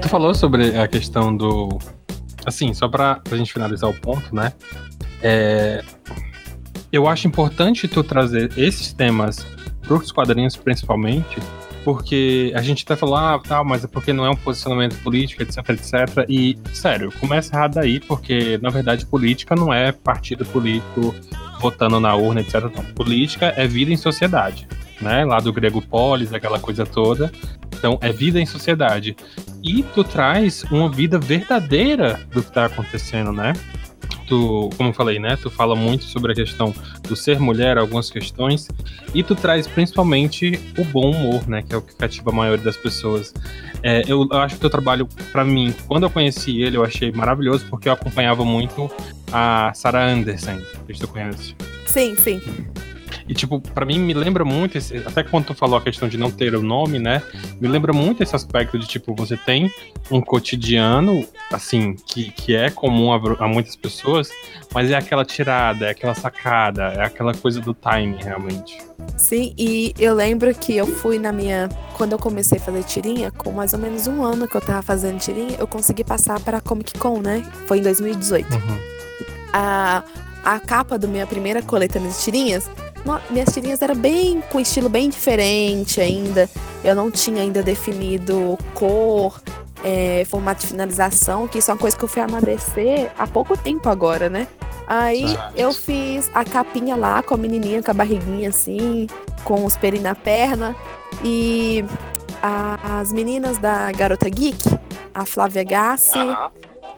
Tu 0.01 0.09
falou 0.09 0.33
sobre 0.33 0.77
a 0.77 0.87
questão 0.87 1.35
do. 1.35 1.79
Assim, 2.45 2.73
só 2.73 2.87
pra, 2.87 3.15
pra 3.15 3.37
gente 3.37 3.51
finalizar 3.51 3.89
o 3.89 3.93
ponto, 3.93 4.33
né? 4.35 4.53
É, 5.21 5.83
eu 6.91 7.07
acho 7.07 7.27
importante 7.27 7.87
tu 7.87 8.03
trazer 8.03 8.57
esses 8.57 8.93
temas 8.93 9.45
pros 9.81 10.11
quadrinhos, 10.11 10.55
principalmente, 10.55 11.39
porque 11.85 12.51
a 12.55 12.63
gente 12.63 12.83
até 12.83 12.95
falou, 12.95 13.15
ah, 13.15 13.39
tá, 13.39 13.63
mas 13.63 13.83
é 13.83 13.87
porque 13.87 14.11
não 14.11 14.25
é 14.25 14.29
um 14.31 14.35
posicionamento 14.35 14.99
político, 15.03 15.43
etc, 15.43 15.57
etc. 15.69 16.25
E, 16.27 16.57
sério, 16.73 17.11
começa 17.19 17.55
errado 17.55 17.77
aí, 17.77 17.99
porque, 17.99 18.57
na 18.57 18.71
verdade, 18.71 19.05
política 19.05 19.55
não 19.55 19.71
é 19.71 19.91
partido 19.91 20.43
político 20.47 21.13
votando 21.61 21.99
na 21.99 22.15
urna, 22.15 22.41
etc. 22.41 22.63
Não. 22.75 22.83
Política 22.95 23.53
é 23.55 23.67
vida 23.67 23.91
em 23.91 23.97
sociedade, 23.97 24.67
né? 24.99 25.23
Lá 25.23 25.39
do 25.39 25.53
grego 25.53 25.79
polis, 25.79 26.33
aquela 26.33 26.57
coisa 26.57 26.87
toda. 26.87 27.31
Então, 27.77 27.99
é 28.01 28.11
vida 28.11 28.41
em 28.41 28.47
sociedade 28.47 29.15
e 29.63 29.83
tu 29.83 30.03
traz 30.03 30.63
uma 30.71 30.89
vida 30.89 31.19
verdadeira 31.19 32.19
do 32.31 32.41
que 32.41 32.51
tá 32.51 32.65
acontecendo, 32.65 33.31
né? 33.31 33.53
Tu, 34.27 34.69
como 34.77 34.89
eu 34.89 34.93
falei, 34.93 35.19
né? 35.19 35.37
Tu 35.41 35.49
fala 35.49 35.75
muito 35.75 36.05
sobre 36.05 36.31
a 36.31 36.35
questão 36.35 36.73
do 37.07 37.15
ser 37.15 37.39
mulher, 37.39 37.77
algumas 37.77 38.09
questões, 38.09 38.67
e 39.13 39.23
tu 39.23 39.35
traz 39.35 39.67
principalmente 39.67 40.59
o 40.77 40.83
bom 40.85 41.11
humor, 41.11 41.47
né? 41.47 41.61
Que 41.61 41.73
é 41.73 41.77
o 41.77 41.81
que 41.81 41.95
cativa 41.95 42.31
a 42.31 42.33
maioria 42.33 42.63
das 42.63 42.77
pessoas. 42.77 43.33
É, 43.83 44.01
eu, 44.07 44.27
eu 44.31 44.37
acho 44.39 44.55
que 44.55 44.59
o 44.59 44.61
teu 44.61 44.69
trabalho, 44.69 45.07
pra 45.31 45.45
mim, 45.45 45.73
quando 45.87 46.03
eu 46.03 46.09
conheci 46.09 46.61
ele, 46.61 46.77
eu 46.77 46.83
achei 46.83 47.11
maravilhoso, 47.11 47.65
porque 47.69 47.87
eu 47.87 47.93
acompanhava 47.93 48.43
muito 48.43 48.89
a 49.31 49.71
Sarah 49.73 50.07
Anderson, 50.07 50.59
que 50.87 50.99
tu 50.99 51.07
conhece. 51.07 51.55
Sim, 51.85 52.15
sim. 52.15 52.41
E, 53.27 53.33
tipo, 53.33 53.59
pra 53.59 53.85
mim 53.85 53.99
me 53.99 54.13
lembra 54.13 54.43
muito 54.45 54.77
esse. 54.77 54.97
Até 54.97 55.23
quando 55.23 55.45
tu 55.45 55.53
falou 55.53 55.77
a 55.77 55.81
questão 55.81 56.07
de 56.07 56.17
não 56.17 56.31
ter 56.31 56.55
o 56.55 56.61
nome, 56.61 56.99
né? 56.99 57.21
Me 57.59 57.67
lembra 57.67 57.93
muito 57.93 58.21
esse 58.23 58.35
aspecto 58.35 58.77
de, 58.77 58.87
tipo, 58.87 59.13
você 59.15 59.37
tem 59.37 59.71
um 60.11 60.21
cotidiano, 60.21 61.25
assim, 61.51 61.95
que, 62.07 62.31
que 62.31 62.55
é 62.55 62.69
comum 62.69 63.11
a, 63.11 63.45
a 63.45 63.47
muitas 63.47 63.75
pessoas, 63.75 64.29
mas 64.73 64.91
é 64.91 64.95
aquela 64.95 65.25
tirada, 65.25 65.87
é 65.87 65.89
aquela 65.91 66.13
sacada, 66.13 66.83
é 66.93 67.03
aquela 67.03 67.33
coisa 67.33 67.59
do 67.61 67.73
timing, 67.73 68.17
realmente. 68.21 68.77
Sim, 69.17 69.53
e 69.57 69.93
eu 69.97 70.13
lembro 70.13 70.53
que 70.53 70.75
eu 70.75 70.87
fui 70.87 71.19
na 71.19 71.31
minha. 71.31 71.69
Quando 71.97 72.11
eu 72.11 72.19
comecei 72.19 72.57
a 72.57 72.61
fazer 72.61 72.83
tirinha, 72.83 73.31
com 73.31 73.51
mais 73.51 73.73
ou 73.73 73.79
menos 73.79 74.07
um 74.07 74.23
ano 74.23 74.47
que 74.47 74.55
eu 74.55 74.61
tava 74.61 74.81
fazendo 74.81 75.19
tirinha, 75.19 75.55
eu 75.57 75.67
consegui 75.67 76.03
passar 76.03 76.39
para 76.39 76.57
a 76.57 76.61
Comic 76.61 76.97
Con, 76.99 77.21
né? 77.21 77.43
Foi 77.67 77.79
em 77.79 77.81
2018. 77.81 78.53
Uhum. 78.53 78.77
A, 79.53 80.03
a 80.43 80.59
capa 80.59 80.97
da 80.97 81.07
minha 81.07 81.25
primeira 81.25 81.61
coletânea 81.61 82.09
de 82.09 82.19
tirinhas, 82.19 82.69
minhas 83.29 83.53
tirinhas 83.53 83.81
eram 83.81 83.95
bem 83.95 84.41
com 84.51 84.59
estilo 84.59 84.89
bem 84.89 85.09
diferente 85.09 86.01
ainda. 86.01 86.49
Eu 86.83 86.95
não 86.95 87.09
tinha 87.11 87.41
ainda 87.41 87.61
definido 87.63 88.57
cor, 88.73 89.41
é, 89.83 90.23
formato 90.25 90.61
de 90.61 90.67
finalização, 90.67 91.47
que 91.47 91.59
isso 91.59 91.69
é 91.71 91.73
uma 91.73 91.79
coisa 91.79 91.97
que 91.97 92.03
eu 92.03 92.09
fui 92.09 92.21
amadurecer 92.21 93.11
há 93.17 93.25
pouco 93.27 93.55
tempo 93.57 93.87
agora, 93.89 94.29
né? 94.29 94.47
Aí 94.87 95.25
eu 95.55 95.73
fiz 95.73 96.29
a 96.33 96.43
capinha 96.43 96.95
lá 96.95 97.23
com 97.23 97.33
a 97.33 97.37
menininha 97.37 97.81
com 97.81 97.89
a 97.89 97.93
barriguinha 97.93 98.49
assim, 98.49 99.07
com 99.43 99.65
os 99.65 99.75
peirinhos 99.75 100.03
na 100.03 100.13
perna. 100.15 100.75
E 101.23 101.83
a- 102.41 102.99
as 102.99 103.11
meninas 103.11 103.57
da 103.57 103.91
Garota 103.91 104.29
Geek, 104.29 104.63
a 105.13 105.25
Flávia 105.25 105.63
Gassi 105.63 106.19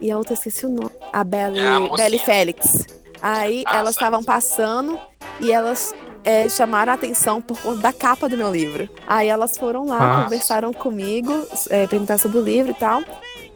e 0.02 0.12
a 0.12 0.18
outra 0.18 0.34
esqueci 0.34 0.66
o 0.66 0.70
nome, 0.70 0.92
a 1.14 1.24
Belly, 1.24 1.60
É 1.60 1.68
a. 1.68 1.80
Belly 1.96 2.20
Félix. 2.20 2.86
Aí 3.22 3.64
Ah, 3.66 3.78
elas 3.78 3.96
estavam 3.96 4.24
passando 4.24 5.00
e 5.40 5.52
elas 5.52 5.94
é, 6.24 6.48
chamaram 6.50 6.92
a 6.92 6.96
atenção 6.96 7.42
por 7.42 7.58
conta 7.60 7.80
da 7.82 7.94
capa 7.94 8.28
do 8.28 8.36
meu 8.38 8.52
livro. 8.52 8.90
Aí 9.08 9.28
elas 9.30 9.58
foram 9.58 9.86
lá, 9.88 9.98
Ah. 10.20 10.24
conversaram 10.24 10.74
comigo, 10.74 11.34
é, 11.70 11.88
perguntaram 11.88 12.20
sobre 12.20 12.38
o 12.38 12.42
livro 12.44 12.72
e 12.72 12.76
tal. 12.76 13.02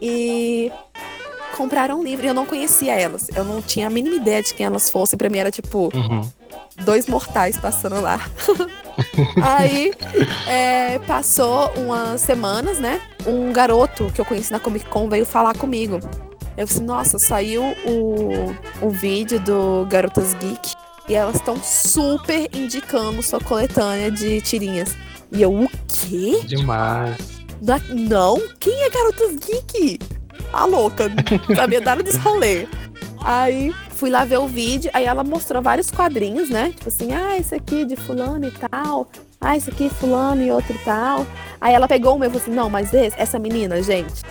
E 0.00 0.72
compraram 1.56 2.00
um 2.00 2.02
livro 2.02 2.24
e 2.24 2.28
eu 2.28 2.34
não 2.34 2.46
conhecia 2.46 2.94
elas. 2.98 3.28
Eu 3.36 3.44
não 3.44 3.60
tinha 3.62 3.86
a 3.86 3.90
mínima 3.90 4.16
ideia 4.16 4.42
de 4.42 4.54
quem 4.54 4.66
elas 4.66 4.88
fossem. 4.90 5.16
Pra 5.18 5.28
mim 5.28 5.38
era 5.38 5.50
tipo 5.50 5.90
Uhum. 5.94 6.22
dois 6.84 7.06
mortais 7.06 7.56
passando 7.58 8.00
lá. 8.00 8.18
Aí 9.42 9.92
é, 10.46 10.98
passou 11.00 11.70
umas 11.76 12.20
semanas, 12.20 12.78
né? 12.78 13.00
Um 13.26 13.52
garoto 13.52 14.10
que 14.14 14.20
eu 14.20 14.24
conheci 14.24 14.50
na 14.52 14.58
Comic 14.60 14.86
Con 14.86 15.08
veio 15.08 15.24
falar 15.26 15.56
comigo. 15.56 16.00
Eu 16.56 16.66
falei, 16.68 16.86
nossa, 16.86 17.18
saiu 17.18 17.62
o, 17.86 18.54
o 18.80 18.90
vídeo 18.90 19.40
do 19.40 19.86
Garotas 19.88 20.34
Geek 20.34 20.72
e 21.08 21.14
elas 21.14 21.36
estão 21.36 21.56
super 21.62 22.48
indicando 22.54 23.22
sua 23.22 23.40
coletânea 23.40 24.10
de 24.10 24.40
tirinhas. 24.40 24.94
E 25.30 25.40
eu, 25.42 25.52
o 25.52 25.68
quê? 25.88 26.42
Demais. 26.44 27.16
Da- 27.60 27.80
Não? 27.88 28.40
Quem 28.60 28.82
é 28.82 28.90
Garotas 28.90 29.36
Geek? 29.36 29.98
A 30.52 30.64
louca, 30.66 31.10
sabia 31.56 31.80
nada 31.80 32.02
desse 32.02 32.18
rolê. 32.18 32.66
Aí 33.24 33.72
fui 33.90 34.10
lá 34.10 34.24
ver 34.24 34.38
o 34.38 34.46
vídeo, 34.46 34.90
aí 34.92 35.04
ela 35.06 35.24
mostrou 35.24 35.62
vários 35.62 35.90
quadrinhos, 35.90 36.50
né? 36.50 36.72
Tipo 36.76 36.88
assim, 36.88 37.12
ah, 37.14 37.36
esse 37.38 37.54
aqui 37.54 37.84
de 37.84 37.96
fulano 37.96 38.46
e 38.46 38.50
tal. 38.50 39.08
Ah, 39.40 39.56
esse 39.56 39.70
aqui 39.70 39.88
fulano 39.88 40.42
e 40.42 40.50
outro 40.50 40.74
e 40.74 40.78
tal. 40.84 41.24
Aí 41.60 41.72
ela 41.72 41.88
pegou 41.88 42.16
o 42.16 42.18
meu 42.18 42.28
e 42.28 42.30
falou 42.32 42.42
assim, 42.42 42.54
não, 42.54 42.68
mas 42.68 42.92
esse, 42.92 43.16
essa 43.18 43.38
menina, 43.38 43.80
gente, 43.82 44.22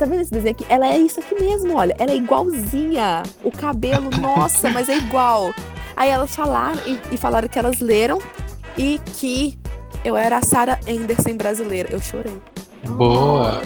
tá 0.00 0.06
vendo 0.06 0.22
esse 0.22 0.30
desenho 0.30 0.52
aqui? 0.52 0.66
Ela 0.68 0.88
é 0.88 0.98
isso 0.98 1.20
aqui 1.20 1.34
mesmo, 1.34 1.76
olha. 1.76 1.94
Ela 1.98 2.12
é 2.12 2.16
igualzinha. 2.16 3.22
O 3.44 3.52
cabelo, 3.52 4.10
nossa, 4.20 4.70
mas 4.70 4.88
é 4.88 4.96
igual. 4.96 5.52
Aí 5.96 6.08
elas 6.08 6.34
falaram 6.34 6.80
e, 6.86 7.14
e 7.14 7.16
falaram 7.16 7.48
que 7.48 7.58
elas 7.58 7.80
leram 7.80 8.18
e 8.76 8.98
que 9.16 9.58
eu 10.04 10.16
era 10.16 10.38
a 10.38 10.42
Sarah 10.42 10.80
Anderson 10.88 11.36
brasileira. 11.36 11.90
Eu 11.92 12.00
chorei. 12.00 12.40
Boa. 12.84 13.60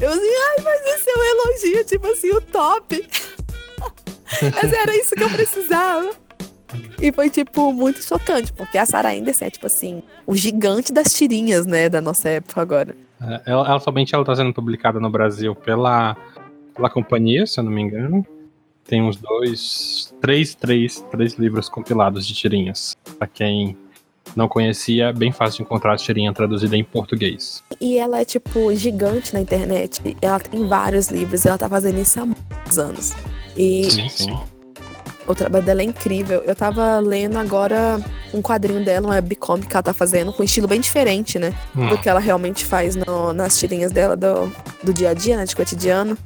Eu 0.00 0.10
assim, 0.10 0.20
ai, 0.20 0.64
mas 0.64 0.80
esse 0.94 1.10
é 1.10 1.14
um 1.14 1.24
elogio, 1.24 1.84
tipo 1.84 2.06
assim, 2.06 2.30
o 2.30 2.40
top. 2.40 3.08
mas 4.54 4.72
era 4.72 4.96
isso 4.96 5.14
que 5.14 5.22
eu 5.22 5.30
precisava. 5.30 6.10
E 7.00 7.12
foi, 7.12 7.28
tipo, 7.28 7.72
muito 7.72 8.02
chocante, 8.02 8.52
porque 8.52 8.78
a 8.78 8.86
Sarah 8.86 9.12
Anderson 9.12 9.46
é, 9.46 9.50
tipo 9.50 9.66
assim, 9.66 10.02
o 10.26 10.36
gigante 10.36 10.92
das 10.92 11.14
tirinhas, 11.14 11.66
né, 11.66 11.88
da 11.88 12.00
nossa 12.00 12.28
época 12.28 12.60
agora. 12.60 12.94
É, 13.20 13.42
Ela, 13.46 13.68
ela 13.68 13.80
somente 13.80 14.14
ela 14.14 14.24
tá 14.24 14.34
sendo 14.34 14.52
publicada 14.52 15.00
no 15.00 15.10
Brasil 15.10 15.54
pela, 15.54 16.16
pela 16.74 16.90
companhia, 16.90 17.46
se 17.46 17.58
eu 17.60 17.64
não 17.64 17.72
me 17.72 17.82
engano. 17.82 18.26
Tem 18.84 19.02
uns 19.02 19.16
dois, 19.16 20.14
três, 20.20 20.54
três, 20.54 21.00
três 21.10 21.34
livros 21.34 21.68
compilados 21.68 22.26
de 22.26 22.34
tirinhas. 22.34 22.96
Pra 23.18 23.26
quem 23.26 23.76
não 24.34 24.48
conhecia, 24.48 25.06
é 25.06 25.12
bem 25.12 25.30
fácil 25.30 25.58
de 25.58 25.62
encontrar 25.64 25.92
a 25.92 25.96
tirinha 25.96 26.32
traduzida 26.32 26.76
em 26.76 26.84
português. 26.84 27.62
E 27.80 27.98
ela 27.98 28.20
é, 28.20 28.24
tipo, 28.24 28.74
gigante 28.74 29.34
na 29.34 29.40
internet. 29.40 30.16
Ela 30.22 30.40
tem 30.40 30.66
vários 30.66 31.08
livros, 31.08 31.44
ela 31.44 31.58
tá 31.58 31.68
fazendo 31.68 31.98
isso 31.98 32.20
há 32.20 32.24
muitos 32.26 32.78
anos. 32.78 33.14
E 33.56 33.90
Sim, 33.90 34.08
sim. 34.08 34.38
O 35.28 35.34
trabalho 35.34 35.64
dela 35.64 35.82
é 35.82 35.84
incrível. 35.84 36.42
Eu 36.46 36.56
tava 36.56 36.98
lendo 36.98 37.38
agora 37.38 38.00
um 38.32 38.40
quadrinho 38.42 38.84
dela, 38.84 39.06
um 39.06 39.10
webcomic 39.10 39.68
que 39.68 39.76
ela 39.76 39.82
tá 39.82 39.92
fazendo, 39.92 40.32
com 40.32 40.42
um 40.42 40.44
estilo 40.44 40.66
bem 40.66 40.80
diferente, 40.80 41.38
né? 41.38 41.52
Hum, 41.76 41.88
do 41.88 41.98
que 41.98 42.08
ela 42.08 42.18
realmente 42.20 42.64
faz 42.64 42.96
no- 42.96 43.32
nas 43.32 43.58
tirinhas 43.58 43.92
dela 43.92 44.16
do, 44.16 44.50
do 44.82 44.92
dia 44.92 45.10
a 45.10 45.14
dia, 45.14 45.36
né, 45.36 45.44
de 45.44 45.54
cotidiano, 45.54 46.16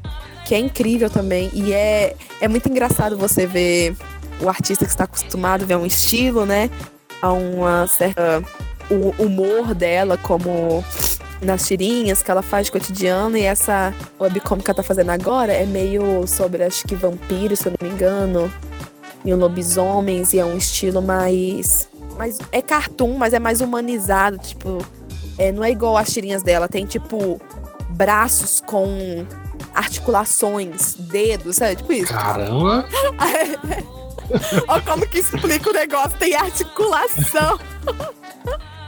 que 0.47 0.55
é 0.55 0.59
incrível 0.59 1.11
também. 1.11 1.51
E 1.53 1.73
é, 1.73 2.15
é 2.41 2.49
muito 2.49 2.69
engraçado 2.69 3.17
você 3.19 3.47
ver 3.47 3.97
o 4.41 4.49
artista 4.49 4.85
que 4.85 4.91
está 4.91 5.05
acostumado 5.05 5.63
a 5.63 5.67
ver 5.67 5.77
um 5.77 5.85
estilo, 5.87 6.47
né, 6.47 6.71
a 7.21 7.33
uma 7.33 7.87
certa 7.87 8.43
o 8.91 9.15
humor 9.23 9.75
dela, 9.75 10.17
como 10.19 10.85
nas 11.41 11.67
tirinhas 11.67 12.23
que 12.23 12.31
ela 12.31 12.43
faz 12.43 12.67
de 12.67 12.73
cotidiano, 12.73 13.37
e 13.37 13.43
essa 13.43 13.93
webcomic 14.21 14.65
que 14.65 14.71
ela 14.71 14.77
tá 14.77 14.83
fazendo 14.83 15.11
agora 15.11 15.53
é 15.53 15.65
meio 15.67 16.25
sobre, 16.27 16.63
acho 16.63 16.85
que 16.87 16.95
vampiros, 16.95 17.59
se 17.61 17.69
eu 17.69 17.73
não 17.81 17.89
me 17.89 17.95
engano, 17.95 18.53
e 19.25 19.35
lobisomens, 19.35 20.33
e 20.33 20.39
é 20.39 20.45
um 20.45 20.57
estilo 20.57 21.01
mais. 21.01 21.89
mais 22.17 22.39
é 22.51 22.61
cartoon, 22.61 23.17
mas 23.17 23.33
é 23.33 23.39
mais 23.39 23.61
humanizado, 23.61 24.39
tipo. 24.39 24.79
É, 25.39 25.51
não 25.51 25.65
é 25.65 25.71
igual 25.71 25.97
as 25.97 26.13
tirinhas 26.13 26.43
dela, 26.43 26.69
tem 26.69 26.85
tipo 26.85 27.41
braços 27.91 28.63
com 28.65 29.27
articulações, 29.75 30.95
dedos, 30.95 31.57
sabe? 31.57 31.77
Tipo 31.77 31.93
isso. 31.93 32.13
Caramba! 32.13 32.87
Olha 34.69 34.83
como 34.83 35.09
que 35.09 35.19
explica 35.19 35.71
o 35.71 35.73
negócio, 35.73 36.19
tem 36.19 36.35
articulação. 36.35 37.59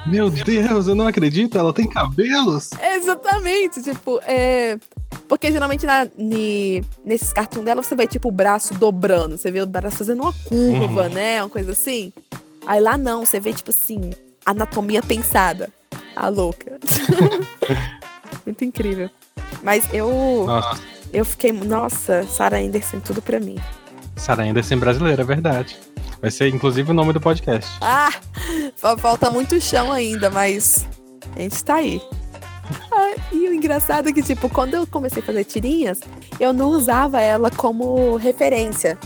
Meu 0.07 0.29
Deus, 0.29 0.87
eu 0.87 0.94
não 0.94 1.07
acredito, 1.07 1.57
ela 1.57 1.73
tem 1.73 1.88
cabelos! 1.88 2.70
Exatamente, 2.94 3.83
tipo, 3.83 4.20
é. 4.27 4.79
Porque 5.29 5.51
geralmente 5.51 5.87
na, 5.87 6.07
ni- 6.19 6.85
nesses 7.05 7.33
cartoons 7.33 7.65
dela 7.65 7.83
você 7.83 7.95
vê, 7.97 8.07
tipo, 8.07 8.29
o 8.29 8.33
braço 8.33 8.75
dobrando. 8.75 9.37
Você 9.39 9.51
vê 9.51 9.61
o 9.63 9.67
braço 9.67 9.97
fazendo 9.99 10.23
uma 10.23 10.33
curva, 10.33 11.03
Uhum. 11.05 11.09
né? 11.09 11.43
Uma 11.43 11.49
coisa 11.49 11.73
assim. 11.73 12.13
Aí 12.67 12.81
lá 12.81 12.97
não, 12.99 13.25
você 13.25 13.41
vê, 13.41 13.53
tipo 13.53 13.71
assim, 13.71 14.11
anatomia 14.45 15.03
pensada. 15.03 15.71
A 16.15 16.29
louca. 16.29 16.79
Muito 18.47 18.65
incrível. 18.65 19.11
Mas 19.63 19.89
eu, 19.93 20.45
Nossa, 20.47 20.81
eu 21.13 21.25
fiquei. 21.25 21.53
Nossa, 21.53 22.25
Sarah 22.25 22.59
Anderson, 22.59 23.01
tudo 23.01 23.23
pra 23.23 23.41
mim. 23.41 23.57
Sarah 24.17 24.45
Anderson 24.45 24.79
brasileira, 24.79 25.23
é 25.23 25.25
verdade. 25.25 25.79
Vai 26.21 26.31
ser 26.31 26.49
inclusive 26.49 26.91
o 26.91 26.95
nome 26.95 27.13
do 27.13 27.21
podcast. 27.21 27.71
Ah! 27.81 28.11
fa- 28.77 28.97
Falta 28.97 29.31
muito 29.31 29.61
chão 29.61 29.91
ainda, 29.93 30.31
mas 30.31 30.87
a 31.35 31.41
gente 31.41 31.63
tá 31.65 31.77
aí. 31.77 32.01
E 33.33 33.49
o 33.49 33.55
engraçado 33.55 34.09
é 34.09 34.13
que, 34.13 34.23
tipo, 34.23 34.49
quando 34.49 34.75
eu 34.75 34.87
comecei 34.87 35.23
a 35.23 35.27
fazer 35.27 35.45
tirinhas, 35.45 36.01
eu 36.39 36.53
não 36.53 36.69
usava 36.69 37.21
ela 37.21 37.51
como 37.51 38.17
referência. 38.17 38.99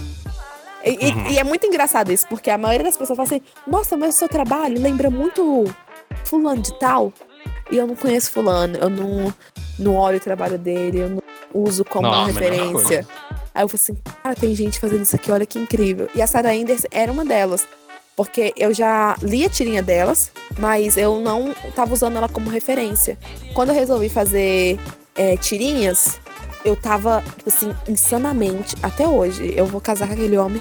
E, 0.84 0.90
e- 1.08 1.12
Uhum. 1.12 1.26
e 1.28 1.38
é 1.38 1.44
muito 1.44 1.66
engraçado 1.66 2.12
isso, 2.12 2.26
porque 2.28 2.50
a 2.50 2.58
maioria 2.58 2.84
das 2.84 2.96
pessoas 2.96 3.16
fala 3.16 3.26
assim: 3.26 3.40
Nossa, 3.66 3.96
mas 3.96 4.14
o 4.14 4.18
seu 4.18 4.28
trabalho 4.28 4.80
lembra 4.80 5.10
muito 5.10 5.64
Fulano 6.24 6.62
de 6.62 6.72
Tal. 6.78 7.12
E 7.70 7.76
eu 7.76 7.86
não 7.86 7.94
conheço 7.96 8.30
Fulano, 8.30 8.76
eu 8.78 8.88
não, 8.88 9.32
não 9.78 9.94
olho 9.96 10.16
o 10.18 10.20
trabalho 10.20 10.56
dele, 10.58 11.00
eu 11.00 11.08
não 11.10 11.22
uso 11.52 11.84
como 11.84 12.06
Não, 12.08 12.14
uma 12.14 12.26
referência. 12.26 13.06
Aí 13.54 13.62
eu 13.64 13.68
falei 13.68 13.80
assim: 13.82 13.96
Cara, 14.22 14.34
tem 14.34 14.54
gente 14.54 14.78
fazendo 14.78 15.02
isso 15.02 15.16
aqui, 15.16 15.30
olha 15.32 15.44
que 15.46 15.58
incrível. 15.58 16.08
E 16.14 16.22
a 16.22 16.26
Sarah 16.26 16.52
Anderson 16.52 16.86
era 16.90 17.10
uma 17.10 17.24
delas. 17.24 17.66
Porque 18.18 18.52
eu 18.56 18.74
já 18.74 19.14
li 19.22 19.44
a 19.44 19.48
tirinha 19.48 19.80
delas, 19.80 20.32
mas 20.58 20.96
eu 20.96 21.20
não 21.20 21.54
tava 21.76 21.94
usando 21.94 22.16
ela 22.16 22.28
como 22.28 22.50
referência. 22.50 23.16
Quando 23.54 23.68
eu 23.68 23.76
resolvi 23.76 24.08
fazer 24.08 24.76
é, 25.14 25.36
tirinhas, 25.36 26.20
eu 26.64 26.74
tava, 26.74 27.22
assim, 27.46 27.72
insanamente, 27.88 28.74
até 28.82 29.06
hoje, 29.06 29.54
eu 29.56 29.66
vou 29.66 29.80
casar 29.80 30.08
com 30.08 30.14
aquele 30.14 30.36
homem 30.36 30.60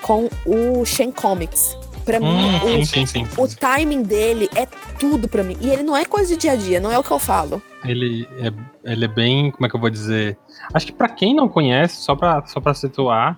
com 0.00 0.30
o 0.46 0.82
Shen 0.86 1.12
Comics. 1.12 1.76
Pra 2.06 2.18
mim, 2.18 2.26
Hum, 2.26 2.80
o, 2.80 2.86
sim, 2.86 3.04
sim, 3.04 3.06
sim. 3.06 3.26
o 3.36 3.46
timing 3.48 4.02
dele 4.02 4.48
é 4.56 4.64
tudo 4.98 5.28
pra 5.28 5.42
mim. 5.42 5.58
E 5.60 5.68
ele 5.68 5.82
não 5.82 5.94
é 5.94 6.06
coisa 6.06 6.28
de 6.32 6.38
dia 6.40 6.52
a 6.52 6.56
dia, 6.56 6.80
não 6.80 6.90
é 6.90 6.98
o 6.98 7.02
que 7.02 7.10
eu 7.10 7.18
falo. 7.18 7.62
Ele 7.84 8.26
é, 8.38 8.50
ele 8.90 9.04
é 9.04 9.08
bem, 9.08 9.50
como 9.50 9.66
é 9.66 9.68
que 9.68 9.76
eu 9.76 9.80
vou 9.80 9.90
dizer? 9.90 10.38
Acho 10.72 10.86
que 10.86 10.92
pra 10.92 11.10
quem 11.10 11.34
não 11.34 11.50
conhece, 11.50 11.96
só 11.96 12.16
pra, 12.16 12.42
só 12.46 12.60
pra 12.60 12.72
situar, 12.72 13.36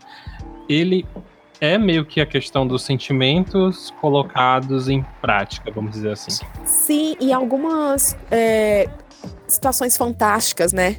ele 0.68 1.04
é 1.60 1.78
meio 1.78 2.04
que 2.04 2.20
a 2.20 2.26
questão 2.26 2.66
dos 2.66 2.82
sentimentos 2.82 3.92
colocados 4.00 4.88
em 4.88 5.04
prática, 5.20 5.70
vamos 5.70 5.92
dizer 5.92 6.12
assim. 6.12 6.44
Sim, 6.64 7.16
e 7.20 7.32
algumas 7.32 8.16
é, 8.30 8.88
situações 9.46 9.96
fantásticas, 9.96 10.72
né? 10.72 10.96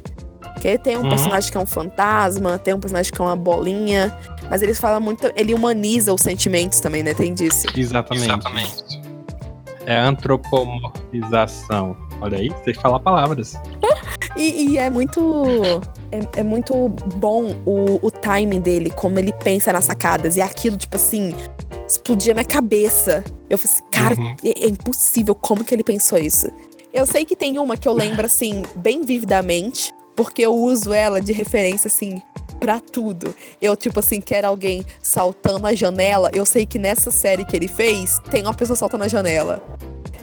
Porque 0.54 0.76
tem 0.78 0.96
um 0.96 1.02
Uhum. 1.02 1.08
personagem 1.10 1.50
que 1.52 1.56
é 1.56 1.60
um 1.60 1.66
fantasma, 1.66 2.58
tem 2.58 2.74
um 2.74 2.80
personagem 2.80 3.12
que 3.12 3.20
é 3.20 3.24
uma 3.24 3.36
bolinha, 3.36 4.16
mas 4.50 4.60
eles 4.62 4.80
falam 4.80 5.00
muito. 5.00 5.30
Ele 5.36 5.54
humaniza 5.54 6.12
os 6.12 6.20
sentimentos 6.20 6.80
também, 6.80 7.02
né? 7.02 7.14
Tem 7.14 7.32
disso. 7.32 7.66
Exatamente. 7.76 9.00
É 9.86 9.96
antropomorfização. 9.96 11.96
Olha 12.20 12.38
aí, 12.38 12.52
sei 12.64 12.74
falar 12.74 12.98
palavras. 13.00 13.54
E, 14.36 14.72
e 14.74 14.78
é 14.78 14.88
muito. 14.88 15.80
É, 16.10 16.40
é 16.40 16.42
muito 16.42 16.88
bom 17.16 17.54
o, 17.66 17.98
o 18.06 18.10
timing 18.10 18.60
dele, 18.60 18.90
como 18.90 19.18
ele 19.18 19.32
pensa 19.32 19.72
nas 19.72 19.84
sacadas. 19.84 20.36
E 20.36 20.40
aquilo, 20.40 20.76
tipo 20.76 20.96
assim, 20.96 21.34
explodia 21.86 22.32
minha 22.34 22.44
cabeça. 22.46 23.22
Eu 23.50 23.58
falei 23.58 23.74
assim, 23.76 23.84
cara, 23.90 24.14
Uhum. 24.20 24.34
é, 24.44 24.64
é 24.64 24.68
impossível 24.68 25.34
como 25.34 25.64
que 25.64 25.74
ele 25.74 25.84
pensou 25.84 26.18
isso. 26.18 26.48
Eu 26.92 27.06
sei 27.06 27.24
que 27.24 27.36
tem 27.36 27.58
uma 27.58 27.76
que 27.76 27.86
eu 27.86 27.92
lembro, 27.92 28.24
assim, 28.24 28.62
bem 28.76 29.04
vividamente, 29.04 29.92
porque 30.16 30.42
eu 30.42 30.54
uso 30.54 30.92
ela 30.92 31.20
de 31.20 31.32
referência, 31.32 31.88
assim, 31.88 32.22
pra 32.58 32.80
tudo. 32.80 33.34
Eu, 33.60 33.76
tipo 33.76 34.00
assim, 34.00 34.20
quero 34.20 34.48
alguém 34.48 34.84
saltando 35.02 35.66
a 35.66 35.74
janela. 35.74 36.30
Eu 36.32 36.46
sei 36.46 36.64
que 36.64 36.78
nessa 36.78 37.10
série 37.10 37.44
que 37.44 37.54
ele 37.54 37.68
fez, 37.68 38.18
tem 38.30 38.42
uma 38.42 38.54
pessoa 38.54 38.76
saltando 38.76 39.04
a 39.04 39.08
janela. 39.08 39.62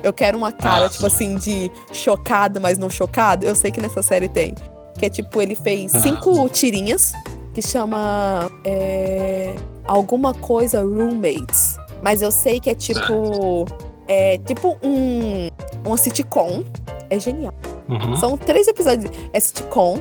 Eu 0.03 0.11
quero 0.11 0.37
uma 0.37 0.51
cara, 0.51 0.85
Ah, 0.85 0.89
tipo 0.89 1.05
assim, 1.05 1.35
de 1.35 1.71
chocado, 1.93 2.59
mas 2.59 2.77
não 2.77 2.89
chocado. 2.89 3.45
Eu 3.45 3.55
sei 3.55 3.71
que 3.71 3.79
nessa 3.79 4.01
série 4.01 4.27
tem. 4.27 4.53
Que 4.97 5.05
é 5.07 5.09
tipo, 5.09 5.41
ele 5.41 5.55
fez 5.55 5.93
Ah. 5.93 6.01
cinco 6.01 6.47
tirinhas 6.49 7.11
que 7.53 7.61
chama 7.61 8.49
é, 8.63 9.55
alguma 9.85 10.33
coisa 10.33 10.81
roommates. 10.81 11.77
Mas 12.01 12.21
eu 12.21 12.31
sei 12.31 12.59
que 12.59 12.69
é 12.69 12.75
tipo. 12.75 13.65
É 14.07 14.37
tipo 14.39 14.77
um. 14.83 15.49
Uma 15.85 15.97
sitcom. 15.97 16.63
É 17.09 17.19
genial. 17.19 17.53
Uhum. 17.89 18.15
São 18.17 18.37
três 18.37 18.67
episódios. 18.67 19.11
É 19.33 19.39
sitcom. 19.39 19.99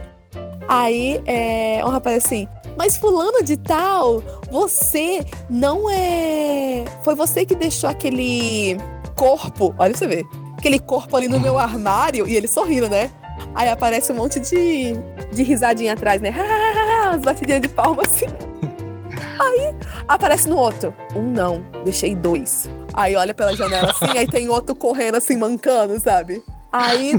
Aí 0.68 1.20
é 1.26 1.82
um 1.84 1.88
rapaz 1.88 2.24
assim. 2.24 2.46
Mas 2.76 2.96
fulano 2.96 3.42
de 3.44 3.56
tal, 3.56 4.22
você 4.50 5.24
não 5.48 5.88
é. 5.88 6.84
Foi 7.02 7.14
você 7.14 7.46
que 7.46 7.54
deixou 7.54 7.88
aquele 7.88 8.76
corpo. 9.16 9.74
Olha 9.78 9.90
pra 9.90 9.98
você 9.98 10.06
ver. 10.06 10.24
Aquele 10.58 10.78
corpo 10.78 11.16
ali 11.16 11.28
no 11.28 11.38
meu 11.38 11.56
armário. 11.60 12.26
E 12.26 12.34
ele 12.36 12.48
sorrindo, 12.48 12.88
né? 12.88 13.10
Aí 13.54 13.68
aparece 13.68 14.12
um 14.12 14.16
monte 14.16 14.40
de, 14.40 14.94
de 15.32 15.42
risadinha 15.42 15.92
atrás, 15.94 16.20
né? 16.20 16.34
As 17.12 17.20
batidinhas 17.20 17.60
de 17.60 17.68
palma 17.68 18.02
assim. 18.06 18.26
Aí 19.38 19.74
aparece 20.08 20.48
no 20.48 20.56
outro. 20.56 20.94
Um 21.14 21.22
não, 21.22 21.64
deixei 21.84 22.14
dois. 22.14 22.68
Aí 22.92 23.16
olha 23.16 23.34
pela 23.34 23.54
janela 23.56 23.90
assim, 23.90 24.16
aí 24.16 24.26
tem 24.26 24.48
outro 24.48 24.74
correndo 24.74 25.16
assim, 25.16 25.36
mancando, 25.36 25.98
sabe? 25.98 26.42
Aí 26.72 27.12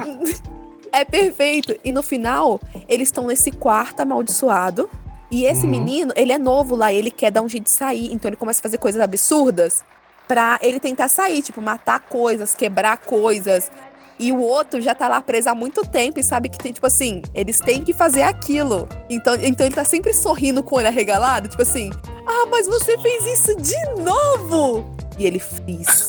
é 0.91 1.04
perfeito. 1.04 1.75
E 1.84 1.91
no 1.91 2.01
final, 2.01 2.60
eles 2.88 3.10
estão 3.10 3.28
nesse 3.28 3.51
quarto 3.51 3.99
amaldiçoado. 4.01 4.89
E 5.30 5.45
esse 5.45 5.65
Uhum. 5.65 5.71
menino, 5.71 6.13
ele 6.15 6.32
é 6.32 6.38
novo 6.38 6.75
lá, 6.75 6.93
ele 6.93 7.12
quer 7.12 7.32
dar 7.32 7.41
um 7.41 7.49
jeito 7.49 7.65
de 7.65 7.71
sair. 7.71 8.13
Então 8.13 8.30
ele 8.30 8.38
começa 8.38 8.62
a 8.62 8.63
fazer 8.63 8.78
coisas 8.78 9.01
absurdas 9.01 9.84
pra 10.28 10.58
ele 10.62 10.80
tentar 10.80 11.08
sair, 11.10 11.41
tipo, 11.41 11.62
matar 11.62 11.99
coisas, 11.99 12.56
quebrar 12.56 12.97
coisas. 12.97 13.69
E 14.17 14.32
o 14.32 14.39
outro 14.39 14.80
já 14.80 14.95
tá 14.95 15.10
lá 15.10 15.21
preso 15.21 15.49
há 15.49 15.56
muito 15.56 15.86
tempo 15.86 16.19
e 16.19 16.23
sabe 16.23 16.47
que 16.47 16.58
tem, 16.58 16.71
tipo 16.71 16.88
assim, 16.88 17.21
eles 17.34 17.60
têm 17.60 17.84
que 17.84 17.93
fazer 17.93 18.23
aquilo. 18.23 18.88
Então, 19.10 19.36
então 19.36 19.65
ele 19.65 19.75
tá 19.75 19.84
sempre 19.84 20.13
sorrindo 20.13 20.63
com 20.63 20.75
o 20.75 20.78
olho 20.78 20.88
arregalado, 20.88 21.49
tipo 21.49 21.62
assim, 21.62 21.91
ah, 22.25 22.45
mas 22.49 22.65
você 22.65 22.97
fez 22.97 23.25
isso 23.25 23.56
de 23.58 24.01
novo! 24.01 24.86
E 25.17 25.25
ele 25.25 25.39
fez. 25.39 26.08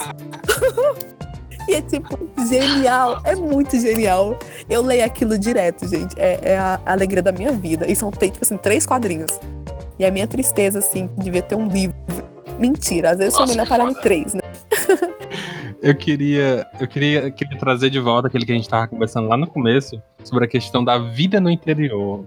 e 1.68 1.74
é 1.74 1.82
tipo, 1.82 2.18
genial, 2.48 3.20
é 3.24 3.34
muito 3.34 3.78
genial. 3.78 4.38
Eu 4.68 4.82
leio 4.82 5.04
aquilo 5.04 5.36
direto, 5.38 5.88
gente. 5.88 6.18
É, 6.18 6.38
é 6.42 6.58
a 6.58 6.80
alegria 6.86 7.22
da 7.22 7.32
minha 7.32 7.52
vida. 7.52 7.90
E 7.90 7.94
são, 7.94 8.10
tipo 8.10 8.38
assim, 8.40 8.56
três 8.56 8.86
quadrinhos. 8.86 9.38
E 9.98 10.04
a 10.04 10.10
minha 10.10 10.26
tristeza, 10.26 10.78
assim, 10.78 11.08
devia 11.16 11.42
ter 11.42 11.54
um 11.54 11.68
livro. 11.68 11.96
Mentira, 12.58 13.10
às 13.10 13.18
vezes 13.18 13.34
eu 13.34 13.38
sou 13.38 13.46
melhor 13.46 13.68
parar 13.68 13.90
em 13.90 13.94
três, 13.94 14.34
né? 14.34 14.40
Eu 15.82 15.94
queria, 15.94 16.66
eu 16.80 16.88
queria, 16.88 17.30
queria 17.30 17.58
trazer 17.58 17.90
de 17.90 18.00
volta 18.00 18.28
aquele 18.28 18.46
que 18.46 18.52
a 18.52 18.54
gente 18.54 18.68
tava 18.68 18.88
conversando 18.88 19.28
lá 19.28 19.36
no 19.36 19.46
começo 19.46 20.02
sobre 20.24 20.44
a 20.44 20.48
questão 20.48 20.82
da 20.82 20.98
vida 20.98 21.38
no 21.38 21.50
interior. 21.50 22.26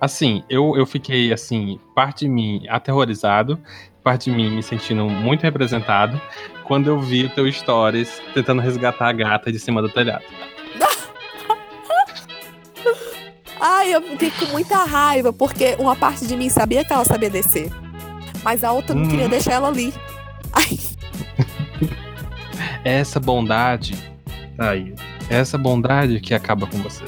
Assim, 0.00 0.42
eu, 0.50 0.76
eu 0.76 0.84
fiquei 0.84 1.32
assim, 1.32 1.78
parte 1.94 2.26
de 2.26 2.28
mim 2.28 2.66
aterrorizado, 2.68 3.58
parte 4.02 4.30
de 4.30 4.36
mim 4.36 4.50
me 4.50 4.62
sentindo 4.62 5.08
muito 5.08 5.42
representado 5.42 6.20
quando 6.64 6.88
eu 6.88 7.00
vi 7.00 7.24
o 7.24 7.30
teu 7.30 7.50
stories 7.50 8.20
tentando 8.34 8.60
resgatar 8.60 9.08
a 9.08 9.12
gata 9.12 9.52
de 9.52 9.58
cima 9.58 9.80
do 9.80 9.88
telhado. 9.88 10.24
Ai, 13.60 13.94
eu 13.94 14.02
fiquei 14.02 14.30
com 14.30 14.46
muita 14.52 14.84
raiva, 14.84 15.32
porque 15.32 15.74
uma 15.78 15.96
parte 15.96 16.26
de 16.26 16.36
mim 16.36 16.50
sabia 16.50 16.84
que 16.84 16.92
ela 16.92 17.04
sabia 17.04 17.30
descer. 17.30 17.70
Mas 18.44 18.62
a 18.62 18.70
outra 18.72 18.94
não 18.94 19.08
queria 19.08 19.28
deixar 19.28 19.54
ela 19.54 19.68
ali. 19.68 19.92
Ai, 20.52 20.78
Essa 22.84 23.18
bondade, 23.18 23.96
aí, 24.58 24.94
essa 25.30 25.56
bondade 25.56 26.20
que 26.20 26.34
acaba 26.34 26.66
com 26.66 26.78
você. 26.78 27.02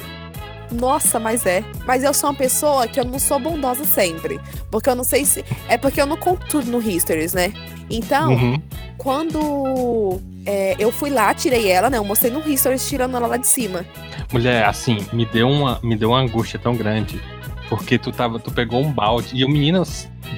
nossa, 0.71 1.19
mas 1.19 1.45
é. 1.45 1.63
Mas 1.85 2.03
eu 2.03 2.13
sou 2.13 2.31
uma 2.31 2.35
pessoa 2.35 2.87
que 2.87 2.99
eu 2.99 3.05
não 3.05 3.19
sou 3.19 3.39
bondosa 3.39 3.85
sempre. 3.85 4.39
Porque 4.71 4.89
eu 4.89 4.95
não 4.95 5.03
sei 5.03 5.23
se. 5.23 5.45
É 5.69 5.77
porque 5.77 6.01
eu 6.01 6.05
não 6.07 6.17
conto 6.17 6.45
tudo 6.47 6.69
no 6.71 6.81
Histories, 6.81 7.31
né? 7.33 7.53
Então, 7.89 8.31
Uhum. 8.33 8.61
quando 8.97 10.19
é, 10.45 10.75
eu 10.79 10.91
fui 10.91 11.09
lá, 11.11 11.33
tirei 11.33 11.69
ela, 11.69 11.89
né? 11.91 11.97
Eu 11.97 12.03
mostrei 12.03 12.31
no 12.31 12.39
Histories 12.49 12.87
tirando 12.89 13.15
ela 13.15 13.27
lá 13.27 13.37
de 13.37 13.47
cima. 13.47 13.85
Mulher, 14.33 14.65
assim, 14.65 15.05
me 15.13 15.25
deu 15.27 15.47
uma, 15.47 15.79
me 15.83 15.95
deu 15.95 16.09
uma 16.09 16.19
angústia 16.19 16.57
tão 16.59 16.75
grande. 16.75 17.21
Porque 17.69 17.97
tu 17.97 18.11
tava, 18.11 18.39
tu 18.39 18.51
pegou 18.51 18.81
um 18.81 18.91
balde. 18.91 19.35
E 19.35 19.43
o 19.43 19.49
menino, 19.49 19.83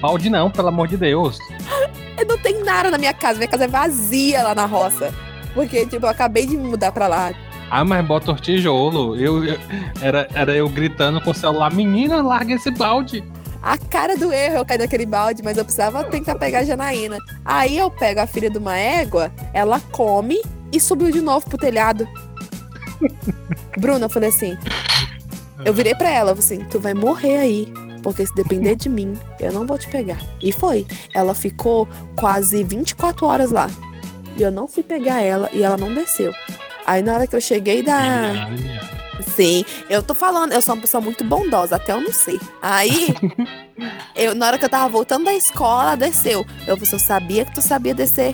balde 0.02 0.30
não, 0.30 0.50
pelo 0.50 0.68
amor 0.70 0.88
de 0.88 0.98
Deus. 0.98 1.38
Eu 2.18 2.26
não 2.26 2.38
tem 2.38 2.64
nada 2.64 2.90
na 2.90 2.98
minha 2.98 3.14
casa. 3.14 3.38
Minha 3.38 3.48
casa 3.50 3.66
é 3.66 3.68
vazia 3.68 4.44
lá 4.44 4.56
na 4.56 4.66
roça. 4.66 5.14
Porque, 5.54 5.86
tipo, 5.86 6.06
eu 6.06 6.10
acabei 6.10 6.46
de 6.46 6.58
me 6.58 6.68
mudar 6.70 6.92
pra 6.92 7.08
lá. 7.08 7.32
Ah, 7.72 7.86
mas 7.86 8.04
bota 8.06 8.32
um 8.32 8.36
tijolo. 8.36 9.16
Eu, 9.16 9.44
eu- 9.46 9.60
era, 10.02 10.28
era 10.34 10.56
eu 10.56 10.68
gritando 10.68 11.22
com 11.22 11.32
o 11.32 11.34
celular, 11.36 11.72
menina, 11.74 12.22
larga 12.22 12.54
esse 12.56 12.72
balde. 12.72 13.24
A 13.62 13.78
cara 13.78 14.16
do 14.18 14.32
erro 14.32 14.56
eu 14.58 14.66
caí 14.66 14.78
naquele 14.78 15.06
balde, 15.06 15.44
mas 15.44 15.58
eu 15.58 15.66
precisava 15.66 16.04
tentar 16.06 16.36
pegar 16.36 16.60
a 16.60 16.64
Janaína. 16.64 17.18
Aí 17.44 17.78
eu 17.78 17.92
pego 17.92 18.22
a 18.22 18.26
filha 18.28 18.50
de 18.50 18.58
uma 18.58 18.76
égua, 18.78 19.32
ela 19.54 19.80
come 19.92 20.42
e 20.72 20.80
subiu 20.80 21.12
de 21.12 21.20
novo 21.22 21.46
pro 21.48 21.58
telhado. 21.58 22.08
Bruna, 23.78 24.06
eu 24.06 24.10
falei 24.10 24.30
assim. 24.30 24.58
Eu 25.66 25.74
virei 25.74 25.94
pra 25.96 26.10
ela, 26.10 26.32
assim: 26.32 26.60
tu 26.66 26.80
vai 26.80 26.94
morrer 26.94 27.38
aí. 27.38 27.74
Porque 28.02 28.26
se 28.26 28.34
depender 28.34 28.76
de 28.76 28.88
mim, 28.88 29.14
eu 29.42 29.52
não 29.52 29.68
vou 29.68 29.78
te 29.78 29.88
pegar. 29.90 30.18
E 30.42 30.54
foi. 30.54 30.88
Ela 31.14 31.36
ficou 31.36 31.86
quase 32.16 32.64
24 32.64 33.26
horas 33.26 33.52
lá. 33.52 33.70
E 34.38 34.42
eu 34.42 34.50
não 34.52 34.70
fui 34.70 34.84
pegar 34.84 35.22
ela 35.22 35.50
e 35.52 35.64
ela 35.64 35.76
não 35.76 35.94
desceu. 35.94 36.32
Aí 36.88 37.02
na 37.02 37.14
hora 37.14 37.28
que 37.28 37.36
eu 37.36 37.42
cheguei 37.42 37.84
da. 37.84 38.48
Sim, 39.36 39.66
eu 39.90 40.02
tô 40.02 40.14
falando, 40.16 40.54
eu 40.54 40.62
sou 40.62 40.76
uma 40.76 40.82
pessoa 40.82 41.02
muito 41.02 41.24
bondosa, 41.26 41.76
até 41.76 41.92
eu 41.92 42.00
não 42.00 42.12
sei. 42.14 42.40
Aí, 42.62 43.14
eu, 44.16 44.34
na 44.34 44.48
hora 44.48 44.58
que 44.58 44.64
eu 44.66 44.70
tava 44.70 44.88
voltando 44.88 45.26
da 45.26 45.34
escola, 45.34 45.96
desceu. 45.98 46.46
Eu, 46.66 46.78
falei, 46.78 46.90
eu 46.94 47.00
sabia 47.00 47.44
que 47.46 47.54
tu 47.54 47.62
sabia 47.62 47.94
descer. 47.94 48.34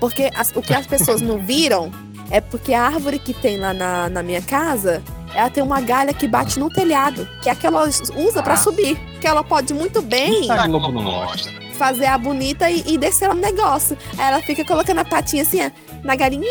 Porque 0.00 0.28
as- 0.34 0.50
o 0.54 0.60
que 0.60 0.74
as 0.74 0.86
pessoas 0.88 1.20
não 1.20 1.38
viram 1.38 1.90
é 2.30 2.40
porque 2.40 2.74
a 2.74 2.82
árvore 2.82 3.18
que 3.20 3.32
tem 3.32 3.58
lá 3.58 3.72
na, 3.72 4.08
na 4.08 4.22
minha 4.24 4.42
casa, 4.42 5.00
ela 5.34 5.50
tem 5.50 5.62
uma 5.62 5.80
galha 5.80 6.12
que 6.14 6.26
bate 6.28 6.58
no 6.58 6.68
telhado, 6.70 7.28
que 7.42 7.48
é 7.48 7.52
a 7.52 7.54
que 7.54 7.66
ela 7.66 7.82
usa 7.84 8.42
pra 8.42 8.54
Ah. 8.54 8.56
subir. 8.56 8.96
Que 9.20 9.26
ela 9.26 9.42
pode 9.42 9.72
muito 9.74 10.00
bem 10.02 10.42
Isso 10.42 10.52
a 10.52 10.66
Globo 10.66 10.92
não 10.92 11.02
mostra. 11.02 11.50
fazer 11.78 12.06
a 12.06 12.16
bonita 12.18 12.70
e, 12.70 12.82
e 12.86 12.98
descer 12.98 13.28
lá 13.28 13.34
no 13.34 13.40
negócio. 13.40 13.96
Aí 14.18 14.26
ela 14.32 14.40
fica 14.42 14.64
colocando 14.64 14.98
a 15.00 15.04
patinha 15.04 15.42
assim, 15.42 15.64
ó, 15.66 15.70
na 16.04 16.14
galinha. 16.14 16.46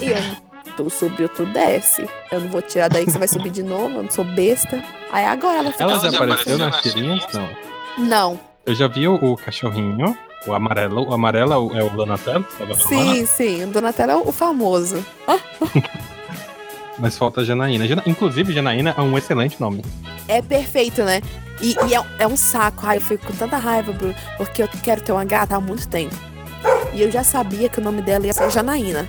E 0.00 0.06
eu, 0.10 0.16
tu 0.76 0.90
subiu, 0.90 1.28
tu 1.28 1.46
desce. 1.46 2.08
Eu 2.30 2.40
não 2.40 2.48
vou 2.48 2.62
tirar 2.62 2.88
daí 2.88 3.04
que 3.04 3.10
você 3.12 3.18
vai 3.18 3.28
subir 3.28 3.50
de 3.50 3.62
novo, 3.62 3.96
eu 3.96 4.02
não 4.02 4.10
sou 4.10 4.24
besta. 4.24 4.82
Aí 5.10 5.24
agora 5.24 5.58
ela 5.58 5.72
fica. 5.72 5.84
Ela 5.84 5.98
já 5.98 6.10
já 6.10 6.16
apareceu 6.16 6.58
nas 6.58 6.80
tirinhas? 6.82 7.26
Não. 7.32 7.48
Não, 7.98 8.40
Eu 8.64 8.74
já 8.74 8.88
vi 8.88 9.06
o, 9.06 9.14
o 9.14 9.36
cachorrinho, 9.36 10.16
o 10.46 10.52
amarelo. 10.54 11.08
O 11.08 11.14
amarelo 11.14 11.52
é 11.52 11.56
o, 11.58 11.76
é 11.78 11.82
o 11.84 11.90
Donatello? 11.90 12.44
sim, 12.88 13.26
sim. 13.26 13.64
O 13.64 13.66
Donatello 13.68 14.12
é 14.12 14.16
o 14.16 14.32
famoso. 14.32 15.04
Mas 16.98 17.16
falta 17.16 17.40
a 17.40 17.44
Janaína. 17.44 17.86
Jana- 17.86 18.02
Inclusive, 18.06 18.52
Janaína 18.52 18.94
é 18.96 19.00
um 19.00 19.16
excelente 19.16 19.60
nome. 19.60 19.82
É 20.28 20.40
perfeito, 20.42 21.02
né? 21.02 21.20
E, 21.60 21.74
e 21.88 21.94
é, 21.94 22.04
é 22.18 22.26
um 22.26 22.36
saco. 22.36 22.86
Ai, 22.86 22.96
eu 22.98 23.00
fico 23.00 23.26
com 23.26 23.32
tanta 23.34 23.56
raiva, 23.56 23.92
Bruno, 23.92 24.14
porque 24.36 24.62
eu 24.62 24.68
quero 24.82 25.00
ter 25.00 25.12
uma 25.12 25.24
gata 25.24 25.56
há 25.56 25.60
muito 25.60 25.88
tempo. 25.88 26.14
E 26.92 27.00
eu 27.02 27.10
já 27.10 27.24
sabia 27.24 27.68
que 27.68 27.80
o 27.80 27.82
nome 27.84 28.02
dela 28.02 28.26
ia 28.26 28.32
ser 28.32 28.50
Janaína. 28.50 29.08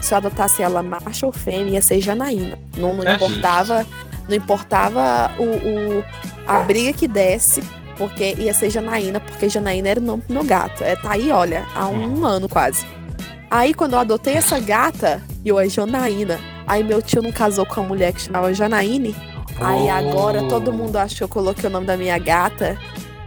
Se 0.00 0.12
eu 0.14 0.18
adotasse 0.18 0.62
ela 0.62 0.82
macho 0.82 1.26
ou 1.26 1.32
fêmea, 1.32 1.72
ia 1.74 1.82
ser 1.82 2.00
Janaína. 2.00 2.58
Não, 2.76 2.94
não 2.94 3.02
É 3.04 3.14
importava, 3.14 3.86
não 4.28 4.36
importava 4.36 5.32
o, 5.38 5.42
o- 5.42 6.04
a 6.46 6.60
briga 6.60 6.92
que 6.92 7.08
desse, 7.08 7.62
porque 7.96 8.34
ia 8.38 8.54
ser 8.54 8.70
Janaína, 8.70 9.18
porque 9.20 9.48
Janaína 9.48 9.88
era 9.88 10.00
o 10.00 10.02
nome 10.02 10.22
do 10.28 10.34
meu 10.34 10.44
gato. 10.44 10.84
É, 10.84 10.94
tá 10.96 11.12
aí, 11.12 11.30
olha, 11.32 11.66
há 11.74 11.88
um 11.88 12.24
ano 12.24 12.48
quase. 12.48 12.86
Aí 13.50 13.72
quando 13.74 13.92
eu 13.94 13.98
adotei 14.00 14.34
essa 14.34 14.58
gata, 14.58 15.22
eu 15.44 15.58
é 15.58 15.68
Janaína. 15.68 16.38
Aí 16.66 16.82
meu 16.82 17.00
tio 17.00 17.22
não 17.22 17.30
casou 17.32 17.64
com 17.64 17.80
uma 17.80 17.88
mulher 17.88 18.12
que 18.12 18.20
chamava 18.22 18.52
Janaíne. 18.52 19.14
Aí 19.60 19.88
agora 19.88 20.42
Oh. 20.42 20.48
todo 20.48 20.72
mundo 20.72 20.96
acha 20.96 21.14
que 21.16 21.22
eu 21.24 21.28
coloquei 21.28 21.68
o 21.68 21.72
nome 21.72 21.86
da 21.86 21.96
minha 21.96 22.18
gata. 22.18 22.76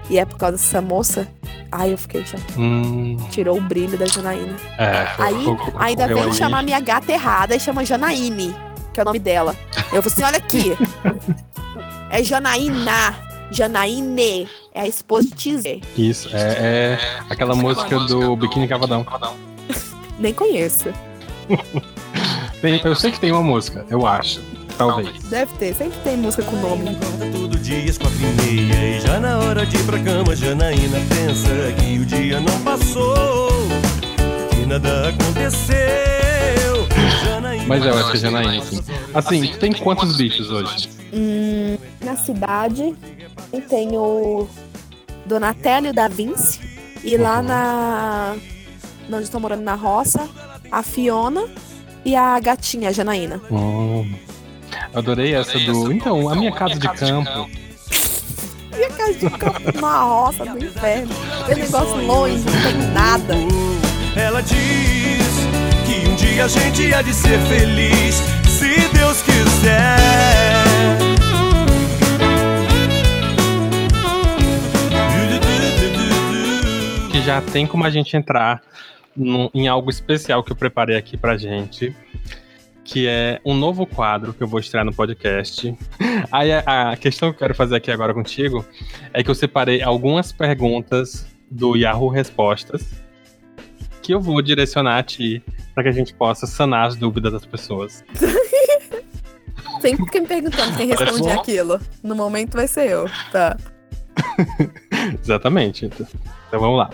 E 0.10 0.18
é 0.20 0.26
por 0.26 0.38
causa 0.38 0.58
dessa 0.58 0.82
moça. 0.82 1.28
Aí 1.72 1.92
eu 1.92 1.98
fiquei 1.98 2.26
já. 2.26 2.38
Hum, 2.58 3.16
Tirou 3.30 3.58
o 3.58 3.62
brilho 3.62 3.98
da 3.98 4.06
Janaína. 4.06 4.56
é, 4.78 5.08
Aí 5.20 5.44
foi- 5.46 5.58
foi- 5.58 5.74
ainda 5.78 6.06
aí. 6.06 6.34
chamar 6.34 6.64
minha 6.64 6.80
gata 6.80 7.12
errada 7.12 7.56
e 7.56 7.60
chama 7.60 7.86
Janaíne, 7.86 8.56
que 8.94 9.00
é 9.00 9.04
o 9.04 9.06
nome 9.06 9.20
dela. 9.20 9.56
Eu 9.94 10.02
falei 10.02 10.08
assim: 10.08 10.24
olha 10.24 10.38
aqui. 10.38 10.76
É 12.12 12.24
Janaína. 12.24 13.16
Janaíne. 13.52 14.48
É 14.74 14.82
a 14.82 14.88
esposa 14.88 15.28
de 15.28 15.36
Tizé. 15.36 15.80
Isso, 15.96 16.28
é, 16.34 16.98
é 16.98 17.00
aquela 17.30 17.54
música 17.56 18.00
do 18.00 18.36
Biquíni 18.36 18.68
Cavadão. 18.68 19.06
Nem 20.20 20.34
conheço. 20.34 20.90
Tem- 22.62 22.82
eu 22.84 22.94
sei 22.96 23.12
que 23.12 23.20
tem 23.20 23.32
uma 23.32 23.42
música, 23.42 23.86
eu 23.90 24.06
acho. 24.06 24.42
talvez. 24.78 25.10
Deve 25.30 25.54
ter, 25.54 25.74
sempre 25.74 25.98
tem 26.04 26.18
música 26.18 26.44
com 26.44 26.58
nome. 26.58 26.98
Todo 27.32 27.58
dia 27.58 27.90
às 27.90 27.98
quatro 27.98 28.18
e 28.20 28.62
meia 28.62 28.98
E 28.98 29.02
já 29.02 29.20
na 29.20 29.38
hora 29.40 29.66
de 29.66 29.78
ir 29.78 29.84
pra 29.86 29.98
cama 30.00 30.36
Janaína 30.36 30.98
pensa 31.10 31.50
que 31.80 32.00
o 32.00 32.06
dia 32.06 32.40
não 32.42 32.60
passou 32.62 33.50
Que 34.50 34.66
nada 34.66 35.10
aconteceu 35.10 36.88
Janaína 37.24 37.66
Mas 37.68 37.86
eu 37.86 37.94
acho 37.98 38.12
que 38.12 38.18
é 38.18 38.20
Janaína, 38.20 38.64
sim. 38.66 38.84
Assim, 39.14 39.48
tu 39.48 39.58
tem 39.60 39.72
quantos 39.74 40.18
bichos 40.18 40.50
hoje? 40.52 40.90
Hum, 41.14 41.78
na 42.04 42.16
cidade 42.18 42.94
tem 43.70 43.98
o 43.98 44.48
Donatello 45.26 45.88
e 45.88 45.90
o 45.90 45.94
Da 45.94 46.08
Vinci. 46.08 46.60
E 47.04 47.16
lá 47.18 47.42
na. 47.42 48.36
Onde 49.12 49.24
estou 49.24 49.40
morando 49.40 49.64
na 49.64 49.76
roça, 49.76 50.30
a 50.72 50.84
Fiona 50.84 51.46
e 52.06 52.16
a 52.16 52.40
gatinha, 52.40 52.90
a 52.90 52.92
Janaína. 52.92 53.42
Hum, 53.52 54.14
adorei 54.94 55.34
essa 55.34 55.58
do. 55.60 55.92
Então, 55.92 56.30
a 56.30 56.36
minha 56.36 56.52
casa 56.52 56.76
de 56.76 56.88
campo. 56.90 57.50
E 58.78 58.84
a 58.84 58.90
casa 58.92 59.14
de 59.14 59.30
campo 59.32 59.82
na 59.82 60.04
roça, 60.04 60.46
no 60.46 60.64
inferno. 60.64 61.14
Tem 61.48 61.56
negócio 61.56 62.06
longe, 62.06 62.44
não 62.46 62.62
tem 62.62 62.92
nada. 62.94 63.34
Ela 64.16 64.42
diz 64.42 65.28
que 65.86 66.08
um 66.08 66.16
dia 66.16 66.46
a 66.46 66.48
gente 66.48 66.94
há 66.94 67.02
de 67.02 67.14
ser 67.14 67.40
feliz 67.42 68.16
Se 68.44 68.88
Deus 68.90 69.22
quiser 69.22 70.00
que 77.12 77.22
já 77.22 77.42
tem 77.42 77.68
como 77.68 77.84
a 77.86 77.90
gente 77.90 78.16
entrar 78.16 78.62
num- 79.16 79.50
em 79.54 79.68
algo 79.68 79.90
especial 79.90 80.44
que 80.44 80.52
eu 80.52 80.56
preparei 80.56 80.96
aqui 80.98 81.18
pra 81.18 81.38
gente, 81.38 81.96
que 82.84 83.08
é 83.08 83.40
um 83.46 83.54
novo 83.56 83.86
quadro 83.86 84.34
que 84.34 84.42
eu 84.42 84.48
vou 84.48 84.60
estrear 84.60 84.86
no 84.86 84.94
podcast. 84.94 85.76
Aí 86.32 86.52
a, 86.52 86.92
a 86.92 86.98
questão 86.98 87.30
que 87.30 87.36
eu 87.36 87.40
quero 87.40 87.56
fazer 87.56 87.76
aqui 87.76 87.92
agora 87.92 88.14
contigo 88.14 88.66
é 89.14 89.24
que 89.24 89.30
eu 89.30 89.36
separei 89.36 89.82
algumas 89.82 90.32
perguntas 90.32 91.26
do 91.52 91.76
Yahoo 91.76 92.10
Respostas 92.10 92.88
que 94.02 94.14
eu 94.14 94.20
vou 94.20 94.42
direcionar 94.42 94.98
a 94.98 95.04
ti 95.04 95.44
para 95.76 95.84
que 95.84 95.90
a 95.90 95.92
gente 95.92 96.14
possa 96.16 96.48
sanar 96.48 96.88
as 96.88 96.96
dúvidas 96.96 97.32
das 97.32 97.46
pessoas. 97.46 98.04
Sempre 99.82 100.06
fica 100.06 100.20
me 100.22 100.28
perguntando 100.28 100.76
quem 100.76 100.88
responde 100.88 101.30
aquilo. 101.30 101.80
No 102.04 102.16
momento 102.16 102.54
vai 102.56 102.68
ser 102.68 102.90
eu. 102.90 103.06
Tá. 103.32 103.56
Exatamente. 105.24 105.86
Então 105.86 106.60
vamos 106.60 106.78
lá. 106.80 106.90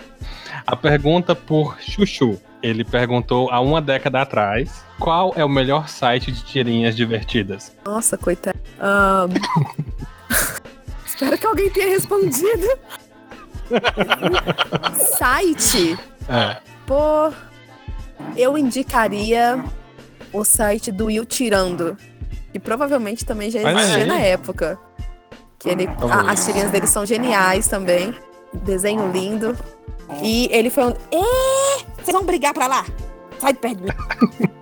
A 0.66 0.76
pergunta 0.76 1.34
por 1.34 1.76
Chuchu. 1.80 2.38
Ele 2.62 2.84
perguntou 2.84 3.50
há 3.50 3.60
uma 3.60 3.80
década 3.82 4.22
atrás 4.22 4.82
qual 4.98 5.32
é 5.36 5.44
o 5.44 5.48
melhor 5.48 5.88
site 5.88 6.32
de 6.32 6.42
tirinhas 6.44 6.96
divertidas. 6.96 7.72
Nossa, 7.84 8.16
coitado. 8.16 8.58
Ahn, 8.80 9.28
Espero 11.06 11.38
que 11.38 11.46
alguém 11.46 11.70
tenha 11.70 11.88
respondido. 11.90 12.66
Site? 15.18 15.98
É. 16.28 16.56
Pô, 16.86 17.32
eu 18.36 18.56
indicaria 18.58 19.62
o 20.32 20.44
site 20.44 20.90
do 20.92 21.06
Will 21.06 21.24
Tirando, 21.24 21.96
que 22.52 22.58
provavelmente 22.58 23.24
também 23.24 23.50
já 23.50 23.60
existia 23.62 24.06
na 24.06 24.18
época. 24.18 24.78
Que 25.58 25.70
ele, 25.70 25.88
a- 26.10 26.30
as 26.32 26.44
tirinhas 26.44 26.70
dele 26.70 26.86
são 26.86 27.04
geniais 27.06 27.66
também. 27.68 28.14
Desenho 28.52 29.10
lindo. 29.10 29.56
E 30.22 30.48
ele 30.52 30.70
foi 30.70 30.84
um. 30.84 30.94
Vocês 32.02 32.16
vão 32.16 32.24
brigar 32.24 32.54
pra 32.54 32.66
lá! 32.66 32.86
Sai 33.38 33.52
de 33.52 33.58
perto 33.58 33.76
de 33.78 33.84
mim! 33.84 33.90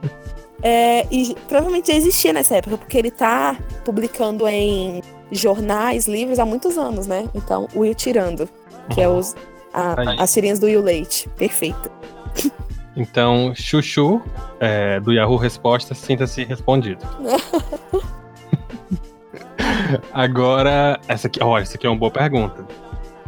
É, 0.66 1.06
e 1.10 1.36
provavelmente 1.46 1.92
já 1.92 1.98
existia 1.98 2.32
nessa 2.32 2.56
época, 2.56 2.78
porque 2.78 2.96
ele 2.96 3.10
tá 3.10 3.54
publicando 3.84 4.48
em 4.48 5.02
jornais, 5.30 6.06
livros 6.08 6.38
há 6.38 6.46
muitos 6.46 6.78
anos, 6.78 7.06
né? 7.06 7.28
Então, 7.34 7.68
o 7.74 7.80
Will 7.80 7.94
Tirando, 7.94 8.48
que 8.88 9.02
é 9.02 9.06
os, 9.06 9.36
a- 9.74 10.22
as 10.22 10.32
tirinhas 10.32 10.58
do 10.58 10.64
Will 10.64 10.80
Leite. 10.80 11.28
Perfeito. 11.36 11.90
Então, 12.96 13.52
Chuchu, 13.56 14.22
é, 14.60 15.00
do 15.00 15.12
Yahoo 15.12 15.36
Respostas, 15.36 15.98
sinta-se 15.98 16.44
respondido. 16.44 17.04
Agora, 20.12 20.98
essa 21.08 21.26
aqui, 21.26 21.42
olha, 21.42 21.62
essa 21.62 21.76
aqui 21.76 21.86
é 21.86 21.90
uma 21.90 21.98
boa 21.98 22.10
pergunta. 22.10 22.66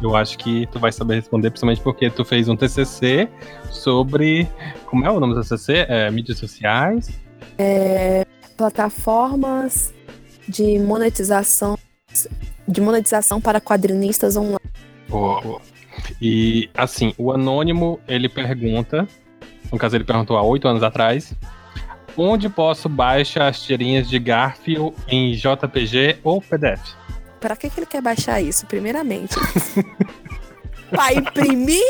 Eu 0.02 0.14
acho 0.14 0.36
que 0.38 0.66
tu 0.66 0.78
vai 0.78 0.92
saber 0.92 1.16
responder, 1.16 1.50
principalmente 1.50 1.80
porque 1.80 2.10
tu 2.10 2.24
fez 2.24 2.48
um 2.48 2.56
TCC 2.56 3.28
sobre. 3.70 4.48
Como 4.86 5.04
é 5.06 5.10
o 5.10 5.18
nome 5.18 5.34
do 5.34 5.40
TCC? 5.40 5.86
É, 5.88 6.10
mídias 6.10 6.38
sociais. 6.38 7.10
Plataformas 8.56 9.94
de 10.48 10.78
monetização 10.78 11.78
de 12.68 12.80
monetização 12.80 13.40
para 13.40 13.60
quadrinistas 13.60 14.36
online. 14.36 14.58
Boa, 15.08 15.40
boa. 15.40 15.60
E, 16.20 16.68
assim, 16.74 17.14
o 17.16 17.32
Anônimo, 17.32 18.00
ele 18.08 18.28
pergunta, 18.28 19.06
no 19.70 19.78
caso 19.78 19.96
ele 19.96 20.04
perguntou 20.04 20.36
há 20.36 20.42
oito 20.42 20.66
anos 20.66 20.82
atrás, 20.82 21.34
onde 22.16 22.48
posso 22.48 22.88
baixar 22.88 23.48
as 23.48 23.62
tirinhas 23.62 24.08
de 24.08 24.18
Garfield 24.18 24.94
em 25.08 25.32
JPG 25.34 26.18
ou 26.24 26.40
PDF? 26.40 26.94
Para 27.46 27.54
que, 27.54 27.70
que 27.70 27.78
ele 27.78 27.86
quer 27.86 28.02
baixar 28.02 28.40
isso, 28.40 28.66
primeiramente? 28.66 29.36
Para 30.90 31.14
imprimir? 31.14 31.80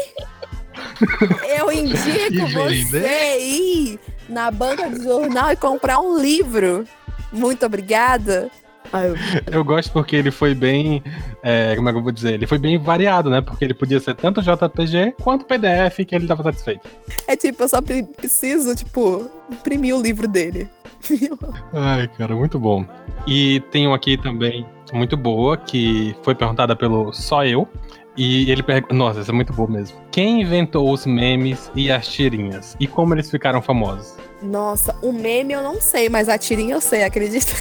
Eu 1.59 1.73
indico 1.73 2.31
E 2.31 2.85
você 2.85 3.39
ir 3.41 4.01
na 4.29 4.51
banca 4.51 4.91
de 4.91 5.03
jornal 5.03 5.51
e 5.51 5.57
comprar 5.57 5.99
um 5.99 6.19
livro. 6.19 6.85
Muito 7.33 7.65
obrigada. 7.65 8.51
Ai, 8.93 9.15
eu- 9.51 9.65
gosto 9.65 9.91
porque 9.93 10.15
ele 10.15 10.31
foi 10.31 10.55
bem, 10.55 11.03
é, 11.43 11.75
como 11.75 11.89
é 11.89 11.93
que 11.93 11.99
eu 11.99 12.03
vou 12.03 12.13
dizer? 12.13 12.35
Ele 12.35 12.47
foi 12.47 12.59
bem 12.59 12.77
variado, 12.79 13.31
né? 13.31 13.41
Porque 13.41 13.65
ele 13.65 13.73
podia 13.73 13.99
ser 13.99 14.15
tanto 14.15 14.43
JPG 14.43 15.15
quanto 15.23 15.47
PDF 15.47 16.05
que 16.07 16.15
ele 16.15 16.25
estava 16.27 16.43
satisfeito. 16.43 16.87
É 17.27 17.35
tipo, 17.35 17.63
eu 17.63 17.69
só 17.71 17.81
pre- 17.81 18.03
preciso, 18.03 18.75
tipo, 18.77 19.27
imprimir 19.51 19.97
o 19.97 20.03
livro 20.03 20.29
dele. 20.29 20.69
Ai, 21.73 22.09
cara, 22.19 22.35
muito 22.37 22.59
bom. 22.59 22.85
E 23.27 23.61
tem 23.73 23.89
um 23.89 23.95
aqui 23.95 24.19
também 24.19 24.67
muito 24.93 25.17
boa 25.17 25.57
que 25.57 26.15
foi 26.23 26.35
perguntada 26.35 26.77
pelo 26.77 27.13
Só 27.13 27.45
Eu. 27.45 27.69
E 28.17 28.51
ele 28.51 28.63
pergunta. 28.63 28.95
Nossa, 28.95 29.21
essa 29.21 29.31
é 29.31 29.35
muito 29.35 29.53
boa 29.53 29.69
mesmo. 29.69 29.99
Quem 30.11 30.41
inventou 30.41 30.91
os 30.91 31.05
memes 31.05 31.71
e 31.75 31.91
as 31.93 32.09
tirinhas? 32.09 32.75
E 32.81 32.87
como 32.87 33.15
eles 33.15 33.31
ficaram 33.31 33.61
famosos? 33.61 34.15
Nossa, 34.43 34.97
o 35.03 35.13
meme 35.13 35.53
eu 35.53 35.63
não 35.63 35.81
sei, 35.81 36.09
mas 36.09 36.29
a 36.29 36.39
tirinha 36.39 36.75
eu 36.75 36.81
sei, 36.81 37.05
acredita? 37.05 37.53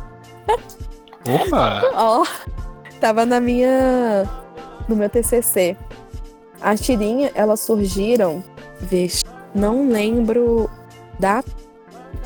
Opa! 1.27 1.81
Ó, 1.95 2.25
tava 3.01 3.25
na 3.25 3.41
minha. 3.41 4.23
no 4.87 4.95
meu 4.95 5.09
TCC. 5.09 5.75
As 6.61 6.79
tirinhas, 6.79 7.31
elas 7.35 7.59
surgiram. 7.59 8.41
Vixe, 8.79 9.25
não 9.53 9.89
lembro 9.89 10.69
da. 11.19 11.43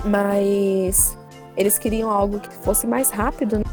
Mas. 0.05 1.17
Eles 1.57 1.77
queriam 1.79 2.09
algo 2.11 2.39
que 2.39 2.53
fosse 2.63 2.85
mais 2.87 3.09
rápido, 3.09 3.57
né? 3.57 3.63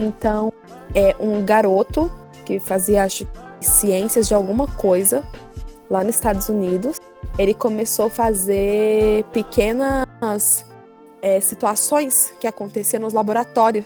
Então, 0.00 0.52
é 0.94 1.14
um 1.18 1.44
garoto 1.44 2.10
que 2.44 2.60
fazia, 2.60 3.02
acho, 3.02 3.26
ciências 3.60 4.28
de 4.28 4.34
alguma 4.34 4.66
coisa 4.68 5.24
lá 5.90 6.04
nos 6.04 6.14
Estados 6.14 6.48
Unidos. 6.48 7.00
Ele 7.36 7.52
começou 7.52 8.06
a 8.06 8.10
fazer 8.10 9.24
pequenas 9.32 10.64
é, 11.20 11.40
situações 11.40 12.32
que 12.40 12.46
aconteciam 12.46 13.00
nos 13.02 13.12
laboratórios 13.12 13.84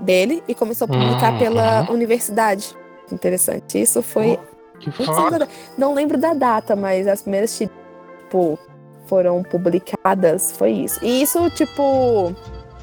dele 0.00 0.42
e 0.48 0.54
começou 0.54 0.86
a 0.86 0.88
publicar 0.88 1.32
Hum, 1.34 1.38
pela 1.38 1.82
uhum. 1.82 1.94
universidade. 1.94 2.76
Interessante. 3.12 3.80
Isso 3.80 4.02
foi. 4.02 4.38
Que 4.80 4.88
Não, 4.90 4.96
sei 4.96 5.06
foda! 5.06 5.38
da- 5.40 5.48
não 5.76 5.94
lembro 5.94 6.18
da 6.18 6.34
data, 6.34 6.74
mas 6.76 7.06
as 7.06 7.22
primeiras 7.22 7.56
tirinhas, 7.56 7.76
tipo, 8.24 8.58
foram 9.06 9.42
publicadas. 9.42 10.52
Foi 10.52 10.70
isso. 10.72 11.02
E 11.04 11.22
isso, 11.22 11.48
tipo, 11.50 12.34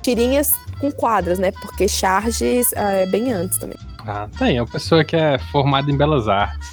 tirinhas 0.02 0.52
com 0.80 0.92
quadros, 0.92 1.40
né? 1.40 1.52
Porque 1.52 1.88
charges 1.88 2.68
ah, 2.76 2.92
é 2.92 3.06
bem 3.06 3.32
antes 3.32 3.58
também. 3.58 3.78
Ah, 4.06 4.28
tem. 4.38 4.58
É 4.58 4.62
uma 4.62 4.72
pessoa 4.72 5.04
que 5.04 5.16
é 5.16 5.38
formada 5.52 5.92
em 5.92 5.98
belas 5.98 6.28
artes. 6.28 6.70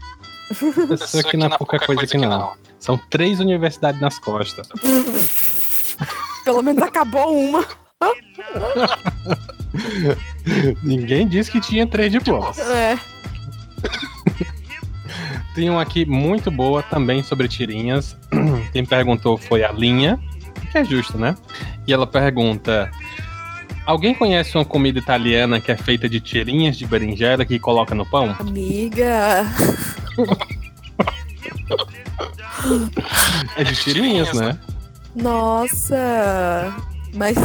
Pessoa 0.89 1.23
que 1.23 1.37
não 1.37 1.47
é 1.47 1.57
pouca 1.57 1.79
coisa 1.79 2.07
que 2.07 2.19
não. 2.19 2.53
São 2.79 2.99
três 2.99 3.41
universidades 3.41 4.01
nas 4.01 4.19
costas. 4.19 4.69
Pelo 6.45 6.63
menos 6.63 6.83
acabou 6.83 7.39
uma. 7.39 7.65
Ninguém 10.83 11.27
disse 11.27 11.51
que 11.51 11.61
tinha 11.61 11.87
três 11.87 12.13
diplomas. 12.13 12.59
É. 12.59 12.99
Tem 15.55 15.71
uma 15.71 15.83
aqui 15.83 16.05
muito 16.05 16.51
boa 16.51 16.83
também 16.83 17.23
sobre 17.23 17.49
tirinhas. 17.49 18.17
Quem 18.73 18.85
perguntou 18.85 19.39
foi 19.39 19.63
a 19.63 19.71
Linha, 19.71 20.19
que 20.71 20.79
é 20.79 20.85
justo, 20.85 21.17
né? 21.17 21.37
E 21.87 21.93
ela 21.93 22.07
pergunta: 22.07 22.91
Alguém 23.85 24.15
conhece 24.15 24.57
uma 24.57 24.65
comida 24.65 24.99
italiana 24.99 25.61
que 25.61 25.73
é 25.73 25.77
feita 25.77 26.09
de 26.09 26.21
tirinhas 26.21 26.77
de 26.77 26.87
berinjela 26.87 27.45
que 27.45 27.59
coloca 27.59 27.95
no 27.95 28.07
pão? 28.07 28.35
Amiga. 28.39 29.45
É 33.57 33.65
de 33.65 33.75
tirinhas, 33.75 34.33
né? 34.35 34.57
Nossa. 35.15 36.75
Mas. 37.15 37.37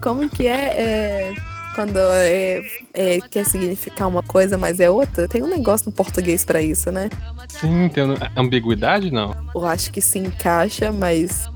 como 0.00 0.28
que 0.28 0.46
é, 0.46 0.52
é, 0.52 1.34
quando 1.74 1.98
é, 1.98 2.62
é, 2.94 3.20
quer 3.30 3.44
significar 3.44 4.08
uma 4.08 4.22
coisa, 4.22 4.56
mas 4.56 4.80
é 4.80 4.88
outra? 4.90 5.28
Tem 5.28 5.42
um 5.42 5.48
negócio 5.48 5.86
no 5.86 5.92
português 5.92 6.44
pra 6.44 6.62
isso, 6.62 6.90
né? 6.90 7.10
Sim, 7.48 7.88
tem 7.88 8.04
ambiguidade, 8.36 9.10
não? 9.10 9.34
Eu 9.54 9.66
acho 9.66 9.90
que 9.92 10.00
se 10.00 10.18
encaixa, 10.18 10.90
mas 10.90 11.48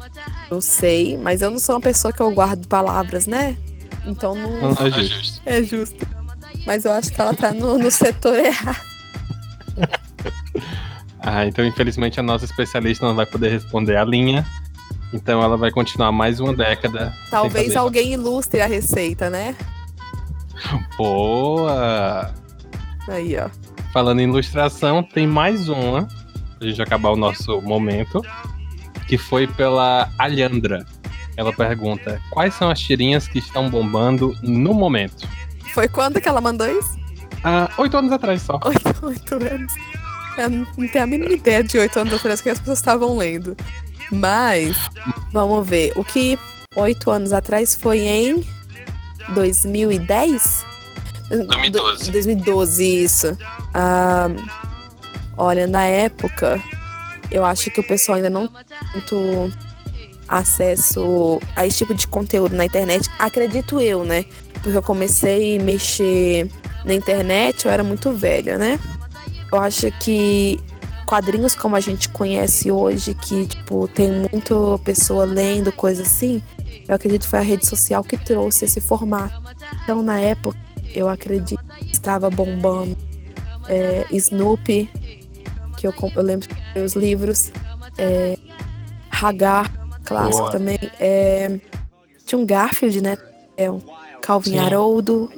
não 0.51 0.61
sei. 0.61 1.16
Mas 1.16 1.43
eu 1.43 1.51
não 1.51 1.59
sou 1.59 1.77
uma 1.77 1.81
pessoa 1.81 2.12
que 2.12 2.20
eu 2.20 2.31
guardo 2.33 2.66
palavras, 2.66 3.27
né? 3.27 3.57
Então 4.07 4.35
não. 4.35 4.75
Não 4.75 4.87
é 4.87 4.91
justo. 4.91 5.43
É 5.47 5.62
justo. 5.62 6.07
Mas 6.66 6.85
eu 6.85 6.93
acho 6.93 7.12
que 7.12 7.20
ela 7.20 7.35
tá 7.35 7.53
no, 7.53 7.79
no 7.79 7.91
setor 7.91 8.39
errado. 8.39 8.81
Ah, 11.25 11.47
então 11.47 11.64
infelizmente 11.64 12.18
a 12.18 12.23
nossa 12.23 12.45
especialista 12.45 13.07
não 13.07 13.14
vai 13.14 13.25
poder 13.25 13.49
responder 13.49 13.97
a 13.97 14.05
linha. 14.05 14.45
Então 15.12 15.41
ela 15.41 15.57
vai 15.57 15.70
continuar 15.70 16.11
mais 16.11 16.41
uma 16.41 16.53
década. 16.53 17.14
Talvez 17.31 17.77
alguém 17.77 18.12
ilustre 18.12 18.61
a 18.61 18.66
receita, 18.66 19.31
né? 19.31 19.55
Boa! 20.97 22.35
Aí, 23.09 23.37
ó. 23.39 23.49
Falando 23.93 24.20
em 24.20 24.25
ilustração, 24.25 25.03
tem 25.03 25.27
mais 25.27 25.68
uma. 25.68 26.09
Pra 26.59 26.68
gente 26.68 26.83
acabar 26.83 27.11
o 27.11 27.16
nosso 27.16 27.61
momento. 27.62 28.23
Que 29.07 29.18
foi 29.18 29.46
pela 29.46 30.09
Alhandra. 30.18 30.84
Ela 31.36 31.53
pergunta: 31.53 32.20
Quais 32.30 32.55
são 32.55 32.70
as 32.70 32.80
tirinhas 32.80 33.26
que 33.28 33.38
estão 33.38 33.68
bombando 33.70 34.36
no 34.42 34.72
momento? 34.74 35.26
Foi 35.74 35.88
quando 35.88 36.20
que 36.20 36.28
ela 36.28 36.40
mandou 36.40 36.66
isso? 36.66 37.00
Ah, 37.44 37.68
oito 37.78 37.96
anos 37.96 38.12
atrás 38.12 38.42
só. 38.42 38.61
Oito, 38.64 39.07
oito 39.07 39.34
anos. 39.34 39.72
Eu 40.38 40.48
não 40.50 40.64
tenho 40.88 41.05
a 41.05 41.07
mínima 41.07 41.32
ideia 41.32 41.62
de 41.64 41.78
oito 41.78 41.98
anos 41.98 42.14
atrás 42.14 42.40
que 42.40 42.48
as 42.50 42.59
pessoas 42.59 42.78
estavam 42.78 43.16
lendo. 43.16 43.57
Mas, 44.11 44.76
vamos 45.32 45.66
ver. 45.66 45.92
O 45.96 46.05
que 46.05 46.38
oito 46.76 47.11
anos 47.11 47.32
atrás 47.32 47.74
foi 47.74 48.00
em 48.00 48.44
2010? 49.34 50.64
2012. 51.48 52.05
Do- 52.07 52.12
2012, 52.12 53.05
isso. 53.05 53.38
Ah, 53.74 54.28
olha, 55.36 55.66
na 55.66 55.84
época, 55.84 56.61
eu 57.33 57.45
acho 57.45 57.70
que 57.70 57.80
o 57.80 57.85
pessoal 57.85 58.16
ainda 58.16 58.30
não 58.30 58.47
tem 58.47 58.57
muito 58.93 59.53
acesso 60.28 61.41
a 61.57 61.66
esse 61.66 61.78
tipo 61.78 61.95
de 61.95 62.07
conteúdo 62.07 62.55
na 62.55 62.64
internet. 62.64 63.09
Acredito 63.18 63.80
eu, 63.80 64.05
né? 64.05 64.24
Porque 64.55 64.76
eu 64.76 64.83
comecei 64.83 65.59
a 65.59 65.62
mexer 65.62 66.49
na 66.85 66.95
internet, 66.95 67.64
eu 67.64 67.72
era 67.72 67.83
muito 67.83 68.12
velha, 68.12 68.59
né? 68.59 68.78
Eu 69.51 69.59
acho 69.59 69.91
que 69.99 70.61
quadrinhos 71.07 71.55
como 71.55 71.76
a 71.76 71.80
gente 71.80 72.09
conhece 72.09 72.70
hoje, 72.70 73.14
que 73.14 73.47
tipo 73.47 73.89
tem 73.89 74.11
muita 74.11 74.55
pessoa 74.85 75.24
lendo 75.24 75.72
coisa 75.72 76.03
assim, 76.03 76.43
eu 76.89 76.95
acredito 76.95 77.22
que 77.22 77.28
foi 77.28 77.39
a 77.39 77.43
rede 77.43 77.66
social 77.66 78.03
que 78.03 78.16
trouxe 78.16 78.64
esse 78.64 78.80
formato. 78.80 79.43
Então 79.83 80.03
na 80.03 80.20
época 80.20 80.59
eu 80.95 81.09
acredito 81.09 81.62
que 81.78 81.93
estava 81.93 82.30
bombando 82.30 82.97
é, 83.68 84.07
Snoopy, 84.11 84.89
que 85.83 85.87
eu, 86.05 86.12
eu 86.14 86.22
lembro 86.22 86.49
que 86.49 86.55
tem 86.72 86.85
os 86.85 86.95
livros, 86.95 87.51
é, 87.99 88.37
Hagar, 89.11 89.70
clássico 90.05 90.39
Boa. 90.39 90.51
também, 90.53 90.78
é, 91.01 91.59
tinha 92.24 92.39
um 92.39 92.47
Garfield, 92.47 93.01
né? 93.01 93.16
É, 93.57 93.70
um 93.70 93.80
Calvin 94.20 94.53
Sim. 94.53 94.59
Haroldo, 94.59 95.30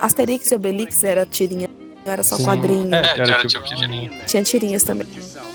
Asterix 0.00 0.50
e 0.50 0.54
Obelix 0.54 1.02
era 1.02 1.26
tirinha, 1.26 1.68
não 2.04 2.12
era 2.12 2.22
só 2.22 2.36
Sim. 2.36 2.44
quadrinho. 2.44 2.94
É, 2.94 3.18
era 3.18 3.46
tipo 3.46 3.64
tirinha. 3.64 4.10
Tinha 4.26 4.42
tirinhas 4.42 4.82
também. 4.82 5.06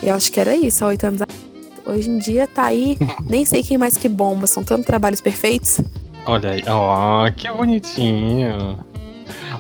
E 0.02 0.08
eu 0.08 0.16
acho 0.16 0.32
que 0.32 0.40
era 0.40 0.56
isso 0.56 0.84
há 0.84 0.90
oito 0.90 1.06
anos 1.06 1.22
atrás. 1.22 1.42
Hoje 1.86 2.10
em 2.10 2.18
dia 2.18 2.48
tá 2.48 2.66
aí, 2.66 2.98
nem 3.28 3.46
sei 3.46 3.64
quem 3.64 3.78
mais 3.78 3.98
que 3.98 4.08
bomba, 4.08 4.48
são 4.48 4.64
tantos 4.64 4.86
trabalhos 4.86 5.22
perfeitos. 5.22 5.82
Olha 6.26 6.52
aí, 6.52 6.64
ó, 6.68 7.30
que 7.32 7.50
bonitinho. 7.52 8.80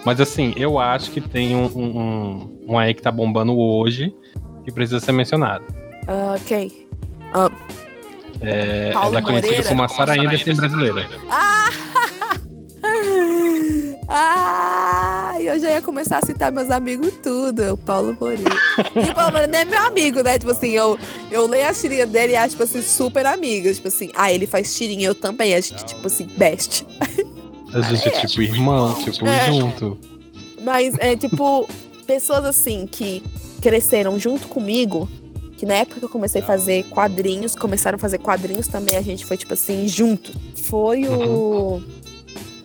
Mas 0.05 0.19
assim, 0.19 0.53
eu 0.55 0.79
acho 0.79 1.11
que 1.11 1.19
tem 1.19 1.55
um, 1.55 1.65
um, 1.65 1.99
um, 1.99 2.65
um 2.69 2.77
aí 2.77 2.93
que 2.93 3.01
tá 3.01 3.11
bombando 3.11 3.57
hoje 3.57 4.13
que 4.63 4.71
precisa 4.71 4.99
ser 4.99 5.11
mencionado. 5.11 5.63
Ah, 6.07 6.35
quem? 6.45 6.87
É, 8.41 8.91
Paulo 8.91 9.09
ela 9.09 9.19
é 9.19 9.21
conhecida 9.21 9.47
Moreira? 9.47 9.69
como 9.69 9.83
a 9.83 9.87
Sarah 9.87 10.13
Anderson 10.19 10.53
brasileira. 10.55 11.07
Ah, 14.07 15.35
eu 15.39 15.59
já 15.59 15.71
ia 15.71 15.81
começar 15.81 16.19
a 16.19 16.25
citar 16.25 16.51
meus 16.51 16.69
amigos 16.69 17.11
tudo. 17.23 17.73
O 17.73 17.77
Paulo 17.77 18.15
Moreira. 18.19 18.51
E 18.95 19.09
o 19.09 19.15
Paulo 19.15 19.31
Moreira 19.31 19.47
não 19.51 19.59
é 19.59 19.65
meu 19.65 19.81
amigo, 19.81 20.21
né? 20.21 20.37
Tipo 20.37 20.51
assim, 20.51 20.71
eu, 20.71 20.99
eu 21.31 21.47
leio 21.47 21.67
as 21.67 21.79
tirinhas 21.79 22.09
dele 22.09 22.33
e 22.33 22.35
acho, 22.35 22.51
tipo 22.51 22.63
assim, 22.63 22.81
super 22.81 23.25
amigas. 23.25 23.77
Tipo 23.77 23.87
assim, 23.87 24.11
ah, 24.15 24.31
ele 24.31 24.45
faz 24.45 24.75
tirinha, 24.75 25.07
eu 25.07 25.15
também. 25.15 25.53
A 25.55 25.61
gente, 25.61 25.83
tipo 25.85 26.05
assim, 26.05 26.25
best. 26.37 26.85
A 27.73 27.81
gente 27.81 28.07
é 28.07 28.11
tipo 28.11 28.41
irmão, 28.41 28.93
tipo 29.03 29.25
É. 29.25 29.45
junto. 29.47 29.97
Mas 30.61 30.95
é 30.99 31.15
tipo, 31.15 31.67
pessoas 32.05 32.45
assim 32.45 32.87
que 32.89 33.23
cresceram 33.63 34.19
junto 34.19 34.49
comigo, 34.49 35.07
que 35.57 35.65
na 35.65 35.75
época 35.75 35.99
que 35.99 36.05
eu 36.05 36.09
comecei 36.09 36.41
a 36.41 36.45
fazer 36.45 36.83
quadrinhos, 36.89 37.55
começaram 37.55 37.95
a 37.95 37.99
fazer 37.99 38.17
quadrinhos 38.17 38.67
também, 38.67 38.97
a 38.97 39.01
gente 39.01 39.25
foi 39.25 39.37
tipo 39.37 39.53
assim, 39.53 39.87
junto. 39.87 40.33
Foi 40.53 41.07
o 41.07 41.81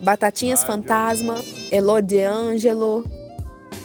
Batatinhas 0.01 0.61
Fantasma, 0.61 1.41
Elo 1.71 2.01
de 2.01 2.21
Angelo, 2.21 3.05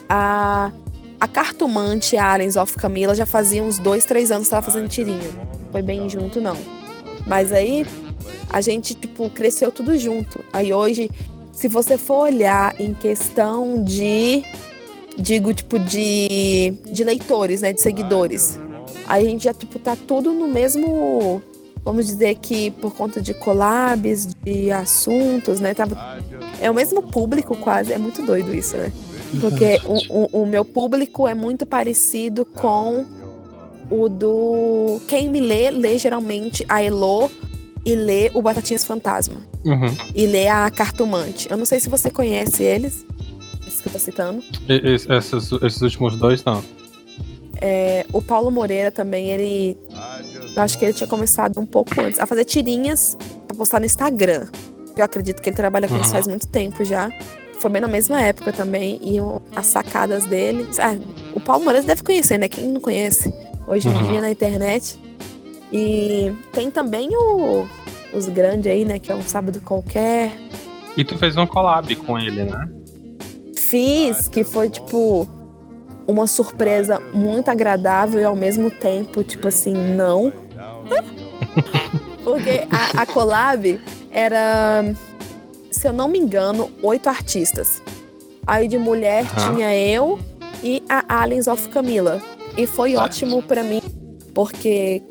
a, 0.08 0.72
a 1.20 1.28
Cartomante, 1.28 2.16
a 2.16 2.32
Aliens 2.32 2.56
of 2.56 2.74
Camila, 2.74 3.14
já 3.14 3.24
fazia 3.24 3.62
uns 3.62 3.78
dois, 3.78 4.04
três 4.04 4.32
anos 4.32 4.48
que 4.48 4.50
tava 4.50 4.66
fazendo 4.66 4.88
tirinha. 4.88 5.30
Foi 5.70 5.82
bem 5.82 6.10
junto, 6.10 6.40
não. 6.40 6.56
Mas 7.28 7.52
aí 7.52 7.86
a 8.50 8.60
gente, 8.60 8.92
tipo, 8.92 9.30
cresceu 9.30 9.70
tudo 9.70 9.96
junto. 9.96 10.44
Aí 10.52 10.74
hoje, 10.74 11.08
se 11.52 11.68
você 11.68 11.96
for 11.96 12.24
olhar 12.24 12.74
em 12.80 12.92
questão 12.92 13.84
de. 13.84 14.42
Digo, 15.16 15.54
tipo, 15.54 15.78
de, 15.78 16.74
de 16.90 17.04
leitores, 17.04 17.60
né? 17.60 17.72
De 17.72 17.80
seguidores. 17.80 18.58
Aí 19.06 19.26
a 19.26 19.30
gente 19.30 19.44
já, 19.44 19.54
tipo, 19.54 19.78
tá 19.78 19.96
tudo 19.96 20.32
no 20.32 20.48
mesmo. 20.48 21.42
Vamos 21.84 22.06
dizer 22.06 22.36
que 22.36 22.70
por 22.70 22.94
conta 22.94 23.20
de 23.20 23.34
collabs, 23.34 24.34
de 24.42 24.70
assuntos, 24.70 25.60
né? 25.60 25.74
Tava, 25.74 26.18
é 26.60 26.70
o 26.70 26.74
mesmo 26.74 27.02
público 27.02 27.56
quase. 27.56 27.92
É 27.92 27.98
muito 27.98 28.22
doido 28.22 28.54
isso, 28.54 28.76
né? 28.76 28.90
Porque 29.40 29.80
o, 29.84 30.40
o, 30.40 30.42
o 30.42 30.46
meu 30.46 30.64
público 30.64 31.28
é 31.28 31.34
muito 31.34 31.66
parecido 31.66 32.44
com 32.44 33.04
o 33.90 34.08
do. 34.08 35.00
Quem 35.06 35.28
me 35.28 35.40
lê, 35.40 35.70
lê 35.70 35.98
geralmente 35.98 36.64
a 36.68 36.82
Elo 36.82 37.30
e 37.84 37.94
lê 37.94 38.30
o 38.34 38.40
Batatinhas 38.40 38.84
Fantasma. 38.84 39.36
Uhum. 39.64 39.94
E 40.14 40.26
lê 40.26 40.48
a 40.48 40.70
Cartomante. 40.70 41.50
Eu 41.50 41.56
não 41.56 41.64
sei 41.64 41.80
se 41.80 41.88
você 41.88 42.10
conhece 42.10 42.62
eles. 42.62 43.04
Tô 43.94 43.98
citando. 44.00 44.42
E- 44.68 44.94
esse- 44.94 45.12
esses, 45.12 45.52
esses 45.62 45.80
últimos 45.80 46.16
dois, 46.16 46.42
não. 46.44 46.60
É, 47.62 48.04
o 48.12 48.20
Paulo 48.20 48.50
Moreira 48.50 48.90
também, 48.90 49.30
ele. 49.30 49.78
Eu 50.56 50.62
acho 50.62 50.76
que 50.76 50.84
ele 50.84 50.92
tinha 50.92 51.06
começado 51.06 51.60
um 51.60 51.64
pouco 51.66 52.00
antes 52.00 52.18
a 52.18 52.26
fazer 52.26 52.44
tirinhas 52.44 53.16
pra 53.46 53.56
postar 53.56 53.78
no 53.78 53.86
Instagram. 53.86 54.48
Eu 54.96 55.04
acredito 55.04 55.40
que 55.40 55.48
ele 55.48 55.56
trabalha 55.56 55.86
com 55.86 55.94
isso 55.94 56.06
Uhum. 56.06 56.10
faz 56.10 56.26
muito 56.26 56.48
tempo 56.48 56.84
já. 56.84 57.08
Foi 57.60 57.70
bem 57.70 57.80
na 57.80 57.86
mesma 57.86 58.20
época 58.20 58.52
também. 58.52 58.98
E 59.00 59.16
as 59.54 59.66
sacadas 59.66 60.24
dele. 60.26 60.66
Ah, 60.80 60.96
o 61.32 61.38
Paulo 61.40 61.64
Moreira 61.64 61.86
deve 61.86 62.02
conhecer, 62.02 62.36
né? 62.36 62.48
Quem 62.48 62.64
não 62.68 62.80
conhece 62.80 63.32
hoje 63.68 63.88
em 63.88 63.92
Uhum. 63.92 64.08
dia 64.08 64.20
na 64.20 64.30
internet. 64.32 64.98
E 65.72 66.32
tem 66.52 66.68
também 66.68 67.10
o, 67.16 67.64
os 68.12 68.28
grandes 68.28 68.66
aí, 68.70 68.84
né? 68.84 68.98
Que 68.98 69.12
é 69.12 69.14
um 69.14 69.22
sábado 69.22 69.60
qualquer. 69.60 70.32
E 70.96 71.04
tu 71.04 71.16
fez 71.16 71.36
uma 71.36 71.46
collab 71.46 71.94
com 71.96 72.18
ele, 72.18 72.42
né? 72.44 72.68
Fiz, 73.74 74.28
que 74.28 74.44
foi 74.44 74.70
tipo 74.70 75.28
uma 76.06 76.28
surpresa 76.28 77.00
muito 77.12 77.48
agradável 77.48 78.20
e 78.20 78.24
ao 78.24 78.36
mesmo 78.36 78.70
tempo, 78.70 79.24
tipo 79.24 79.48
assim, 79.48 79.72
não. 79.74 80.32
Porque 82.22 82.68
a, 82.70 83.02
a 83.02 83.04
collab 83.04 83.80
era, 84.12 84.94
se 85.72 85.88
eu 85.88 85.92
não 85.92 86.06
me 86.06 86.20
engano, 86.20 86.70
oito 86.84 87.08
artistas. 87.08 87.82
Aí 88.46 88.68
de 88.68 88.78
mulher 88.78 89.24
tinha 89.44 89.76
eu 89.76 90.20
e 90.62 90.80
a 90.88 91.22
Aliens 91.22 91.48
of 91.48 91.68
Camila. 91.70 92.22
E 92.56 92.68
foi 92.68 92.94
ótimo 92.94 93.42
pra 93.42 93.64
mim, 93.64 93.82
porque 94.32 95.02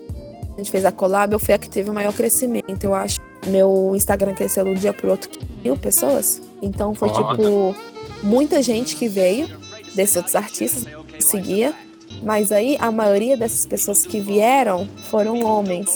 a 0.53 0.57
gente 0.59 0.71
fez 0.71 0.85
a 0.85 0.91
collab, 0.93 1.33
eu 1.33 1.39
fui 1.39 1.53
a 1.53 1.57
que 1.57 1.69
teve 1.69 1.89
o 1.89 1.93
maior 1.93 2.13
crescimento, 2.13 2.81
eu 2.81 2.95
acho. 2.95 3.19
Meu 3.45 3.91
Instagram 3.93 4.33
cresceu 4.33 4.65
um 4.65 4.73
dia 4.73 4.93
pro 4.93 5.11
outro 5.11 5.29
mil 5.61 5.75
pessoas. 5.75 6.41
Então 6.61 6.95
foi 6.95 7.09
Foda. 7.09 7.35
tipo 7.35 7.75
muita 8.23 8.61
gente 8.63 8.95
que 8.95 9.07
veio 9.07 9.47
desses 9.93 10.15
outros 10.15 10.35
artistas 10.35 10.85
seguia. 11.19 11.73
Mas 12.21 12.51
aí 12.51 12.77
a 12.79 12.91
maioria 12.91 13.35
dessas 13.35 13.65
pessoas 13.65 14.05
que 14.05 14.19
vieram 14.19 14.87
foram 15.09 15.43
homens. 15.43 15.89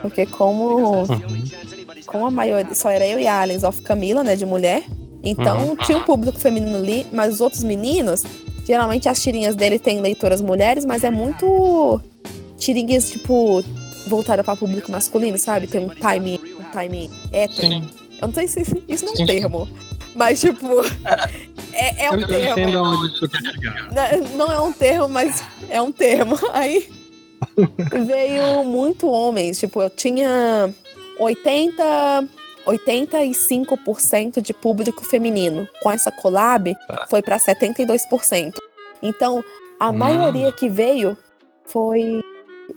Porque 0.00 0.26
como, 0.26 1.04
como 2.06 2.26
a 2.26 2.30
maioria 2.30 2.74
só 2.74 2.90
era 2.90 3.06
eu 3.06 3.18
e 3.18 3.26
a 3.26 3.40
Aliens 3.40 3.62
of 3.62 3.80
Camila, 3.82 4.22
né, 4.24 4.36
de 4.36 4.44
mulher. 4.44 4.82
Então 5.22 5.68
Uhum. 5.68 5.76
tinha 5.76 5.96
um 5.98 6.02
público 6.02 6.38
feminino 6.38 6.76
ali, 6.76 7.06
mas 7.12 7.34
os 7.34 7.40
outros 7.40 7.62
meninos, 7.62 8.24
geralmente 8.66 9.08
as 9.08 9.22
tirinhas 9.22 9.54
dele 9.54 9.78
têm 9.78 10.00
leitoras 10.00 10.40
mulheres, 10.42 10.84
mas 10.84 11.04
é 11.04 11.10
muito 11.12 12.00
tirinhas, 12.58 13.10
tipo, 13.10 13.62
voltada 14.08 14.42
para 14.42 14.56
público 14.56 14.90
masculino, 14.90 15.38
sabe? 15.38 15.68
Tem 15.68 15.80
um 15.84 15.88
timing, 15.88 16.40
um 16.58 16.64
timing 16.72 17.08
hétero. 17.32 17.68
Sim. 17.68 17.88
Eu 18.20 18.28
não 18.28 18.34
sei 18.34 18.48
se 18.48 18.60
isso 18.88 19.04
não 19.06 19.14
é 19.14 19.22
um 19.22 19.26
termo. 19.26 19.68
Mas, 20.14 20.40
tipo. 20.40 20.66
É, 21.72 22.04
é 22.06 22.10
um 22.10 22.14
eu 22.20 22.26
termo. 22.26 22.50
entendo 22.60 22.82
onde 22.82 23.18
tu 23.18 23.28
quer 23.28 23.40
chegar. 23.42 23.88
Não- 23.92 24.28
Não 24.46 24.52
é 24.52 24.60
um 24.60 24.72
termo, 24.72 25.08
mas 25.08 25.42
é 25.68 25.80
um 25.80 25.90
termo. 25.92 26.38
Aí 26.52 26.88
veio 28.06 28.64
muito 28.64 29.08
homens. 29.08 29.58
Tipo, 29.58 29.82
eu 29.82 29.90
tinha 29.90 30.72
80. 31.18 32.28
85% 32.64 34.40
de 34.40 34.52
público 34.54 35.04
feminino. 35.04 35.68
Com 35.82 35.90
essa 35.90 36.12
collab, 36.12 36.74
foi 37.10 37.20
para 37.20 37.36
72%. 37.38 38.54
Então, 39.02 39.42
a 39.80 39.90
Hum. 39.90 39.94
maioria 39.94 40.52
que 40.52 40.68
veio 40.68 41.16
foi, 41.66 42.22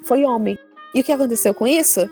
foi 0.03 0.23
homem. 0.23 0.57
E 0.93 1.01
o 1.01 1.03
que 1.03 1.11
aconteceu 1.11 1.53
com 1.53 1.67
isso? 1.67 2.09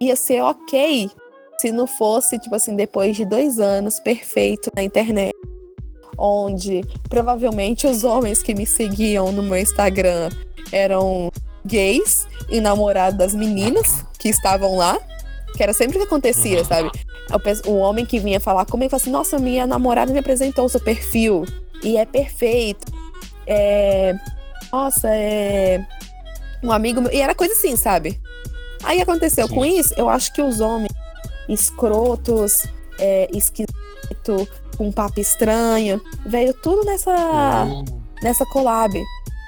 Ia 0.00 0.16
ser 0.16 0.42
ok 0.42 1.10
se 1.58 1.72
não 1.72 1.86
fosse, 1.86 2.38
tipo 2.38 2.54
assim, 2.54 2.76
depois 2.76 3.16
de 3.16 3.24
dois 3.24 3.58
anos 3.58 3.98
perfeito 4.00 4.70
na 4.76 4.82
internet, 4.82 5.32
onde 6.16 6.84
provavelmente 7.08 7.86
os 7.86 8.04
homens 8.04 8.42
que 8.42 8.54
me 8.54 8.66
seguiam 8.66 9.32
no 9.32 9.42
meu 9.42 9.56
Instagram 9.58 10.30
eram 10.72 11.30
gays 11.64 12.26
e 12.48 12.60
namorados 12.60 13.18
das 13.18 13.34
meninas 13.34 14.04
que 14.18 14.28
estavam 14.28 14.76
lá, 14.76 14.98
que 15.56 15.62
era 15.62 15.72
sempre 15.72 15.96
o 15.96 16.00
que 16.00 16.06
acontecia, 16.06 16.58
Uhum. 16.58 16.64
sabe? 16.64 16.90
O 17.66 17.76
homem 17.76 18.04
que 18.04 18.18
vinha 18.18 18.38
falar 18.38 18.66
comigo 18.66 18.90
falava 18.90 19.02
assim: 19.02 19.10
Nossa, 19.10 19.38
minha 19.38 19.66
namorada 19.66 20.12
me 20.12 20.18
apresentou 20.18 20.66
o 20.66 20.68
seu 20.68 20.80
perfil 20.80 21.46
e 21.82 21.96
é 21.96 22.04
perfeito. 22.04 22.92
É. 23.46 24.14
Nossa, 24.72 25.08
é. 25.08 25.84
Um 26.62 26.70
amigo 26.70 27.00
meu. 27.00 27.12
E 27.12 27.20
era 27.20 27.34
coisa 27.34 27.54
assim, 27.54 27.76
sabe? 27.76 28.20
Aí 28.82 29.00
aconteceu 29.00 29.48
Sim. 29.48 29.54
com 29.54 29.64
isso, 29.64 29.94
eu 29.96 30.08
acho 30.08 30.32
que 30.34 30.42
os 30.42 30.60
homens 30.60 30.92
escrotos, 31.48 32.66
é, 32.98 33.28
esquisito, 33.32 33.74
com 34.76 34.90
papo 34.90 35.20
estranho, 35.20 36.00
veio 36.26 36.52
tudo 36.54 36.84
nessa, 36.84 37.66
nessa 38.22 38.44
collab. 38.46 39.00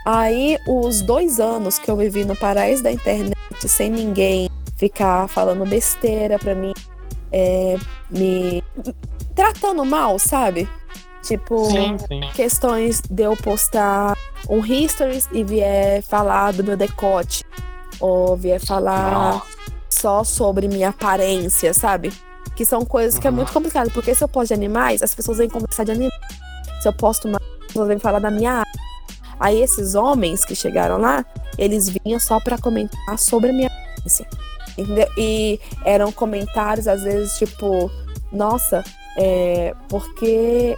Aí, 0.06 0.56
os 0.68 1.02
dois 1.02 1.40
anos 1.40 1.78
que 1.78 1.90
eu 1.90 1.96
vivi 1.96 2.24
no 2.24 2.36
paraíso 2.36 2.82
da 2.82 2.92
internet, 2.92 3.36
sem 3.58 3.90
ninguém 3.90 4.48
ficar 4.76 5.28
falando 5.28 5.66
besteira 5.68 6.38
pra 6.38 6.54
mim, 6.54 6.72
é, 7.32 7.76
me 8.08 8.62
tratando 9.34 9.84
mal, 9.84 10.18
sabe? 10.18 10.68
Tipo, 11.22 11.64
Sim, 11.66 11.96
sim. 11.98 12.20
questões 12.34 13.02
de 13.10 13.24
eu 13.24 13.36
postar 13.36 14.16
um 14.48 14.64
histories 14.64 15.28
e 15.32 15.42
vier 15.42 16.00
falar 16.02 16.52
do 16.52 16.62
meu 16.62 16.76
decote, 16.76 17.42
ou 17.98 18.36
vier 18.36 18.60
falar 18.60 19.42
só 19.90 20.22
sobre 20.22 20.68
minha 20.68 20.90
aparência, 20.90 21.74
sabe? 21.74 22.12
Que 22.56 22.64
são 22.64 22.84
coisas 22.84 23.18
que 23.18 23.28
é 23.28 23.30
muito 23.30 23.52
complicado, 23.52 23.90
porque 23.92 24.14
se 24.14 24.24
eu 24.24 24.28
posto 24.28 24.48
de 24.48 24.54
animais, 24.54 25.02
as 25.02 25.14
pessoas 25.14 25.38
vêm 25.38 25.48
conversar 25.48 25.84
de 25.84 25.92
animais. 25.92 26.12
Se 26.80 26.88
eu 26.88 26.92
posto 26.92 27.28
uma, 27.28 27.38
as 27.60 27.66
pessoas 27.66 27.88
vêm 27.88 27.98
falar 27.98 28.18
da 28.18 28.30
minha 28.30 28.52
área. 28.52 28.72
Aí 29.38 29.60
esses 29.60 29.94
homens 29.94 30.44
que 30.44 30.54
chegaram 30.54 30.96
lá, 30.96 31.24
eles 31.58 31.88
vinham 31.88 32.18
só 32.18 32.40
pra 32.40 32.56
comentar 32.56 33.18
sobre 33.18 33.50
a 33.50 33.52
minha 33.52 33.68
aparência. 33.68 34.26
Entendeu? 34.78 35.08
E 35.18 35.60
eram 35.84 36.10
comentários, 36.10 36.88
às 36.88 37.02
vezes, 37.02 37.36
tipo, 37.38 37.90
nossa, 38.32 38.82
é, 39.18 39.74
porque 39.88 40.76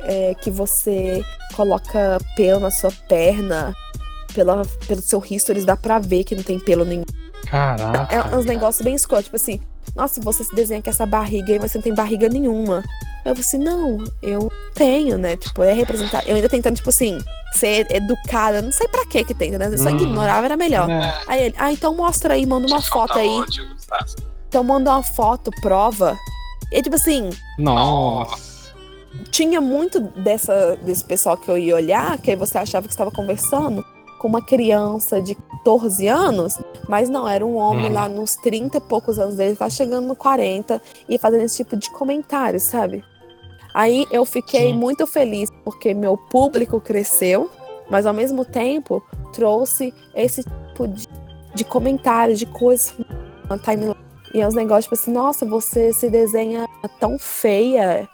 é, 0.00 0.34
que 0.34 0.50
você 0.50 1.24
coloca 1.54 2.18
pelo 2.36 2.60
na 2.60 2.70
sua 2.70 2.92
perna, 3.08 3.74
pela, 4.34 4.62
pelo 4.86 5.02
seu 5.02 5.22
histories, 5.28 5.64
dá 5.64 5.76
pra 5.76 5.98
ver 5.98 6.24
que 6.24 6.34
não 6.34 6.42
tem 6.42 6.58
pelo 6.58 6.84
nenhum. 6.84 7.04
Caraca. 7.46 8.14
É 8.14 8.36
uns 8.36 8.44
negócios 8.44 8.82
bem 8.82 8.94
escroto, 8.94 9.24
tipo 9.24 9.36
assim, 9.36 9.60
nossa, 9.94 10.20
você 10.20 10.42
se 10.44 10.54
desenha 10.54 10.80
com 10.82 10.90
essa 10.90 11.04
barriga 11.06 11.52
aí, 11.52 11.58
mas 11.58 11.70
você 11.72 11.78
não 11.78 11.82
tem 11.82 11.94
barriga 11.94 12.28
nenhuma. 12.28 12.82
Eu 13.24 13.36
falei 13.36 13.40
assim, 13.40 13.58
não, 13.58 14.02
eu 14.22 14.50
tenho, 14.74 15.16
né? 15.18 15.36
Tipo, 15.36 15.62
é 15.62 15.72
representar. 15.72 16.26
Eu 16.26 16.34
ainda 16.34 16.48
tentando, 16.48 16.76
tipo 16.76 16.88
assim, 16.88 17.18
ser 17.52 17.86
educada, 17.90 18.60
não 18.62 18.72
sei 18.72 18.88
pra 18.88 19.06
que 19.06 19.22
que 19.24 19.34
tem, 19.34 19.52
né? 19.52 19.68
Eu 19.70 19.78
só 19.78 19.90
Hum. 19.90 19.96
ignorava, 19.96 20.46
era 20.46 20.56
melhor. 20.56 20.90
É. 20.90 21.14
Aí 21.28 21.42
ele, 21.44 21.54
ah, 21.58 21.70
então 21.72 21.94
mostra 21.94 22.34
aí, 22.34 22.44
manda 22.46 22.66
uma 22.66 22.80
foto 22.82 23.18
aí. 23.18 23.44
Então 24.48 24.64
manda 24.64 24.90
uma 24.90 25.02
foto, 25.02 25.50
prova. 25.60 26.18
E 26.72 26.82
tipo 26.82 26.96
assim, 26.96 27.30
Nossa. 27.58 28.72
tinha 29.30 29.60
muito 29.60 30.00
dessa, 30.00 30.76
desse 30.82 31.04
pessoal 31.04 31.36
que 31.36 31.48
eu 31.50 31.58
ia 31.58 31.76
olhar, 31.76 32.18
que 32.18 32.30
aí 32.30 32.36
você 32.36 32.58
achava 32.58 32.86
que 32.88 32.92
estava 32.94 33.10
conversando 33.10 33.84
com 34.22 34.28
uma 34.28 34.40
criança 34.40 35.20
de 35.20 35.34
14 35.34 36.06
anos, 36.06 36.56
mas 36.88 37.10
não, 37.10 37.28
era 37.28 37.44
um 37.44 37.56
homem 37.56 37.86
Uhum. 37.86 37.92
lá 37.92 38.08
nos 38.08 38.36
30 38.36 38.78
e 38.78 38.80
poucos 38.80 39.18
anos 39.18 39.34
dele, 39.34 39.56
quase 39.56 39.74
chegando 39.74 40.06
no 40.06 40.14
40, 40.14 40.80
e 41.08 41.18
fazendo 41.18 41.42
esse 41.42 41.56
tipo 41.56 41.76
de 41.76 41.90
comentário, 41.90 42.60
sabe? 42.60 43.04
Aí 43.74 44.06
eu 44.12 44.24
fiquei 44.24 44.68
Sim. 44.68 44.74
muito 44.74 45.08
feliz 45.08 45.50
porque 45.64 45.92
meu 45.92 46.16
público 46.16 46.80
cresceu, 46.80 47.50
mas 47.90 48.06
ao 48.06 48.14
mesmo 48.14 48.44
tempo 48.44 49.02
trouxe 49.32 49.92
esse 50.14 50.44
tipo 50.44 50.86
de, 50.86 51.08
de 51.52 51.64
comentários, 51.64 52.38
de 52.38 52.46
coisas 52.46 52.94
na 53.50 53.58
timeline. 53.58 53.96
E 54.32 54.40
é 54.40 54.46
uns 54.46 54.54
negócios 54.54 54.84
tipo 54.84 54.94
assim, 54.94 55.10
nossa, 55.10 55.44
você 55.44 55.92
se 55.92 56.08
desenha 56.08 56.68
tão 57.00 57.18
feia 57.18 58.08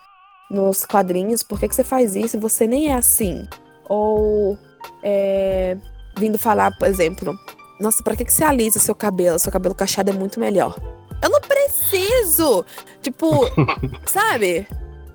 nos 0.51 0.87
quadrinhos, 0.87 1.43
por 1.43 1.61
que, 1.61 1.69
que 1.69 1.75
você 1.75 1.85
faz 1.85 2.17
isso? 2.17 2.41
Você 2.41 2.67
nem 2.67 2.89
é 2.89 2.95
assim. 2.95 3.47
Ou 3.87 4.57
é, 5.03 5.77
vindo 6.19 6.39
falar, 6.39 6.77
por 6.79 6.89
exemplo, 6.89 7.39
nossa, 7.81 8.03
pra 8.03 8.17
que, 8.17 8.25
que 8.25 8.33
você 8.33 8.45
alisa 8.45 8.79
seu 8.79 8.95
cabelo? 8.95 9.39
Seu 9.39 9.53
cabelo 9.53 9.75
cacheado 9.75 10.11
é 10.11 10.13
muito 10.13 10.41
melhor. 10.41 10.77
Eu 11.23 11.31
não 11.31 11.41
preciso! 11.41 12.65
Tipo, 13.01 13.47
sabe? 14.07 14.67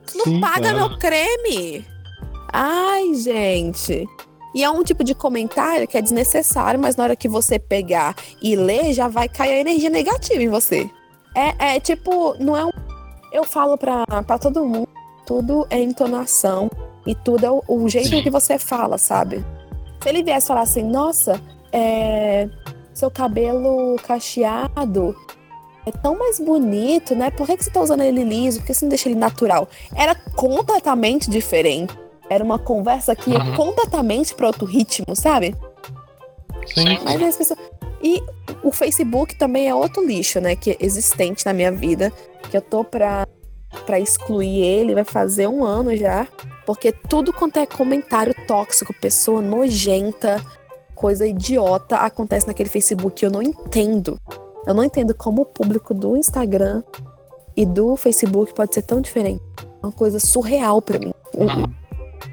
Tu 0.06 0.18
não 0.18 0.26
Sim, 0.26 0.42
paga 0.42 0.74
meu 0.74 0.98
creme! 0.98 1.86
Ai, 2.52 3.14
gente. 3.16 4.08
E 4.54 4.64
é 4.64 4.70
um 4.70 4.84
tipo 4.84 5.04
de 5.04 5.16
comentário 5.16 5.88
que 5.88 5.98
é 5.98 6.02
desnecessário, 6.02 6.80
mas 6.80 6.96
na 6.96 7.06
hora 7.06 7.16
que 7.16 7.28
você 7.28 7.58
pegar 7.58 8.16
e 8.42 8.56
ler, 8.56 8.94
já 8.94 9.08
vai 9.08 9.28
cair 9.28 9.54
a 9.54 9.60
energia 9.60 9.90
negativa 9.90 10.42
em 10.42 10.50
você. 10.50 10.90
É, 11.36 11.76
é 11.76 11.80
tipo, 11.80 12.36
não 12.40 12.56
é 12.56 12.64
um. 12.64 12.72
Eu 13.32 13.44
falo 13.44 13.78
pra, 13.78 14.06
pra 14.06 14.38
todo 14.38 14.64
mundo, 14.64 14.88
tudo 15.26 15.66
é 15.72 15.82
entonação 15.82 16.70
e 17.06 17.16
tudo 17.16 17.46
é 17.46 17.50
o, 17.50 17.64
o 17.68 17.90
jeito 17.90 18.10
Sim. 18.10 18.22
que 18.22 18.30
você 18.30 18.60
fala, 18.60 19.00
sabe? 19.00 19.44
Se 20.04 20.10
ele 20.10 20.22
viesse 20.22 20.48
falar 20.48 20.62
assim, 20.62 20.84
nossa, 20.84 21.42
é, 21.72 22.50
seu 22.94 23.10
cabelo 23.10 23.96
cacheado 24.06 25.16
é 25.86 25.92
tão 25.92 26.20
mais 26.20 26.40
bonito, 26.42 27.16
né? 27.16 27.32
Por 27.32 27.48
que, 27.48 27.56
que 27.56 27.64
você 27.64 27.72
tá 27.72 27.80
usando 27.82 28.02
ele 28.02 28.22
liso? 28.24 28.60
Por 28.60 28.68
que 28.68 28.74
você 28.74 28.84
não 28.86 28.90
deixa 28.90 29.08
ele 29.08 29.18
natural? 29.18 29.68
Era 29.96 30.14
completamente 30.36 31.30
diferente. 31.30 31.98
Era 32.30 32.44
uma 32.44 32.60
conversa 32.60 33.16
que 33.16 33.32
ia 33.32 33.40
Uhum. 33.40 33.56
completamente 33.56 34.36
para 34.36 34.48
outro 34.48 34.66
ritmo, 34.66 35.16
sabe? 35.16 35.56
Sim. 36.68 37.00
Mas 37.04 37.22
as 37.22 37.38
pessoas... 37.38 37.60
E 38.02 38.22
o 38.62 38.72
Facebook 38.72 39.36
também 39.36 39.70
é 39.70 39.74
outro 39.76 40.06
lixo, 40.06 40.42
né? 40.42 40.56
Que 40.56 40.72
é 40.72 40.78
existente 40.82 41.46
na 41.46 41.54
minha 41.54 41.72
vida. 41.72 42.12
Que 42.52 42.58
eu 42.58 42.62
tô 42.62 42.84
pra, 42.84 43.26
pra 43.86 44.00
excluir 44.00 44.62
ele, 44.62 44.94
vai 44.94 45.06
fazer 45.06 45.48
um 45.48 45.64
ano 45.64 45.96
já. 45.96 46.28
Porque 46.66 46.92
tudo 46.92 47.34
quanto 47.34 47.58
é 47.58 47.66
comentário 47.66 48.34
tóxico, 48.48 48.94
pessoa 48.94 49.42
nojenta, 49.42 50.42
coisa 50.96 51.28
idiota, 51.28 51.98
acontece 51.98 52.48
naquele 52.48 52.70
Facebook. 52.70 53.24
Eu 53.24 53.32
não 53.32 53.42
entendo. 53.42 54.20
Eu 54.66 54.74
não 54.74 54.84
entendo 54.84 55.14
como 55.14 55.42
o 55.42 55.46
público 55.46 55.94
do 55.94 56.16
Instagram 56.16 56.84
e 57.56 57.66
do 57.66 57.96
Facebook 57.96 58.54
pode 58.54 58.74
ser 58.74 58.84
tão 58.84 59.02
diferente. 59.02 59.44
Uma 59.82 59.92
coisa 59.92 60.20
surreal 60.20 60.82
pra 60.82 60.98
mim. 61.00 61.14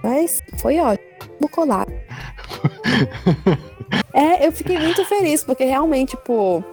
Mas 0.02 0.40
foi 0.58 0.78
ótimo. 0.78 1.10
Colar. 1.50 1.86
É, 4.12 4.46
eu 4.46 4.52
fiquei 4.52 4.78
muito 4.78 5.04
feliz, 5.04 5.42
porque 5.42 5.64
realmente, 5.64 6.10
tipo, 6.10 6.64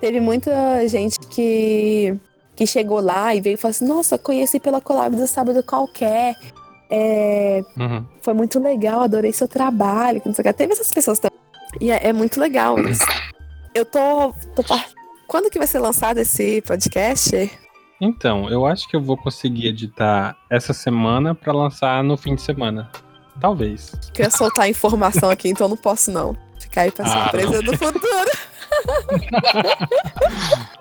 teve 0.00 0.20
muita 0.20 0.86
gente 0.88 1.18
que, 1.18 2.14
que 2.54 2.66
chegou 2.66 3.00
lá 3.00 3.34
e 3.34 3.40
veio 3.40 3.54
e 3.54 3.56
falou 3.56 3.70
assim, 3.70 3.86
nossa, 3.86 4.18
conheci 4.18 4.60
pela 4.60 4.80
collab 4.80 5.16
do 5.16 5.26
Sábado 5.26 5.62
Qualquer. 5.62 6.36
É, 6.90 7.62
Uhum. 7.78 8.04
foi 8.20 8.34
muito 8.34 8.58
legal, 8.58 9.02
adorei 9.02 9.32
seu 9.32 9.46
trabalho. 9.46 10.20
não 10.26 10.34
sei 10.34 10.42
o 10.42 10.44
que. 10.46 10.52
Teve 10.52 10.72
essas 10.72 10.90
pessoas 10.92 11.18
também. 11.18 11.38
E 11.80 11.90
é, 11.90 12.08
é 12.08 12.12
muito 12.12 12.40
legal 12.40 12.78
isso. 12.88 13.04
Eu 13.74 13.84
tô, 13.84 14.32
tô 14.56 14.64
Quando 15.28 15.48
que 15.50 15.58
vai 15.58 15.68
ser 15.68 15.78
lançado 15.78 16.18
esse 16.18 16.60
podcast? 16.62 17.50
Então, 18.00 18.48
eu 18.50 18.66
acho 18.66 18.88
que 18.88 18.96
eu 18.96 19.00
vou 19.00 19.16
conseguir 19.16 19.68
editar 19.68 20.36
essa 20.50 20.72
semana 20.72 21.34
pra 21.34 21.52
lançar 21.52 22.02
no 22.02 22.16
fim 22.16 22.34
de 22.34 22.42
semana. 22.42 22.90
Talvez. 23.40 23.92
Que 24.12 24.22
eu 24.22 24.24
ia 24.24 24.30
soltar 24.30 24.68
informação 24.68 25.30
aqui, 25.30 25.48
então 25.48 25.68
não 25.68 25.76
posso 25.76 26.10
não. 26.10 26.36
Ficar 26.58 26.82
aí 26.82 26.90
pra 26.90 27.04
Ah, 27.06 27.22
surpresa 27.30 27.62
do 27.62 27.76
futuro. 27.76 28.30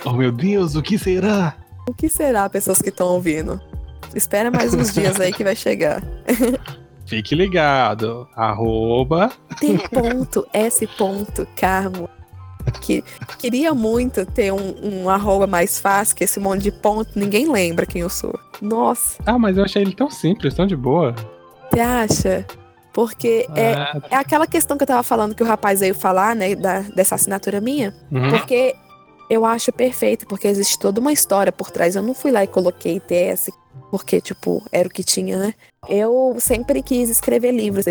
Oh 0.05 0.14
meu 0.14 0.32
Deus, 0.32 0.76
o 0.76 0.82
que 0.82 0.97
será? 0.97 1.55
O 1.88 1.93
que 1.93 2.10
será, 2.10 2.49
pessoas 2.49 2.82
que 2.82 2.89
estão 2.89 3.07
ouvindo? 3.07 3.60
Espera 4.16 4.49
mais 4.51 4.74
uns 4.74 4.93
dias 4.93 5.20
aí 5.20 5.32
que 5.34 5.43
vai 5.43 5.55
chegar. 5.55 6.01
Fique 7.05 7.34
ligado. 7.34 8.28
Arroba. 8.36 9.32
Tem 9.60 9.78
ponto, 9.78 10.45
S 10.53 10.86
ponto, 10.97 11.47
Carmo. 11.55 12.07
que 12.82 13.03
queria 13.39 13.74
muito 13.74 14.26
ter 14.28 14.53
um, 14.53 14.76
um 15.03 15.10
arroba 15.10 15.47
mais 15.47 15.80
fácil, 15.80 16.16
que 16.16 16.24
esse 16.24 16.39
monte 16.39 16.62
de 16.64 16.72
ponto, 16.72 17.18
ninguém 17.18 17.51
lembra 17.51 17.86
quem 17.86 18.01
eu 18.01 18.10
sou. 18.10 18.38
Nossa, 18.62 19.18
Ah, 19.26 19.39
mas 19.39 19.57
eu 19.57 19.64
achei 19.64 19.82
ele 19.82 19.95
tão 19.95 20.10
simples, 20.12 20.53
tão 20.53 20.68
de 20.68 20.76
boa. 20.76 21.16
você 21.72 21.80
acha? 21.80 22.45
Porque 22.93 23.47
é, 23.55 23.74
Ah, 23.74 24.01
é 24.12 24.16
aquela 24.16 24.45
questão 24.45 24.78
que 24.78 24.84
eu 24.84 24.88
tava 24.88 25.01
falando 25.03 25.34
que 25.34 25.41
o 25.41 25.45
rapaz 25.47 25.80
veio 25.80 25.95
falar, 25.95 26.36
né, 26.36 26.53
da, 26.55 26.82
dessa 26.82 27.16
assinatura 27.16 27.60
minha, 27.62 27.95
uhum. 28.12 28.30
porque 28.30 28.76
eu 29.30 29.45
acho 29.45 29.72
perfeito, 29.72 30.28
porque 30.28 30.47
existe 30.47 30.78
toda 30.78 30.99
uma 30.99 31.14
história 31.14 31.51
por 31.51 31.72
trás. 31.72 31.95
Eu 31.95 32.01
não 32.03 32.14
fui 32.14 32.30
lá 32.32 32.43
e 32.43 32.47
coloquei 32.47 32.99
TS, 32.99 33.49
porque, 33.89 34.22
tipo, 34.22 34.63
era 34.72 34.88
o 34.88 34.91
que 34.91 35.03
tinha, 35.03 35.38
né? 35.38 35.53
Eu 35.88 36.36
sempre 36.39 36.82
quis 36.84 37.09
escrever 37.09 37.51
livros. 37.51 37.86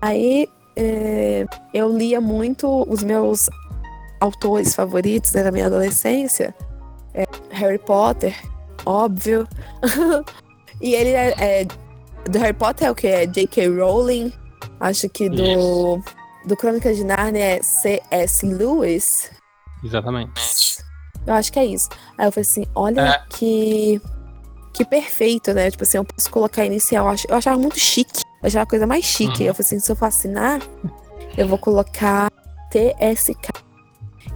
Aí 0.00 0.48
é, 0.76 1.46
eu 1.74 1.88
lia 1.96 2.20
muito 2.20 2.84
os 2.90 3.02
meus 3.02 3.48
autores 4.20 4.74
favoritos 4.74 5.32
né, 5.32 5.42
da 5.42 5.52
minha 5.52 5.66
adolescência. 5.66 6.54
É, 7.14 7.24
Harry 7.50 7.78
Potter, 7.78 8.34
óbvio. 8.84 9.46
e 10.80 10.94
ele 10.94 11.10
é, 11.10 11.34
é- 11.62 11.64
Do 12.28 12.38
Harry 12.38 12.52
Potter 12.52 12.88
é 12.88 12.90
o 12.90 12.94
que? 12.94 13.06
É 13.06 13.26
J.K. 13.26 13.68
Rowling. 13.68 14.32
Acho 14.78 15.08
que 15.08 15.28
do. 15.28 16.02
Do 16.46 16.56
Crônicas 16.56 16.96
de 16.96 17.04
Narnia 17.04 17.44
é 17.58 17.62
C.S. 17.62 18.46
Lewis. 18.46 19.30
Exatamente. 19.84 20.78
Eu 21.26 21.34
acho 21.34 21.52
que 21.52 21.58
é 21.58 21.66
isso. 21.66 21.88
Aí 22.16 22.26
eu 22.26 22.32
falei 22.32 22.42
assim, 22.48 22.64
olha 22.74 23.00
É. 23.02 23.22
que. 23.28 24.00
Que 24.72 24.84
perfeito, 24.84 25.52
né? 25.52 25.70
Tipo 25.70 25.82
assim, 25.82 25.98
eu 25.98 26.04
posso 26.04 26.30
colocar 26.30 26.64
inicial. 26.64 27.06
Eu 27.06 27.12
ach- 27.12 27.26
Eu 27.28 27.36
achava 27.36 27.58
muito 27.58 27.78
chique. 27.78 28.22
Eu 28.42 28.46
achava 28.46 28.62
a 28.62 28.66
coisa 28.66 28.86
mais 28.86 29.04
chique. 29.04 29.42
Uhum. 29.42 29.48
Eu 29.48 29.54
falei 29.54 29.66
assim, 29.66 29.80
se 29.80 29.90
eu 29.92 29.96
assinar, 30.00 30.60
eu 31.36 31.46
vou 31.48 31.58
colocar 31.58 32.30
TSK. 32.70 33.50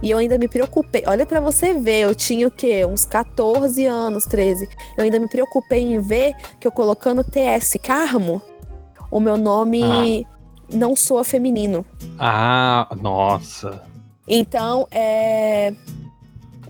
E 0.01 0.11
eu 0.11 0.17
ainda 0.17 0.37
me 0.37 0.47
preocupei. 0.47 1.03
Olha 1.07 1.25
pra 1.25 1.39
você 1.39 1.73
ver, 1.73 2.01
eu 2.01 2.13
tinha 2.13 2.47
o 2.47 2.51
quê? 2.51 2.85
Uns 2.85 3.05
14 3.05 3.85
anos, 3.85 4.25
13. 4.25 4.67
Eu 4.97 5.03
ainda 5.05 5.17
me 5.19 5.27
preocupei 5.27 5.81
em 5.81 5.99
ver 5.99 6.35
que 6.59 6.67
eu 6.67 6.71
colocando 6.71 7.23
TS 7.23 7.77
Carmo, 7.81 8.41
o 9.09 9.19
meu 9.19 9.37
nome 9.37 10.27
não 10.71 10.95
soa 10.95 11.23
feminino. 11.23 11.85
Ah, 12.19 12.87
nossa. 13.01 13.81
Então, 14.27 14.85
é. 14.91 15.73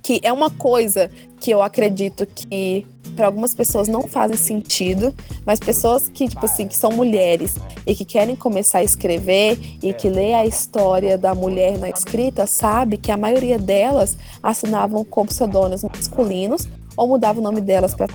Que 0.05 0.19
é 0.21 0.31
uma 0.31 0.51
coisa 0.51 1.09
que 1.39 1.49
eu 1.49 1.63
acredito 1.63 2.27
que 2.27 2.85
para 3.15 3.25
algumas 3.25 3.55
pessoas 3.55 3.87
não 3.87 4.03
fazem 4.03 4.37
sentido, 4.37 5.11
mas 5.43 5.59
pessoas 5.59 6.07
que, 6.07 6.27
tipo 6.27 6.45
assim, 6.45 6.67
que 6.67 6.77
são 6.77 6.91
mulheres 6.91 7.55
e 7.87 7.95
que 7.95 8.05
querem 8.05 8.35
começar 8.35 8.79
a 8.79 8.83
escrever 8.83 9.57
e 9.81 9.91
que 9.93 10.07
lê 10.07 10.35
a 10.35 10.45
história 10.45 11.17
da 11.17 11.33
mulher 11.33 11.79
na 11.79 11.89
escrita, 11.89 12.45
sabe 12.45 12.97
que 12.97 13.11
a 13.11 13.17
maioria 13.17 13.57
delas 13.57 14.15
assinavam 14.43 15.03
com 15.03 15.25
pseudônimos 15.25 15.81
masculinos 15.81 16.67
ou 16.95 17.07
mudavam 17.07 17.41
o 17.41 17.43
nome 17.43 17.61
delas 17.61 17.95
para 17.95 18.07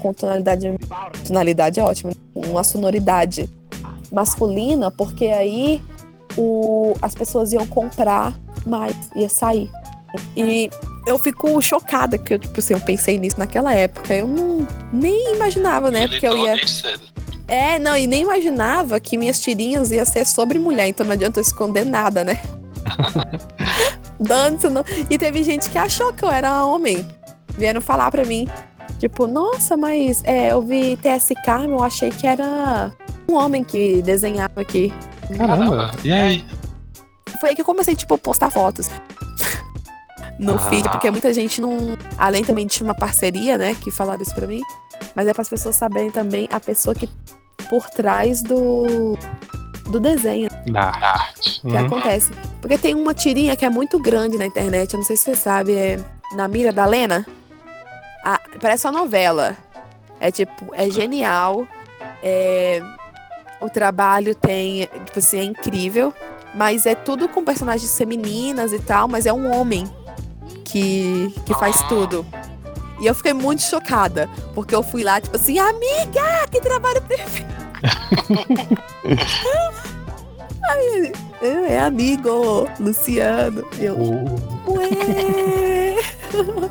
com 0.00 0.12
tonalidade. 0.12 0.74
Tonalidade 1.24 1.78
é 1.78 1.84
ótimo, 1.84 2.14
uma 2.34 2.64
sonoridade 2.64 3.48
masculina, 4.10 4.90
porque 4.90 5.26
aí 5.26 5.80
o, 6.36 6.94
as 7.00 7.14
pessoas 7.14 7.52
iam 7.52 7.64
comprar 7.64 8.36
mais, 8.66 8.96
ia 9.14 9.28
sair. 9.28 9.70
E 10.36 10.68
eu 11.08 11.18
fico 11.18 11.60
chocada 11.62 12.18
que 12.18 12.34
eu, 12.34 12.38
tipo 12.38 12.60
assim, 12.60 12.74
eu 12.74 12.80
pensei 12.80 13.18
nisso 13.18 13.38
naquela 13.38 13.74
época. 13.74 14.14
Eu 14.14 14.28
não 14.28 14.66
nem 14.92 15.34
imaginava, 15.34 15.90
né? 15.90 16.06
Porque 16.06 16.26
eu 16.26 16.36
ia. 16.36 16.56
É, 17.46 17.78
não, 17.78 17.96
e 17.96 18.06
nem 18.06 18.22
imaginava 18.22 19.00
que 19.00 19.16
minhas 19.16 19.40
tirinhas 19.40 19.90
ia 19.90 20.04
ser 20.04 20.26
sobre 20.26 20.58
mulher, 20.58 20.86
então 20.88 21.06
não 21.06 21.14
adianta 21.14 21.38
eu 21.38 21.42
esconder 21.42 21.86
nada, 21.86 22.22
né? 22.22 22.38
Dança, 24.20 24.68
não. 24.68 24.84
E 25.08 25.16
teve 25.16 25.42
gente 25.42 25.70
que 25.70 25.78
achou 25.78 26.12
que 26.12 26.22
eu 26.22 26.30
era 26.30 26.64
homem. 26.64 27.06
Vieram 27.56 27.80
falar 27.80 28.10
pra 28.10 28.24
mim, 28.24 28.46
tipo, 28.98 29.26
nossa, 29.26 29.76
mas 29.76 30.22
é, 30.24 30.52
eu 30.52 30.60
vi 30.60 30.96
TSK, 30.98 31.64
eu 31.66 31.82
achei 31.82 32.10
que 32.10 32.26
era 32.26 32.92
um 33.28 33.34
homem 33.34 33.64
que 33.64 34.02
desenhava 34.02 34.60
aqui. 34.60 34.92
Caramba. 35.36 35.90
E 36.04 36.12
aí? 36.12 36.44
Foi 37.40 37.50
aí 37.50 37.54
que 37.54 37.62
eu 37.62 37.64
comecei, 37.64 37.96
tipo, 37.96 38.14
a 38.14 38.18
postar 38.18 38.50
fotos 38.50 38.90
no 40.38 40.54
Ah. 40.54 40.58
feed, 40.58 40.88
porque 40.90 41.10
muita 41.10 41.32
gente 41.32 41.60
não. 41.60 41.96
Além 42.16 42.44
também 42.44 42.66
de 42.66 42.82
uma 42.82 42.94
parceria, 42.94 43.58
né, 43.58 43.74
que 43.82 43.90
falaram 43.90 44.22
isso 44.22 44.34
pra 44.34 44.46
mim, 44.46 44.60
mas 45.14 45.26
é 45.26 45.32
para 45.32 45.42
as 45.42 45.48
pessoas 45.48 45.76
saberem 45.76 46.10
também 46.10 46.48
a 46.52 46.60
pessoa 46.60 46.94
que 46.94 47.08
por 47.68 47.88
trás 47.90 48.42
do 48.42 49.16
do 49.90 49.98
desenho 49.98 50.50
Da 50.66 50.90
arte. 50.90 51.60
que 51.62 51.66
Uhum. 51.66 51.86
acontece. 51.86 52.30
Porque 52.60 52.76
tem 52.76 52.94
uma 52.94 53.14
tirinha 53.14 53.56
que 53.56 53.64
é 53.64 53.70
muito 53.70 53.98
grande 53.98 54.36
na 54.36 54.44
internet, 54.44 54.92
eu 54.92 54.98
não 54.98 55.06
sei 55.06 55.16
se 55.16 55.24
você 55.24 55.34
sabe, 55.34 55.74
é 55.74 55.98
Na 56.34 56.46
Mira 56.46 56.70
da 56.72 56.84
Lena. 56.84 57.26
Ah, 58.24 58.38
parece 58.60 58.86
uma 58.86 58.92
novela. 59.00 59.56
É 60.20 60.30
tipo, 60.30 60.74
é 60.74 60.90
genial. 60.90 61.66
É, 62.22 62.82
o 63.62 63.70
trabalho 63.70 64.34
tem, 64.34 64.86
tipo 65.06 65.18
assim, 65.20 65.38
é 65.38 65.44
incrível. 65.44 66.12
Mas 66.54 66.84
é 66.84 66.94
tudo 66.94 67.28
com 67.28 67.42
personagens 67.44 67.96
femininas 67.96 68.72
e 68.74 68.78
tal, 68.78 69.06
mas 69.08 69.24
é 69.26 69.32
um 69.32 69.50
homem 69.58 69.84
que, 70.68 71.34
que 71.44 71.54
faz 71.54 71.82
tudo. 71.84 72.24
E 73.00 73.06
eu 73.06 73.14
fiquei 73.14 73.32
muito 73.32 73.62
chocada, 73.62 74.28
porque 74.54 74.74
eu 74.74 74.82
fui 74.82 75.04
lá, 75.04 75.20
tipo 75.20 75.36
assim, 75.36 75.58
amiga, 75.58 76.46
que 76.50 76.60
trabalho 76.60 77.00
perfeito. 77.02 77.48
Aí 80.68 81.12
"É, 81.40 81.78
amigo, 81.80 82.68
Luciano. 82.78 83.64
Eu, 83.78 83.96
Uh, 83.96 84.72
Ué! 84.72 85.96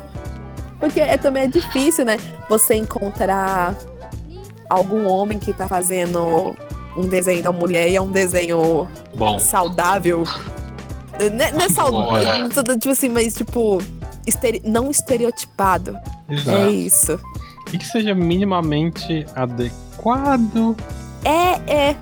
Porque 0.78 1.00
é, 1.00 1.16
também 1.16 1.44
é 1.44 1.46
difícil, 1.48 2.04
né? 2.04 2.16
Você 2.48 2.74
encontrar 2.76 3.74
algum 4.70 5.08
homem 5.08 5.36
que 5.38 5.52
tá 5.52 5.66
fazendo 5.66 6.54
um 6.96 7.08
desenho 7.08 7.42
da 7.42 7.50
mulher 7.50 7.88
e 7.88 7.96
é 7.96 8.00
um 8.00 8.12
desenho 8.12 8.86
bom. 9.16 9.38
saudável. 9.40 10.22
Não 11.32 11.44
é, 11.44 11.52
não 11.52 11.60
é 11.62 11.68
saudável, 11.68 12.48
tipo 12.78 12.90
assim, 12.90 13.08
mas 13.08 13.34
tipo, 13.34 13.82
estere- 14.26 14.62
não 14.64 14.90
estereotipado. 14.90 15.96
É 16.28 16.34
Exato. 16.34 16.70
isso. 16.70 17.20
E 17.72 17.78
que 17.78 17.84
seja 17.86 18.14
minimamente 18.14 19.26
adequado. 19.34 20.76
É, 21.24 21.72
é. 21.90 21.96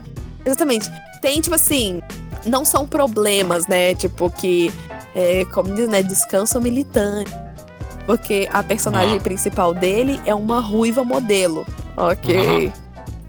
Exatamente. 0.45 0.91
Tem, 1.21 1.41
tipo 1.41 1.55
assim, 1.57 2.01
não 2.45 2.64
são 2.64 2.87
problemas, 2.87 3.67
né? 3.67 3.95
Tipo, 3.95 4.31
que, 4.31 4.71
é, 5.14 5.45
como 5.47 5.75
diz, 5.75 5.89
né? 5.89 6.03
Descanso 6.03 6.61
militante. 6.61 7.31
Porque 8.07 8.49
a 8.53 8.62
personagem 8.62 9.17
Ah. 9.17 9.21
principal 9.21 9.75
dele 9.75 10.21
é 10.25 10.35
uma 10.35 10.61
ruiva 10.61 11.03
modelo. 11.03 11.67
Ok. 11.97 12.71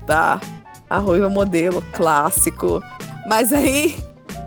Tá. 0.06 0.40
A 0.90 1.00
ruiva 1.00 1.30
modelo, 1.30 1.82
clássico. 1.94 2.82
Mas 3.28 3.52
aí, 3.52 3.96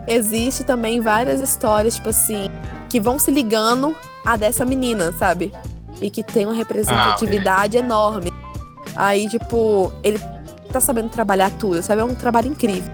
existe 0.07 0.63
também 0.63 0.99
várias 0.99 1.39
histórias, 1.41 1.95
tipo 1.95 2.09
assim, 2.09 2.49
que 2.89 2.99
vão 2.99 3.17
se 3.19 3.31
ligando 3.31 3.95
a 4.25 4.35
dessa 4.35 4.65
menina, 4.65 5.11
sabe? 5.13 5.51
E 6.01 6.09
que 6.09 6.23
tem 6.23 6.45
uma 6.45 6.53
representatividade 6.55 7.77
enorme. 7.77 8.31
Aí, 8.95 9.29
tipo, 9.29 9.91
ele 10.03 10.19
tá 10.71 10.79
sabendo 10.79 11.09
trabalhar 11.09 11.51
tudo, 11.51 11.81
sabe? 11.83 12.01
É 12.01 12.03
um 12.03 12.15
trabalho 12.15 12.47
incrível. 12.47 12.91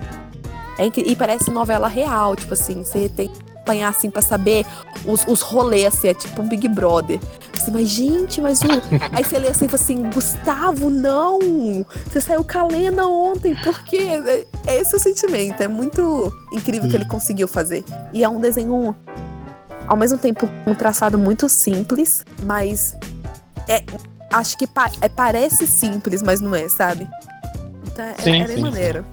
É 0.78 0.86
incri- 0.86 1.06
E 1.10 1.16
parece 1.16 1.50
novela 1.50 1.88
real, 1.88 2.36
tipo 2.36 2.54
assim, 2.54 2.84
você 2.84 3.10
tem 3.10 3.32
acompanhar 3.68 3.90
assim 3.90 4.10
pra 4.10 4.22
saber 4.22 4.66
os, 5.06 5.26
os 5.28 5.42
rolês, 5.42 5.86
assim, 5.88 6.08
é 6.08 6.14
tipo 6.14 6.42
um 6.42 6.48
Big 6.48 6.68
Brother. 6.70 7.20
Assim, 7.54 7.72
mas 7.72 7.90
gente, 7.90 8.40
mas 8.42 8.62
o. 8.62 8.66
Aí 9.12 9.24
você 9.24 9.38
lê 9.38 9.50
assim 9.50 9.66
e 9.66 9.68
fala 9.68 9.82
assim, 9.84 10.10
Gustavo, 10.10 10.90
não! 10.90 11.40
Você 12.06 12.22
saiu 12.22 12.44
com 12.44 12.58
a 12.60 12.64
Lena 12.68 13.06
ontem, 13.08 13.56
por 13.64 13.80
quê? 13.84 13.98
É- 14.26 14.46
É 14.68 14.82
esse 14.82 14.96
o 14.96 15.00
sentimento. 15.00 15.62
É 15.62 15.68
muito 15.68 16.32
incrível 16.54 16.90
que 16.90 16.96
ele 16.96 17.06
conseguiu 17.06 17.48
fazer. 17.48 17.84
E 18.14 18.24
é 18.24 18.30
um 18.30 18.40
desenho, 18.40 18.96
ao 19.88 19.98
mesmo 19.98 20.18
tempo, 20.18 20.50
um 20.66 20.74
traçado 20.74 21.18
muito 21.18 21.48
simples, 21.50 22.26
mas 22.44 22.96
é, 23.68 23.84
acho 24.32 24.58
que 24.58 24.66
pa- 24.68 24.92
é, 25.02 25.10
parece 25.10 25.68
simples, 25.68 26.22
mas 26.22 26.40
não 26.42 26.56
é, 26.56 26.68
sabe? 26.70 27.08
Então 27.86 28.06
é, 28.06 28.16
Sim, 28.20 28.42
é 28.42 28.48
bem 28.48 28.56
sim, 28.58 28.62
maneiro. 28.62 29.06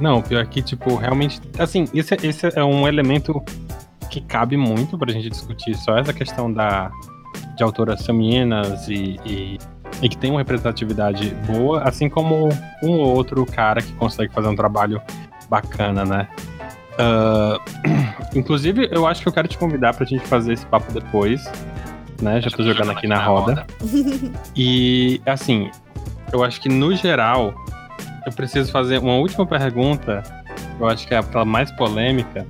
Não, 0.00 0.22
pior 0.22 0.46
que, 0.46 0.62
tipo, 0.62 0.96
realmente. 0.96 1.40
Assim, 1.58 1.86
esse, 1.92 2.14
esse 2.26 2.46
é 2.58 2.64
um 2.64 2.88
elemento 2.88 3.42
que 4.10 4.20
cabe 4.20 4.56
muito 4.56 4.98
pra 4.98 5.12
gente 5.12 5.30
discutir 5.30 5.74
só 5.76 5.96
essa 5.96 6.12
questão 6.12 6.52
da, 6.52 6.90
de 7.56 7.62
autoras 7.62 8.04
femininas 8.04 8.88
e, 8.88 9.18
e, 9.24 9.58
e 10.02 10.08
que 10.08 10.16
tem 10.16 10.30
uma 10.30 10.40
representatividade 10.40 11.34
boa, 11.46 11.82
assim 11.82 12.08
como 12.08 12.48
um 12.82 12.90
ou 12.90 13.14
outro 13.14 13.46
cara 13.46 13.80
que 13.80 13.92
consegue 13.92 14.32
fazer 14.34 14.48
um 14.48 14.56
trabalho 14.56 15.00
bacana, 15.48 16.04
né? 16.04 16.28
Ah, 16.98 17.58
inclusive, 18.34 18.88
eu 18.90 19.06
acho 19.06 19.22
que 19.22 19.28
eu 19.28 19.32
quero 19.32 19.48
te 19.48 19.56
convidar 19.56 19.94
pra 19.94 20.04
gente 20.04 20.26
fazer 20.26 20.52
esse 20.52 20.66
papo 20.66 20.92
depois, 20.92 21.50
né? 22.20 22.40
Já 22.40 22.50
tô 22.50 22.62
jogando 22.62 22.90
aqui 22.90 23.06
na 23.06 23.24
roda. 23.24 23.66
E, 24.54 25.22
assim, 25.24 25.70
eu 26.32 26.44
acho 26.44 26.60
que 26.60 26.68
no 26.68 26.94
geral, 26.94 27.54
eu 28.26 28.32
preciso 28.32 28.70
fazer 28.70 28.98
uma 28.98 29.14
última 29.14 29.46
pergunta. 29.46 30.22
Eu 30.78 30.86
acho 30.88 31.06
que 31.06 31.14
é 31.14 31.18
a 31.18 31.44
mais 31.44 31.70
polêmica. 31.72 32.46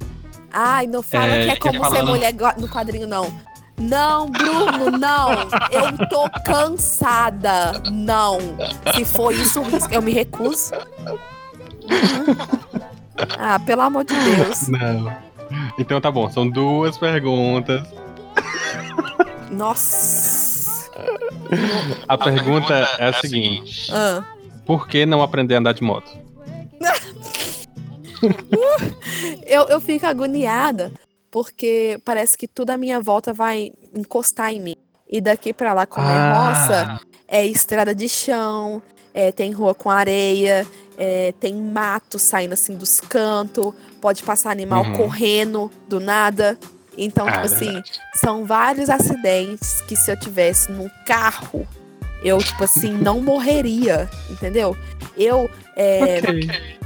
Ai, 0.52 0.86
não 0.86 1.02
fala 1.02 1.26
É, 1.26 1.44
que 1.44 1.50
é 1.50 1.56
como 1.56 1.74
ser 1.74 1.80
falando- 1.80 2.08
mulher 2.08 2.34
no 2.58 2.68
quadrinho, 2.68 3.06
não. 3.06 3.32
Não, 3.78 4.30
Bruno, 4.30 4.90
não. 4.98 5.30
Eu 5.70 6.08
tô 6.08 6.28
cansada. 6.44 7.80
Não. 7.90 8.38
Se 8.94 9.04
for 9.06 9.32
isso, 9.34 9.62
eu 9.90 10.02
me 10.02 10.12
recuso. 10.12 10.74
Uhum. 10.74 12.36
Ah, 13.38 13.58
pelo 13.58 13.80
amor 13.82 14.04
de 14.04 14.14
Deus. 14.14 14.68
Não. 14.68 15.10
Então 15.78 16.00
tá 16.00 16.10
bom, 16.10 16.30
são 16.30 16.48
duas 16.48 16.98
perguntas. 16.98 17.82
Nossa. 19.50 20.90
A 22.08 22.16
pergunta 22.18 22.74
é 22.98 23.08
a 23.08 23.12
seguinte: 23.14 23.90
Ah. 23.92 24.22
Por 24.66 24.86
que 24.86 25.04
não 25.06 25.22
aprender 25.22 25.54
a 25.54 25.58
andar 25.58 25.72
de 25.72 25.82
moto? 25.82 26.10
Eu, 29.46 29.64
eu 29.68 29.80
fico 29.80 30.06
agoniada 30.06 30.92
porque 31.30 32.00
parece 32.04 32.36
que 32.36 32.46
tudo 32.48 32.70
à 32.70 32.76
minha 32.76 33.00
volta 33.00 33.32
vai 33.32 33.72
encostar 33.94 34.52
em 34.52 34.60
mim. 34.60 34.76
E 35.10 35.20
daqui 35.20 35.52
pra 35.52 35.72
lá, 35.72 35.86
como 35.86 36.08
é 36.08 36.32
roça, 36.32 37.00
é 37.26 37.44
estrada 37.46 37.94
de 37.94 38.08
chão, 38.08 38.80
é, 39.12 39.32
tem 39.32 39.50
rua 39.52 39.74
com 39.74 39.90
areia, 39.90 40.66
é, 40.96 41.32
tem 41.40 41.54
mato 41.54 42.18
saindo 42.18 42.52
assim 42.54 42.76
dos 42.76 43.00
cantos, 43.00 43.72
pode 44.00 44.22
passar 44.22 44.50
animal 44.50 44.84
Uhum. 44.84 44.92
correndo 44.92 45.70
do 45.88 45.98
nada. 46.00 46.58
Então, 46.98 47.26
Ah, 47.28 47.32
tipo 47.32 47.46
é 47.46 47.46
assim, 47.46 47.72
verdade. 47.74 48.00
são 48.16 48.44
vários 48.44 48.90
acidentes 48.90 49.80
que 49.82 49.96
se 49.96 50.10
eu 50.10 50.18
tivesse 50.18 50.70
num 50.70 50.88
carro, 51.06 51.66
eu, 52.22 52.38
tipo 52.38 52.62
assim, 52.64 52.92
não 52.92 53.20
morreria, 53.20 54.08
entendeu? 54.28 54.76
Eu, 55.16 55.48
é, 55.76 56.18
Ok. 56.18 56.79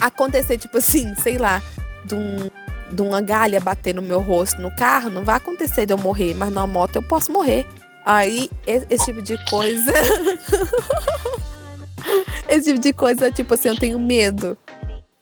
Acontecer, 0.00 0.58
tipo 0.58 0.78
assim, 0.78 1.14
sei 1.16 1.38
lá, 1.38 1.62
de, 2.04 2.14
um, 2.14 2.50
de 2.90 3.02
uma 3.02 3.20
galha 3.20 3.60
bater 3.60 3.94
no 3.94 4.02
meu 4.02 4.20
rosto 4.20 4.60
no 4.60 4.74
carro, 4.74 5.10
não 5.10 5.24
vai 5.24 5.36
acontecer 5.36 5.86
de 5.86 5.92
eu 5.92 5.98
morrer, 5.98 6.34
mas 6.34 6.52
na 6.52 6.66
moto 6.66 6.96
eu 6.96 7.02
posso 7.02 7.32
morrer. 7.32 7.66
Aí, 8.04 8.50
esse 8.66 9.06
tipo 9.06 9.20
de 9.20 9.36
coisa. 9.46 9.92
esse 12.48 12.72
tipo 12.72 12.80
de 12.80 12.92
coisa, 12.92 13.32
tipo 13.32 13.54
assim, 13.54 13.68
eu 13.68 13.76
tenho 13.76 13.98
medo. 13.98 14.56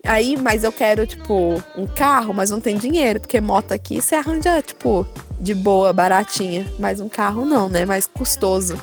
Aí, 0.06 0.36
mas 0.36 0.64
eu 0.64 0.70
quero, 0.70 1.06
tipo, 1.06 1.62
um 1.78 1.86
carro, 1.86 2.34
mas 2.34 2.50
não 2.50 2.60
tem 2.60 2.76
dinheiro, 2.76 3.20
porque 3.20 3.40
moto 3.40 3.72
aqui 3.72 4.02
você 4.02 4.16
arranja, 4.16 4.60
tipo, 4.60 5.06
de 5.40 5.54
boa, 5.54 5.94
baratinha. 5.94 6.70
Mas 6.78 7.00
um 7.00 7.08
carro 7.08 7.46
não, 7.46 7.70
né? 7.70 7.86
Mais 7.86 8.06
custoso. 8.06 8.78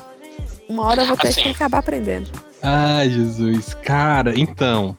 Uma 0.68 0.86
hora 0.86 1.02
eu 1.02 1.06
vou 1.06 1.16
ter 1.16 1.32
que 1.32 1.48
acabar 1.48 1.78
aprendendo. 1.78 2.28
Ai, 2.60 3.08
Jesus. 3.08 3.74
Cara, 3.84 4.32
então. 4.36 4.96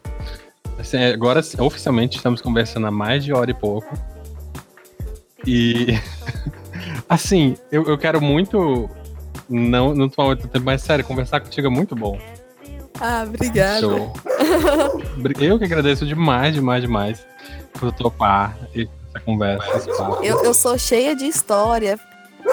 Assim, 0.83 1.03
agora 1.03 1.41
oficialmente 1.59 2.17
estamos 2.17 2.41
conversando 2.41 2.87
há 2.87 2.91
mais 2.91 3.23
de 3.23 3.33
hora 3.33 3.49
e 3.49 3.53
pouco. 3.53 3.97
E. 5.45 5.99
Assim, 7.07 7.55
eu, 7.71 7.83
eu 7.85 7.97
quero 7.97 8.21
muito. 8.21 8.89
Não, 9.49 9.93
não 9.93 10.07
tomar 10.09 10.27
muito 10.27 10.47
tempo, 10.47 10.65
mas 10.65 10.81
sério, 10.81 11.03
conversar 11.05 11.41
contigo 11.41 11.67
é 11.67 11.69
muito 11.69 11.95
bom. 11.95 12.17
Ah, 12.99 13.25
obrigada. 13.27 13.81
Show. 13.81 14.13
Eu 15.39 15.59
que 15.59 15.65
agradeço 15.65 16.05
demais, 16.05 16.53
demais, 16.53 16.81
demais 16.81 17.25
por 17.73 17.91
topar 17.91 18.57
essa 18.73 19.19
conversa. 19.25 19.89
Eu, 20.21 20.43
eu 20.43 20.53
sou 20.53 20.77
cheia 20.77 21.15
de 21.15 21.25
história. 21.25 21.99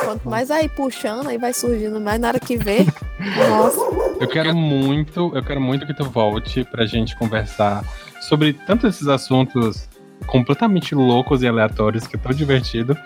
Quanto 0.04 0.28
mais 0.28 0.48
vai 0.48 0.68
puxando, 0.68 1.28
aí 1.28 1.38
vai 1.38 1.52
surgindo 1.52 2.00
mais 2.00 2.20
na 2.20 2.28
hora 2.28 2.40
que 2.40 2.56
vê. 2.56 2.86
Nossa. 3.48 3.80
Eu 4.20 4.28
quero 4.28 4.54
muito, 4.54 5.32
eu 5.34 5.42
quero 5.42 5.60
muito 5.60 5.86
que 5.86 5.94
tu 5.94 6.04
volte 6.04 6.64
pra 6.64 6.86
gente 6.86 7.16
conversar 7.16 7.84
sobre 8.20 8.52
tanto 8.52 8.86
esses 8.86 9.08
assuntos 9.08 9.88
completamente 10.26 10.94
loucos 10.94 11.42
e 11.42 11.48
aleatórios, 11.48 12.06
que 12.06 12.16
é 12.16 12.18
tão 12.18 12.32
divertido, 12.32 12.96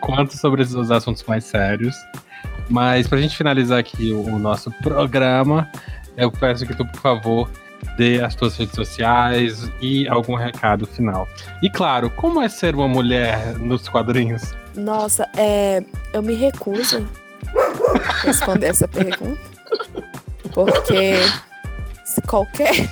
quanto 0.00 0.36
sobre 0.36 0.62
esses 0.62 0.90
assuntos 0.90 1.22
mais 1.24 1.44
sérios. 1.44 1.94
Mas 2.68 3.06
pra 3.06 3.18
gente 3.18 3.36
finalizar 3.36 3.78
aqui 3.78 4.12
o, 4.12 4.22
o 4.22 4.38
nosso 4.38 4.70
programa, 4.70 5.70
eu 6.16 6.30
peço 6.30 6.66
que 6.66 6.74
tu, 6.74 6.84
por 6.86 7.00
favor, 7.00 7.50
dê 7.96 8.22
as 8.22 8.34
tuas 8.34 8.56
redes 8.56 8.74
sociais 8.74 9.70
e 9.80 10.08
algum 10.08 10.34
recado 10.34 10.86
final. 10.86 11.28
E 11.62 11.70
claro, 11.70 12.10
como 12.10 12.40
é 12.40 12.48
ser 12.48 12.74
uma 12.74 12.88
mulher 12.88 13.58
nos 13.58 13.88
quadrinhos? 13.88 14.54
Nossa, 14.74 15.28
é, 15.36 15.84
eu 16.12 16.22
me 16.22 16.34
recuso 16.34 17.06
a 17.54 18.26
responder 18.26 18.66
essa 18.66 18.88
pergunta. 18.88 19.40
Porque 20.52 21.14
se 22.04 22.20
qualquer, 22.22 22.90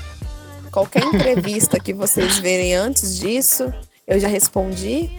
qualquer 0.71 1.05
entrevista 1.05 1.79
que 1.79 1.93
vocês 1.93 2.39
verem 2.39 2.75
antes 2.75 3.18
disso, 3.18 3.73
eu 4.07 4.18
já 4.18 4.29
respondi. 4.29 5.11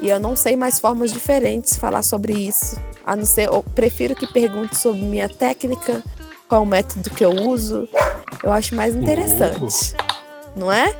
E 0.00 0.08
eu 0.08 0.18
não 0.18 0.34
sei 0.34 0.56
mais 0.56 0.78
formas 0.78 1.12
diferentes 1.12 1.72
de 1.72 1.78
falar 1.78 2.02
sobre 2.02 2.32
isso. 2.32 2.80
A 3.04 3.14
não 3.14 3.24
ser, 3.24 3.48
eu 3.48 3.62
prefiro 3.62 4.14
que 4.14 4.26
pergunte 4.26 4.76
sobre 4.76 5.02
minha 5.02 5.28
técnica, 5.28 6.02
qual 6.48 6.62
o 6.62 6.66
método 6.66 7.10
que 7.10 7.24
eu 7.24 7.30
uso. 7.32 7.88
Eu 8.42 8.52
acho 8.52 8.74
mais 8.74 8.94
interessante. 8.94 9.94
Não 10.56 10.72
é? 10.72 10.94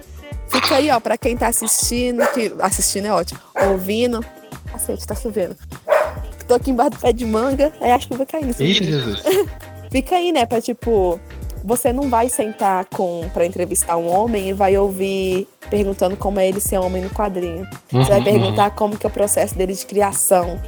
Fica 0.49 0.77
aí, 0.77 0.91
ó, 0.91 0.99
pra 0.99 1.17
quem 1.17 1.37
tá 1.37 1.49
assistindo, 1.49 2.27
que 2.33 2.53
assistindo 2.59 3.07
é 3.07 3.13
ótimo, 3.13 3.41
ouvindo. 3.69 4.25
Cacete, 4.71 5.07
tá 5.07 5.15
chovendo. 5.15 5.57
Tô 6.47 6.55
aqui 6.55 6.71
embaixo 6.71 6.91
do 6.91 6.99
pé 6.99 7.13
de 7.13 7.25
manga, 7.25 7.73
aí 7.81 7.93
acho 7.93 8.09
que 8.09 8.17
vai 8.17 8.27
cair 8.27 8.47
nisso. 8.47 8.63
Eita, 8.63 8.85
Jesus. 8.85 9.23
Fica 9.91 10.17
aí, 10.17 10.33
né, 10.33 10.45
pra 10.47 10.61
tipo, 10.61 11.21
você 11.71 11.93
não 11.93 12.09
vai 12.11 12.29
sentar 12.29 12.85
com 12.87 13.29
para 13.33 13.47
entrevistar 13.47 13.97
um 13.97 14.09
homem 14.13 14.49
e 14.49 14.53
vai 14.53 14.77
ouvir 14.77 15.47
perguntando 15.71 16.17
como 16.17 16.41
é 16.41 16.49
ele 16.49 16.61
ser 16.61 16.79
homem 16.79 17.01
no 17.01 17.11
quadrinho. 17.11 17.65
Você 17.93 18.09
vai 18.11 18.19
Uhum, 18.19 18.25
perguntar 18.25 18.71
como 18.73 18.99
que 18.99 19.07
é 19.07 19.09
o 19.09 19.13
processo 19.13 19.55
dele 19.57 19.73
de 19.73 19.87
criação, 19.87 20.61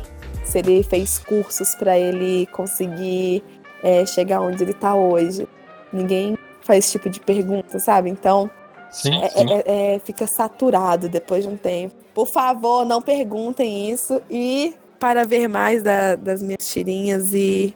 se 0.44 0.58
ele 0.60 0.82
fez 0.84 1.18
cursos 1.18 1.74
pra 1.74 1.98
ele 1.98 2.46
conseguir 2.52 3.42
é, 3.82 4.06
chegar 4.06 4.40
onde 4.40 4.62
ele 4.62 4.72
tá 4.74 4.94
hoje. 4.94 5.48
Ninguém 5.92 6.38
faz 6.60 6.84
esse 6.84 6.92
tipo 6.92 7.10
de 7.10 7.18
pergunta, 7.18 7.80
sabe? 7.80 8.08
Então, 8.08 8.48
Sim, 8.92 9.20
é- 9.20 9.28
sim. 9.28 9.46
é- 9.50 9.94
é- 9.94 9.98
fica 9.98 10.24
saturado 10.28 11.08
depois 11.08 11.42
de 11.42 11.50
um 11.50 11.56
tempo. 11.56 11.96
Por 12.14 12.28
favor, 12.28 12.84
não 12.86 13.02
perguntem 13.02 13.90
isso. 13.90 14.22
E 14.30 14.72
para 15.00 15.24
ver 15.24 15.48
mais 15.48 15.82
da- 15.82 16.14
das 16.14 16.40
minhas 16.40 16.64
tirinhas 16.64 17.34
e 17.34 17.74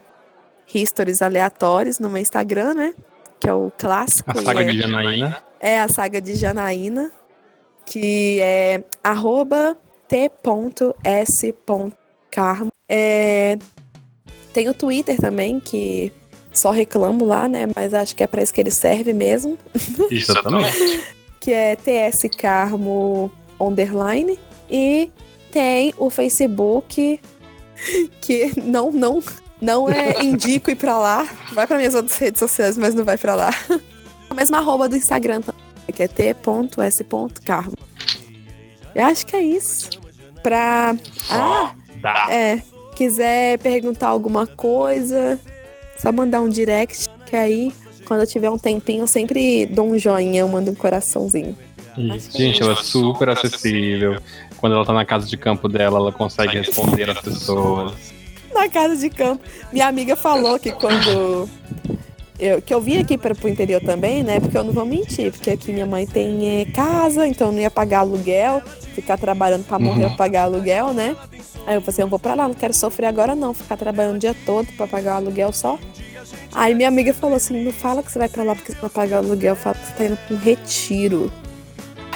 histories 0.73 1.23
aleatórios 1.23 1.99
no 1.99 2.09
meu 2.09 2.23
Instagram, 2.23 2.75
né? 2.75 2.95
Que 3.41 3.49
é 3.49 3.55
o 3.55 3.73
clássico. 3.77 4.31
A 4.31 4.43
saga 4.43 4.63
é, 4.63 4.65
de 4.65 4.81
Janaína. 4.81 5.43
é 5.61 5.81
a 5.81 5.89
saga 5.89 6.21
de 6.21 6.35
Janaína, 6.35 7.11
que 7.85 8.41
é 8.41 8.83
arroba 9.03 9.77
t.s.carmo. 10.09 11.03
É, 12.89 13.59
tem 14.53 14.69
o 14.69 14.75
Twitter 14.75 15.19
também, 15.19 15.61
que 15.61 16.13
só 16.53 16.71
reclamo 16.71 17.25
lá, 17.25 17.49
né? 17.49 17.67
Mas 17.75 17.93
acho 17.93 18.17
que 18.17 18.23
é 18.23 18.27
para 18.27 18.43
isso 18.43 18.55
que 18.55 18.61
ele 18.61 18.71
serve 18.71 19.13
mesmo. 19.13 19.59
Exatamente. 20.11 21.05
que 21.41 21.53
é 21.53 21.77
TS 21.77 22.23
Carmo 22.37 23.31
Underline. 23.61 24.39
E 24.71 25.11
tem 25.51 25.95
o 25.97 26.11
Facebook, 26.11 27.21
que 28.21 28.53
não, 28.61 28.91
não, 28.91 29.23
não 29.61 29.89
é 29.89 30.23
indico 30.23 30.71
ir 30.71 30.77
pra 30.77 30.99
lá. 30.99 31.29
Vai 31.53 31.67
para 31.67 31.77
minhas 31.77 31.95
outras 31.95 32.17
redes 32.19 32.39
sociais, 32.39 32.77
mas 32.77 32.95
não 32.95 33.05
vai 33.05 33.17
pra 33.17 33.35
lá. 33.35 33.51
A 34.29 34.35
mesma 34.35 34.59
arroba 34.59 34.89
do 34.89 34.97
Instagram 34.97 35.41
também, 35.41 35.61
que 35.95 36.03
é 36.03 36.09
t.s.carmo. 36.09 37.75
Eu 38.95 39.05
acho 39.05 39.27
que 39.27 39.37
é 39.37 39.43
isso. 39.43 39.91
Pra. 40.43 40.97
Ah, 41.31 41.73
Dá. 42.01 42.27
é. 42.31 42.63
Quiser 42.95 43.59
perguntar 43.59 44.09
alguma 44.09 44.47
coisa, 44.47 45.39
só 45.99 46.11
mandar 46.11 46.41
um 46.41 46.49
direct, 46.49 47.11
que 47.27 47.37
aí, 47.37 47.71
quando 48.07 48.21
eu 48.21 48.27
tiver 48.27 48.49
um 48.49 48.57
tempinho, 48.57 49.03
eu 49.03 49.07
sempre 49.07 49.67
dou 49.67 49.91
um 49.91 49.99
joinha, 49.99 50.41
eu 50.41 50.49
mando 50.49 50.71
um 50.71 50.75
coraçãozinho. 50.75 51.55
Isso. 51.99 52.37
Gente, 52.37 52.63
ela 52.63 52.73
é 52.73 52.77
super 52.77 53.29
acessível. 53.29 54.19
Quando 54.57 54.75
ela 54.75 54.85
tá 54.87 54.95
na 54.95 55.05
casa 55.05 55.27
de 55.27 55.37
campo 55.37 55.69
dela, 55.69 55.99
ela 55.99 56.11
consegue 56.11 56.57
responder 56.57 57.11
as 57.11 57.21
pessoas. 57.21 57.93
Na 58.57 58.69
casa 58.69 58.97
de 58.97 59.11
campo. 59.11 59.43
Minha 59.73 59.87
amiga 59.87 60.17
falou 60.17 60.59
que 60.59 60.73
quando. 60.73 61.49
Eu, 62.39 62.61
que 62.61 62.73
eu 62.75 62.81
vim 62.83 62.99
aqui 62.99 63.17
para 63.17 63.33
o 63.35 63.49
interior 63.49 63.81
também, 63.81 64.23
né? 64.23 64.41
Porque 64.41 64.57
eu 64.59 64.65
não 64.65 64.73
vou 64.73 64.85
mentir, 64.85 65.33
porque 65.33 65.51
aqui 65.51 65.73
minha 65.73 65.87
mãe 65.87 66.07
tem 66.07 66.61
eh, 66.61 66.65
casa, 66.67 67.27
então 67.27 67.47
eu 67.49 67.53
não 67.53 67.61
ia 67.61 67.71
pagar 67.71 68.01
aluguel, 68.01 68.61
ficar 68.95 69.17
trabalhando 69.17 69.65
para 69.65 69.79
morrer 69.79 70.05
Uhum. 70.05 70.17
pagar 70.17 70.43
aluguel, 70.43 70.93
né? 70.93 71.17
Aí 71.67 71.77
eu 71.77 71.81
falei 71.81 71.89
assim, 71.89 72.03
eu 72.03 72.09
vou 72.09 72.19
pra 72.19 72.35
lá, 72.35 72.47
não 72.47 72.55
quero 72.55 72.75
sofrer 72.75 73.07
agora 73.07 73.35
não, 73.35 73.55
ficar 73.55 73.77
trabalhando 73.79 74.17
o 74.17 74.19
dia 74.19 74.37
todo 74.45 74.67
para 74.77 74.87
pagar 74.87 75.15
o 75.15 75.17
aluguel 75.17 75.51
só. 75.51 75.79
Aí 76.55 76.75
minha 76.75 76.89
amiga 76.89 77.15
falou 77.15 77.37
assim, 77.37 77.63
não 77.65 77.73
fala 77.73 78.03
que 78.03 78.13
você 78.13 78.19
vai 78.19 78.29
pra 78.29 78.43
lá 78.43 78.55
porque 78.55 78.73
você 78.73 78.81
vai 78.81 78.91
pagar 78.91 79.23
o 79.23 79.27
aluguel, 79.27 79.57
fala 79.57 79.75
que 79.77 79.87
você 79.87 79.93
tá 79.95 80.05
indo 80.05 80.17
pra 80.27 80.37
um 80.37 80.39
retiro 80.39 81.33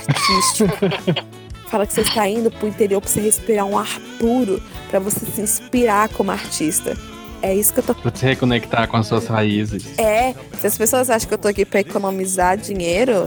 artístico. 0.07 1.31
fala 1.71 1.87
que 1.87 1.93
você 1.95 2.01
está 2.03 2.27
indo 2.29 2.51
pro 2.51 2.69
interior 2.69 3.01
pra 3.01 3.09
você 3.11 3.21
respirar 3.21 3.65
um 3.67 3.79
ar 3.79 4.01
puro, 4.19 4.61
pra 4.91 4.99
você 4.99 5.25
se 5.27 5.41
inspirar 5.41 6.09
como 6.11 6.31
artista. 6.31 6.97
É 7.43 7.55
isso 7.55 7.73
que 7.73 7.81
eu 7.81 7.85
tô. 7.85 7.95
Pra 7.95 8.13
se 8.15 8.25
reconectar 8.27 8.87
com 8.89 8.97
as 8.99 9.07
suas 9.07 9.27
raízes. 9.27 9.99
É, 9.99 10.35
se 10.59 10.67
as 10.67 10.77
pessoas 10.77 11.09
acham 11.09 11.27
que 11.29 11.35
eu 11.35 11.39
tô 11.39 11.49
aqui 11.49 11.65
pra 11.65 11.81
economizar 11.81 12.57
dinheiro, 12.59 13.27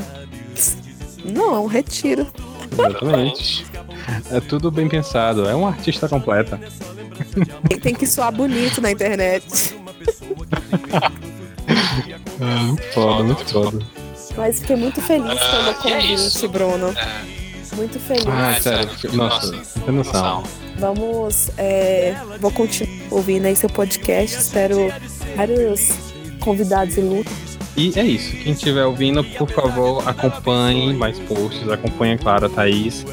não, 1.26 1.56
é 1.56 1.60
um 1.60 1.66
retiro. 1.66 2.28
Exatamente. 2.72 3.66
É 4.32 4.40
tudo 4.40 4.70
bem 4.70 4.88
pensado. 4.88 5.48
É 5.48 5.56
uma 5.56 5.70
artista 5.70 6.08
completa. 6.10 6.60
Tem- 7.70 7.80
Tem 7.80 7.96
que 7.96 8.06
soar 8.06 8.32
bonito 8.32 8.82
na 8.82 8.92
internet. 8.92 9.76
É, 12.40 12.46
muito 12.64 12.84
foda, 12.94 13.24
muito 13.24 13.46
foda. 13.46 13.80
Mas 14.36 14.60
fiquei 14.60 14.76
muito 14.76 15.02
feliz 15.02 15.28
pelo 15.40 15.70
Ah, 15.70 15.76
e 15.86 15.92
é 15.94 16.06
isso. 16.14 16.48
convite, 16.48 16.48
Bruno. 16.48 16.88
É, 16.98 17.43
Muito 17.76 18.00
feliz. 18.00 18.26
Ah, 18.28 18.56
Ah, 18.58 18.62
sério. 18.62 18.90
Nossa, 19.14 19.52
nossa, 19.52 19.92
noção. 19.92 20.44
Vamos. 20.78 21.50
é, 21.58 22.16
vou 22.40 22.52
continuar 22.52 22.92
ouvindo 23.12 23.46
aí 23.46 23.56
seu 23.56 23.70
podcast. 23.70 24.38
Espero 24.38 24.92
vários 25.36 25.90
convidados 26.40 26.98
ilustres. 26.98 27.54
E 27.76 27.92
é 27.98 28.04
isso. 28.04 28.36
Quem 28.38 28.54
estiver 28.54 28.86
ouvindo, 28.86 29.24
por 29.24 29.50
favor, 29.50 30.08
acompanhe 30.08 30.94
mais 30.94 31.18
posts. 31.20 31.68
Acompanhe, 31.70 32.18
claro, 32.18 32.46
a 32.46 32.50
Thaís. 32.50 33.04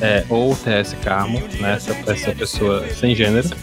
é, 0.00 0.24
ou 0.30 0.52
o 0.52 0.56
TS 0.56 0.94
Carmo, 1.02 1.40
né? 1.60 1.74
Essa, 1.74 1.92
essa 2.10 2.32
pessoa 2.32 2.86
sem 2.94 3.14
gênero. 3.14 3.48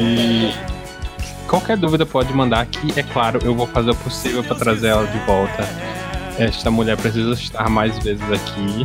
e 0.00 0.52
qualquer 1.48 1.76
dúvida 1.76 2.04
pode 2.04 2.32
mandar 2.32 2.60
aqui. 2.60 2.92
É 2.98 3.02
claro, 3.02 3.40
eu 3.42 3.54
vou 3.54 3.66
fazer 3.66 3.90
o 3.90 3.94
possível 3.96 4.44
para 4.44 4.56
trazer 4.56 4.88
ela 4.88 5.06
de 5.06 5.18
volta. 5.20 5.95
Esta 6.38 6.70
mulher 6.70 6.96
precisa 6.96 7.32
estar 7.32 7.68
mais 7.70 7.98
vezes 8.00 8.22
aqui. 8.30 8.84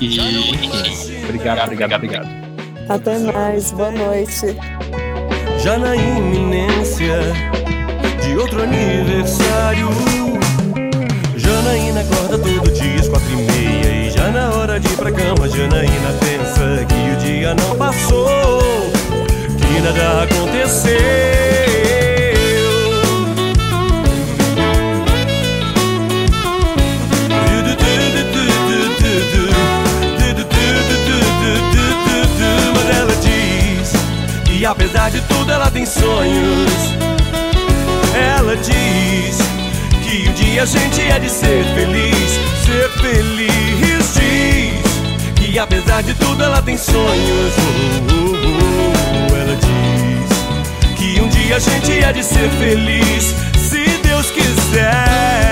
E, 0.00 0.18
enfim, 0.20 1.24
obrigado, 1.24 1.64
obrigado, 1.64 1.94
obrigado. 1.94 2.28
Até 2.88 3.18
mais. 3.20 3.70
Boa 3.72 3.90
noite. 3.92 4.56
já 5.62 5.78
na 5.78 5.94
iminência 5.94 7.18
de 8.22 8.36
outro 8.36 8.62
aniversário. 8.62 9.88
Janaína 11.36 12.00
acorda 12.00 12.38
todo 12.38 12.72
dia 12.72 13.00
às 13.00 13.08
quatro 13.08 13.30
e 13.32 13.36
meia 13.36 14.06
e 14.06 14.10
já 14.10 14.30
na 14.30 14.50
hora 14.50 14.80
de 14.80 14.88
ir 14.88 14.96
pra 14.96 15.12
cama, 15.12 15.48
Janaína 15.48 16.12
pensa 16.20 16.84
que 16.86 17.12
o 17.12 17.16
dia 17.24 17.54
não 17.54 17.76
passou, 17.76 18.60
que 19.58 19.80
nada 19.80 20.22
aconteceu. 20.24 21.79
Que 34.60 34.66
apesar 34.66 35.10
de 35.10 35.22
tudo 35.22 35.50
ela 35.50 35.70
tem 35.70 35.86
sonhos. 35.86 36.70
Ela 38.14 38.54
diz 38.56 39.38
que 40.02 40.28
um 40.28 40.32
dia 40.34 40.64
a 40.64 40.66
gente 40.66 41.00
é 41.00 41.18
de 41.18 41.30
ser 41.30 41.64
feliz, 41.74 42.30
ser 42.66 42.90
feliz. 43.00 44.12
Diz 44.12 45.34
que 45.34 45.58
apesar 45.58 46.02
de 46.02 46.12
tudo 46.12 46.44
ela 46.44 46.60
tem 46.60 46.76
sonhos. 46.76 47.54
Oh, 48.10 48.12
oh, 48.12 49.32
oh. 49.32 49.34
Ela 49.34 49.56
diz 49.56 50.94
que 50.94 51.22
um 51.22 51.28
dia 51.28 51.56
a 51.56 51.58
gente 51.58 52.04
é 52.04 52.12
de 52.12 52.22
ser 52.22 52.50
feliz, 52.50 53.34
se 53.56 53.82
Deus 54.02 54.30
quiser. 54.30 55.49